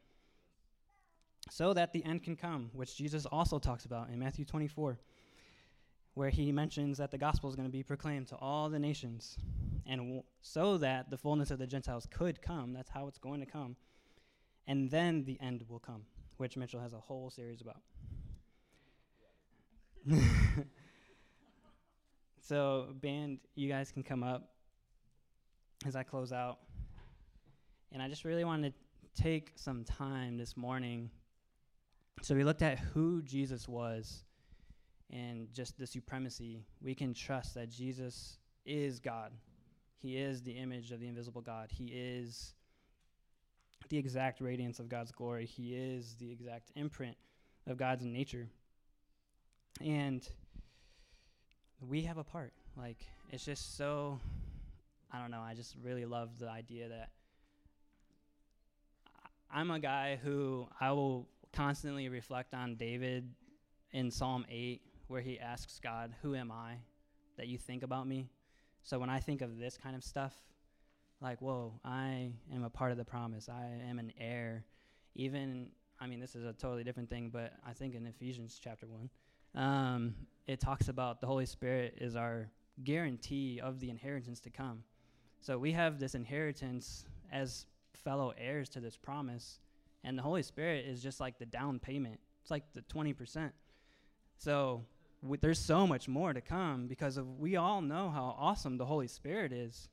So 1.49 1.73
that 1.73 1.93
the 1.93 2.03
end 2.05 2.23
can 2.23 2.35
come, 2.35 2.69
which 2.73 2.95
Jesus 2.95 3.25
also 3.25 3.59
talks 3.59 3.85
about 3.85 4.09
in 4.09 4.19
Matthew 4.19 4.45
24, 4.45 4.99
where 6.13 6.29
he 6.29 6.51
mentions 6.51 6.97
that 6.97 7.11
the 7.11 7.17
gospel 7.17 7.49
is 7.49 7.55
going 7.55 7.67
to 7.67 7.71
be 7.71 7.83
proclaimed 7.83 8.27
to 8.27 8.35
all 8.35 8.69
the 8.69 8.79
nations. 8.79 9.37
And 9.87 9.99
w- 10.01 10.23
so 10.41 10.77
that 10.77 11.09
the 11.09 11.17
fullness 11.17 11.49
of 11.49 11.59
the 11.59 11.65
Gentiles 11.65 12.07
could 12.11 12.41
come, 12.41 12.73
that's 12.73 12.89
how 12.89 13.07
it's 13.07 13.17
going 13.17 13.39
to 13.39 13.45
come. 13.45 13.75
And 14.69 14.89
then 14.89 15.25
the 15.25 15.37
end 15.41 15.65
will 15.67 15.79
come, 15.79 16.03
which 16.37 16.55
Mitchell 16.55 16.79
has 16.79 16.93
a 16.93 16.99
whole 16.99 17.29
series 17.29 17.61
about. 17.61 17.81
So, 22.49 22.87
band, 22.99 23.37
you 23.53 23.69
guys 23.69 23.91
can 23.91 24.01
come 24.01 24.23
up 24.23 24.49
as 25.85 25.95
I 25.95 26.01
close 26.01 26.33
out. 26.33 26.57
And 27.91 28.01
I 28.01 28.09
just 28.09 28.25
really 28.25 28.43
wanted 28.43 28.73
to 28.73 29.21
take 29.21 29.51
some 29.55 29.83
time 29.83 30.35
this 30.35 30.57
morning. 30.57 31.11
So, 32.23 32.33
we 32.33 32.43
looked 32.43 32.63
at 32.63 32.79
who 32.79 33.21
Jesus 33.21 33.67
was 33.67 34.23
and 35.11 35.47
just 35.53 35.77
the 35.77 35.85
supremacy. 35.85 36.65
We 36.81 36.95
can 36.95 37.13
trust 37.13 37.53
that 37.53 37.69
Jesus 37.69 38.39
is 38.65 38.99
God, 38.99 39.31
He 39.99 40.17
is 40.17 40.41
the 40.41 40.53
image 40.53 40.91
of 40.91 40.99
the 41.01 41.07
invisible 41.07 41.41
God, 41.41 41.69
He 41.71 41.91
is 41.93 42.55
the 43.89 43.97
exact 43.97 44.39
radiance 44.39 44.79
of 44.79 44.87
God's 44.87 45.11
glory, 45.11 45.45
He 45.45 45.75
is 45.75 46.15
the 46.19 46.31
exact 46.31 46.71
imprint 46.75 47.17
of 47.67 47.77
God's 47.77 48.05
nature. 48.05 48.47
And 49.81 50.27
we 51.87 52.03
have 52.03 52.17
a 52.17 52.23
part. 52.23 52.53
Like 52.77 53.05
it's 53.31 53.45
just 53.45 53.77
so 53.77 54.19
I 55.11 55.19
don't 55.19 55.31
know, 55.31 55.41
I 55.41 55.53
just 55.53 55.75
really 55.83 56.05
love 56.05 56.37
the 56.39 56.49
idea 56.49 56.89
that 56.89 57.09
I'm 59.51 59.71
a 59.71 59.79
guy 59.79 60.19
who 60.21 60.67
I 60.79 60.91
will 60.91 61.27
constantly 61.51 62.09
reflect 62.09 62.53
on 62.53 62.75
David 62.75 63.33
in 63.91 64.11
Psalm 64.11 64.45
8 64.47 64.81
where 65.07 65.21
he 65.21 65.39
asks 65.39 65.79
God, 65.79 66.13
"Who 66.21 66.35
am 66.35 66.51
I 66.51 66.75
that 67.37 67.47
you 67.47 67.57
think 67.57 67.81
about 67.81 68.05
me?" 68.05 68.29
So 68.83 68.99
when 68.99 69.09
I 69.09 69.19
think 69.19 69.41
of 69.41 69.57
this 69.57 69.77
kind 69.77 69.95
of 69.95 70.03
stuff, 70.03 70.35
like, 71.21 71.41
whoa, 71.41 71.73
I 71.83 72.31
am 72.53 72.63
a 72.63 72.69
part 72.69 72.91
of 72.91 72.97
the 72.97 73.05
promise. 73.05 73.49
I 73.49 73.67
am 73.89 73.99
an 73.99 74.13
heir. 74.19 74.65
Even, 75.15 75.67
I 75.99 76.07
mean, 76.07 76.19
this 76.19 76.35
is 76.35 76.45
a 76.45 76.53
totally 76.53 76.83
different 76.83 77.09
thing, 77.09 77.29
but 77.31 77.53
I 77.65 77.73
think 77.73 77.95
in 77.95 78.05
Ephesians 78.05 78.59
chapter 78.61 78.87
1, 78.87 79.09
um, 79.55 80.15
it 80.47 80.59
talks 80.59 80.87
about 80.87 81.21
the 81.21 81.27
Holy 81.27 81.45
Spirit 81.45 81.97
is 81.99 82.15
our 82.15 82.49
guarantee 82.83 83.59
of 83.61 83.79
the 83.79 83.89
inheritance 83.89 84.39
to 84.41 84.49
come. 84.49 84.83
So 85.41 85.57
we 85.57 85.71
have 85.73 85.99
this 85.99 86.15
inheritance 86.15 87.05
as 87.31 87.65
fellow 87.93 88.33
heirs 88.37 88.69
to 88.69 88.79
this 88.79 88.97
promise, 88.97 89.59
and 90.03 90.17
the 90.17 90.23
Holy 90.23 90.43
Spirit 90.43 90.85
is 90.85 91.01
just 91.01 91.19
like 91.19 91.39
the 91.39 91.45
down 91.45 91.79
payment. 91.79 92.19
It's 92.41 92.51
like 92.51 92.63
the 92.73 92.81
20%. 92.81 93.51
So 94.37 94.83
there's 95.41 95.59
so 95.59 95.85
much 95.85 96.07
more 96.07 96.33
to 96.33 96.41
come 96.41 96.87
because 96.87 97.17
of 97.17 97.39
we 97.39 97.57
all 97.57 97.81
know 97.81 98.09
how 98.09 98.35
awesome 98.39 98.77
the 98.77 98.85
Holy 98.85 99.07
Spirit 99.07 99.51
is. 99.51 99.89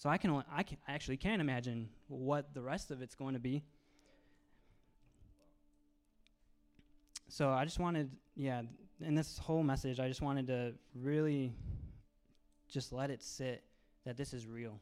So 0.00 0.08
I 0.08 0.16
can 0.16 0.30
only, 0.30 0.44
I 0.50 0.62
can 0.62 0.78
I 0.88 0.92
actually 0.92 1.18
can't 1.18 1.42
imagine 1.42 1.90
what 2.08 2.54
the 2.54 2.62
rest 2.62 2.90
of 2.90 3.02
it's 3.02 3.14
going 3.14 3.34
to 3.34 3.38
be. 3.38 3.62
So 7.28 7.50
I 7.50 7.66
just 7.66 7.78
wanted, 7.78 8.10
yeah, 8.34 8.62
in 9.02 9.14
this 9.14 9.36
whole 9.36 9.62
message, 9.62 10.00
I 10.00 10.08
just 10.08 10.22
wanted 10.22 10.46
to 10.46 10.72
really 10.94 11.52
just 12.66 12.94
let 12.94 13.10
it 13.10 13.22
sit 13.22 13.62
that 14.06 14.16
this 14.16 14.32
is 14.32 14.46
real. 14.46 14.80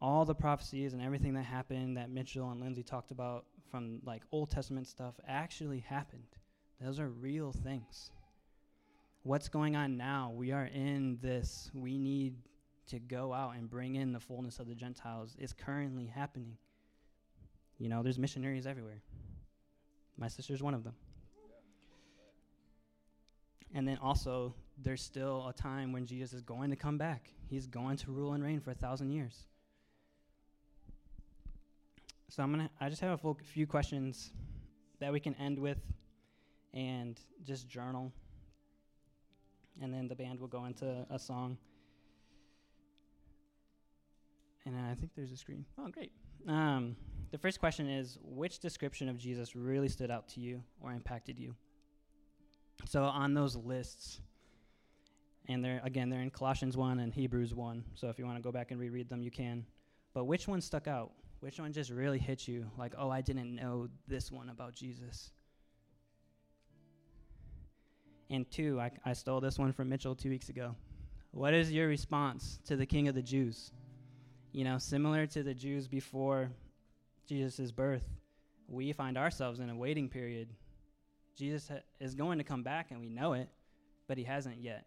All 0.00 0.24
the 0.24 0.34
prophecies 0.34 0.94
and 0.94 1.02
everything 1.02 1.34
that 1.34 1.44
happened 1.44 1.98
that 1.98 2.08
Mitchell 2.08 2.50
and 2.50 2.58
Lindsay 2.58 2.82
talked 2.82 3.10
about 3.10 3.44
from 3.70 4.00
like 4.06 4.22
Old 4.32 4.50
Testament 4.50 4.86
stuff 4.86 5.20
actually 5.28 5.80
happened. 5.80 6.24
Those 6.80 6.98
are 6.98 7.10
real 7.10 7.52
things. 7.52 8.12
What's 9.24 9.50
going 9.50 9.76
on 9.76 9.98
now? 9.98 10.32
We 10.34 10.52
are 10.52 10.70
in 10.72 11.18
this. 11.20 11.70
We 11.74 11.98
need 11.98 12.36
to 12.90 12.98
go 12.98 13.32
out 13.32 13.54
and 13.56 13.70
bring 13.70 13.94
in 13.94 14.12
the 14.12 14.20
fullness 14.20 14.58
of 14.58 14.68
the 14.68 14.74
Gentiles. 14.74 15.36
It's 15.38 15.52
currently 15.52 16.06
happening. 16.06 16.56
You 17.78 17.88
know, 17.88 18.02
there's 18.02 18.18
missionaries 18.18 18.66
everywhere. 18.66 19.02
My 20.18 20.28
sister's 20.28 20.62
one 20.62 20.74
of 20.74 20.84
them. 20.84 20.94
And 23.72 23.86
then 23.86 23.98
also, 24.02 24.54
there's 24.82 25.02
still 25.02 25.46
a 25.48 25.52
time 25.52 25.92
when 25.92 26.04
Jesus 26.04 26.32
is 26.32 26.42
going 26.42 26.70
to 26.70 26.76
come 26.76 26.98
back. 26.98 27.30
He's 27.48 27.66
going 27.66 27.96
to 27.98 28.10
rule 28.10 28.32
and 28.32 28.42
reign 28.42 28.60
for 28.60 28.72
a 28.72 28.74
thousand 28.74 29.10
years. 29.10 29.44
So 32.28 32.42
I'm 32.42 32.50
gonna. 32.50 32.70
I 32.80 32.88
just 32.88 33.00
have 33.00 33.24
a 33.24 33.34
few 33.42 33.66
questions 33.66 34.30
that 35.00 35.12
we 35.12 35.20
can 35.20 35.34
end 35.34 35.58
with, 35.58 35.78
and 36.74 37.18
just 37.44 37.68
journal. 37.68 38.12
And 39.82 39.92
then 39.92 40.08
the 40.08 40.14
band 40.14 40.40
will 40.40 40.48
go 40.48 40.66
into 40.66 41.06
a 41.10 41.18
song. 41.18 41.56
And 44.76 44.86
I 44.86 44.94
think 44.94 45.12
there's 45.16 45.32
a 45.32 45.36
screen. 45.36 45.64
Oh, 45.78 45.88
great. 45.88 46.12
Um, 46.46 46.96
the 47.30 47.38
first 47.38 47.60
question 47.60 47.88
is 47.88 48.18
Which 48.22 48.58
description 48.58 49.08
of 49.08 49.18
Jesus 49.18 49.56
really 49.56 49.88
stood 49.88 50.10
out 50.10 50.28
to 50.30 50.40
you 50.40 50.62
or 50.80 50.92
impacted 50.92 51.38
you? 51.38 51.54
So 52.84 53.04
on 53.04 53.34
those 53.34 53.56
lists, 53.56 54.20
and 55.48 55.64
they're 55.64 55.80
again 55.84 56.08
they're 56.08 56.22
in 56.22 56.30
Colossians 56.30 56.76
one 56.76 57.00
and 57.00 57.12
Hebrews 57.12 57.54
one. 57.54 57.84
So 57.94 58.08
if 58.08 58.18
you 58.18 58.24
want 58.24 58.38
to 58.38 58.42
go 58.42 58.52
back 58.52 58.70
and 58.70 58.80
reread 58.80 59.08
them, 59.08 59.22
you 59.22 59.30
can. 59.30 59.66
But 60.14 60.24
which 60.24 60.48
one 60.48 60.60
stuck 60.60 60.86
out? 60.86 61.12
Which 61.40 61.58
one 61.58 61.72
just 61.72 61.90
really 61.90 62.18
hit 62.18 62.46
you? 62.46 62.70
Like, 62.78 62.94
oh, 62.98 63.10
I 63.10 63.22
didn't 63.22 63.54
know 63.54 63.88
this 64.06 64.30
one 64.30 64.50
about 64.50 64.74
Jesus. 64.74 65.30
And 68.28 68.48
two, 68.50 68.78
I, 68.80 68.90
I 69.04 69.12
stole 69.14 69.40
this 69.40 69.58
one 69.58 69.72
from 69.72 69.88
Mitchell 69.88 70.14
two 70.14 70.28
weeks 70.28 70.50
ago. 70.50 70.76
What 71.32 71.54
is 71.54 71.72
your 71.72 71.88
response 71.88 72.60
to 72.66 72.76
the 72.76 72.86
King 72.86 73.08
of 73.08 73.14
the 73.14 73.22
Jews? 73.22 73.72
You 74.52 74.64
know, 74.64 74.78
similar 74.78 75.26
to 75.28 75.44
the 75.44 75.54
Jews 75.54 75.86
before 75.86 76.50
Jesus' 77.28 77.70
birth, 77.70 78.02
we 78.66 78.92
find 78.92 79.16
ourselves 79.16 79.60
in 79.60 79.70
a 79.70 79.76
waiting 79.76 80.08
period. 80.08 80.48
Jesus 81.36 81.68
ha- 81.68 81.82
is 82.00 82.16
going 82.16 82.38
to 82.38 82.44
come 82.44 82.64
back, 82.64 82.90
and 82.90 83.00
we 83.00 83.08
know 83.08 83.34
it, 83.34 83.48
but 84.08 84.18
he 84.18 84.24
hasn't 84.24 84.60
yet. 84.60 84.86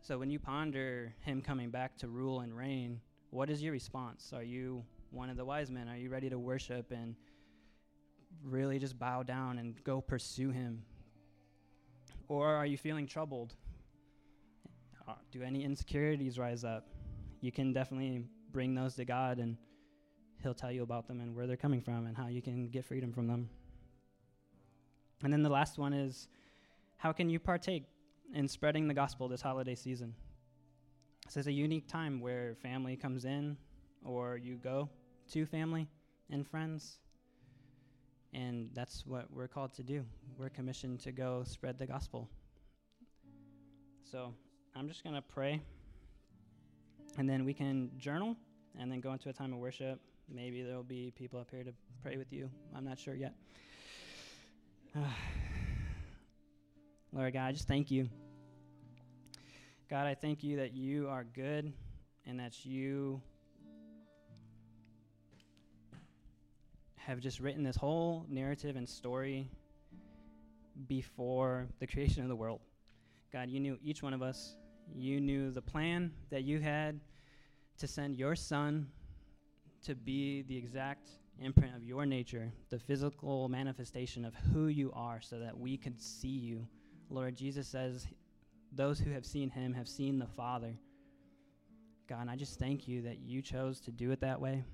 So 0.00 0.18
when 0.18 0.30
you 0.30 0.38
ponder 0.38 1.14
him 1.20 1.42
coming 1.42 1.70
back 1.70 1.98
to 1.98 2.08
rule 2.08 2.40
and 2.40 2.56
reign, 2.56 3.00
what 3.28 3.50
is 3.50 3.62
your 3.62 3.72
response? 3.72 4.32
Are 4.34 4.42
you 4.42 4.84
one 5.10 5.28
of 5.28 5.36
the 5.36 5.44
wise 5.44 5.70
men? 5.70 5.86
Are 5.88 5.96
you 5.96 6.08
ready 6.08 6.30
to 6.30 6.38
worship 6.38 6.92
and 6.92 7.14
really 8.42 8.78
just 8.78 8.98
bow 8.98 9.22
down 9.22 9.58
and 9.58 9.82
go 9.84 10.00
pursue 10.00 10.50
him? 10.50 10.82
Or 12.28 12.48
are 12.54 12.66
you 12.66 12.78
feeling 12.78 13.06
troubled? 13.06 13.54
Uh, 15.06 15.12
do 15.30 15.42
any 15.42 15.62
insecurities 15.62 16.38
rise 16.38 16.64
up? 16.64 16.86
You 17.44 17.52
can 17.52 17.74
definitely 17.74 18.24
bring 18.52 18.74
those 18.74 18.94
to 18.94 19.04
God 19.04 19.36
and 19.36 19.58
he'll 20.42 20.54
tell 20.54 20.72
you 20.72 20.82
about 20.82 21.06
them 21.06 21.20
and 21.20 21.36
where 21.36 21.46
they're 21.46 21.58
coming 21.58 21.82
from 21.82 22.06
and 22.06 22.16
how 22.16 22.28
you 22.28 22.40
can 22.40 22.70
get 22.70 22.86
freedom 22.86 23.12
from 23.12 23.26
them. 23.26 23.50
And 25.22 25.30
then 25.30 25.42
the 25.42 25.50
last 25.50 25.76
one 25.76 25.92
is 25.92 26.26
how 26.96 27.12
can 27.12 27.28
you 27.28 27.38
partake 27.38 27.82
in 28.34 28.48
spreading 28.48 28.88
the 28.88 28.94
gospel 28.94 29.28
this 29.28 29.42
holiday 29.42 29.74
season? 29.74 30.14
So 31.28 31.38
it's 31.38 31.46
a 31.46 31.52
unique 31.52 31.86
time 31.86 32.18
where 32.18 32.54
family 32.62 32.96
comes 32.96 33.26
in 33.26 33.58
or 34.02 34.38
you 34.38 34.56
go 34.56 34.88
to 35.32 35.44
family 35.44 35.86
and 36.30 36.48
friends. 36.48 36.96
And 38.32 38.70
that's 38.72 39.04
what 39.04 39.30
we're 39.30 39.48
called 39.48 39.74
to 39.74 39.82
do. 39.82 40.02
We're 40.38 40.48
commissioned 40.48 41.00
to 41.00 41.12
go 41.12 41.44
spread 41.44 41.78
the 41.78 41.86
gospel. 41.86 42.26
So 44.10 44.32
I'm 44.74 44.88
just 44.88 45.04
going 45.04 45.14
to 45.14 45.20
pray. 45.20 45.60
And 47.16 47.28
then 47.28 47.44
we 47.44 47.54
can 47.54 47.90
journal 47.96 48.36
and 48.78 48.90
then 48.90 49.00
go 49.00 49.12
into 49.12 49.28
a 49.28 49.32
time 49.32 49.52
of 49.52 49.58
worship. 49.58 50.00
Maybe 50.28 50.62
there 50.62 50.76
will 50.76 50.82
be 50.82 51.12
people 51.16 51.38
up 51.38 51.50
here 51.50 51.62
to 51.62 51.72
pray 52.02 52.16
with 52.16 52.32
you. 52.32 52.50
I'm 52.74 52.84
not 52.84 52.98
sure 52.98 53.14
yet. 53.14 53.34
Lord 57.12 57.32
God, 57.32 57.46
I 57.46 57.52
just 57.52 57.68
thank 57.68 57.90
you. 57.90 58.08
God, 59.88 60.06
I 60.06 60.14
thank 60.14 60.42
you 60.42 60.56
that 60.56 60.72
you 60.74 61.08
are 61.08 61.24
good 61.24 61.72
and 62.26 62.40
that 62.40 62.64
you 62.64 63.20
have 66.96 67.20
just 67.20 67.38
written 67.38 67.62
this 67.62 67.76
whole 67.76 68.24
narrative 68.28 68.76
and 68.76 68.88
story 68.88 69.50
before 70.88 71.68
the 71.78 71.86
creation 71.86 72.22
of 72.22 72.28
the 72.28 72.36
world. 72.36 72.60
God, 73.32 73.50
you 73.50 73.60
knew 73.60 73.78
each 73.82 74.02
one 74.02 74.14
of 74.14 74.22
us. 74.22 74.56
You 74.92 75.20
knew 75.20 75.50
the 75.50 75.62
plan 75.62 76.12
that 76.30 76.42
you 76.44 76.60
had 76.60 77.00
to 77.78 77.86
send 77.86 78.16
your 78.16 78.34
son 78.36 78.88
to 79.84 79.94
be 79.94 80.42
the 80.42 80.56
exact 80.56 81.10
imprint 81.40 81.74
of 81.74 81.84
your 81.84 82.06
nature, 82.06 82.52
the 82.70 82.78
physical 82.78 83.48
manifestation 83.48 84.24
of 84.24 84.34
who 84.34 84.66
you 84.66 84.92
are, 84.94 85.20
so 85.20 85.38
that 85.38 85.58
we 85.58 85.76
could 85.76 86.00
see 86.00 86.28
you. 86.28 86.66
Lord, 87.10 87.36
Jesus 87.36 87.68
says, 87.68 88.06
Those 88.72 88.98
who 88.98 89.10
have 89.10 89.26
seen 89.26 89.50
him 89.50 89.74
have 89.74 89.88
seen 89.88 90.18
the 90.18 90.26
Father. 90.26 90.74
God, 92.08 92.22
and 92.22 92.30
I 92.30 92.36
just 92.36 92.58
thank 92.58 92.86
you 92.86 93.02
that 93.02 93.18
you 93.20 93.42
chose 93.42 93.80
to 93.80 93.90
do 93.90 94.10
it 94.10 94.20
that 94.20 94.40
way 94.40 94.64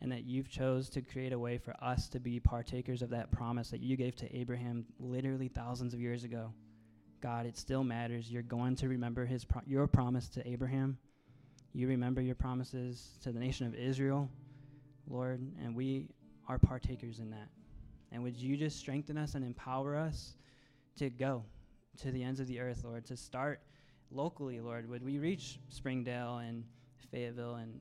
and 0.00 0.12
that 0.12 0.24
you've 0.24 0.48
chose 0.48 0.88
to 0.90 1.02
create 1.02 1.32
a 1.32 1.38
way 1.38 1.58
for 1.58 1.74
us 1.82 2.08
to 2.10 2.20
be 2.20 2.38
partakers 2.38 3.02
of 3.02 3.10
that 3.10 3.32
promise 3.32 3.70
that 3.70 3.80
you 3.80 3.96
gave 3.96 4.14
to 4.16 4.36
Abraham 4.36 4.84
literally 4.98 5.48
thousands 5.48 5.92
of 5.92 6.00
years 6.00 6.24
ago. 6.24 6.52
God, 7.20 7.46
it 7.46 7.56
still 7.56 7.82
matters. 7.82 8.30
You're 8.30 8.42
going 8.42 8.76
to 8.76 8.88
remember 8.88 9.24
his 9.24 9.44
pro- 9.44 9.62
your 9.66 9.86
promise 9.86 10.28
to 10.30 10.48
Abraham. 10.48 10.98
You 11.72 11.88
remember 11.88 12.20
your 12.20 12.34
promises 12.34 13.18
to 13.22 13.32
the 13.32 13.40
nation 13.40 13.66
of 13.66 13.74
Israel, 13.74 14.30
Lord, 15.08 15.40
and 15.62 15.74
we 15.74 16.08
are 16.48 16.58
partakers 16.58 17.18
in 17.18 17.30
that. 17.30 17.48
And 18.10 18.22
would 18.22 18.36
you 18.36 18.56
just 18.56 18.78
strengthen 18.78 19.18
us 19.18 19.34
and 19.34 19.44
empower 19.44 19.96
us 19.96 20.34
to 20.96 21.10
go 21.10 21.44
to 21.98 22.10
the 22.10 22.22
ends 22.22 22.40
of 22.40 22.46
the 22.46 22.60
earth, 22.60 22.84
Lord, 22.84 23.04
to 23.06 23.16
start 23.16 23.60
locally, 24.10 24.60
Lord? 24.60 24.88
Would 24.88 25.04
we 25.04 25.18
reach 25.18 25.58
Springdale 25.68 26.38
and 26.38 26.64
Fayetteville 27.10 27.56
and 27.56 27.80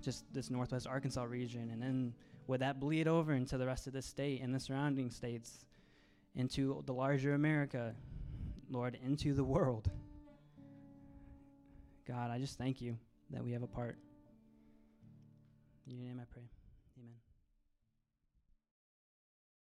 just 0.00 0.24
this 0.32 0.50
northwest 0.50 0.86
Arkansas 0.86 1.22
region? 1.22 1.70
And 1.70 1.80
then 1.80 2.14
would 2.46 2.60
that 2.60 2.80
bleed 2.80 3.06
over 3.06 3.34
into 3.34 3.58
the 3.58 3.66
rest 3.66 3.86
of 3.86 3.92
the 3.92 4.02
state 4.02 4.40
and 4.42 4.54
the 4.54 4.60
surrounding 4.60 5.10
states, 5.10 5.64
into 6.34 6.82
the 6.86 6.92
larger 6.92 7.34
America, 7.34 7.94
Lord, 8.70 8.96
into 9.04 9.34
the 9.34 9.44
world? 9.44 9.90
God, 12.06 12.30
I 12.30 12.38
just 12.38 12.56
thank 12.56 12.80
you 12.80 12.96
that 13.30 13.42
we 13.42 13.52
have 13.52 13.62
a 13.62 13.66
part. 13.66 13.98
In 15.86 15.96
your 15.96 16.06
name 16.06 16.20
I 16.20 16.26
pray. 16.32 16.48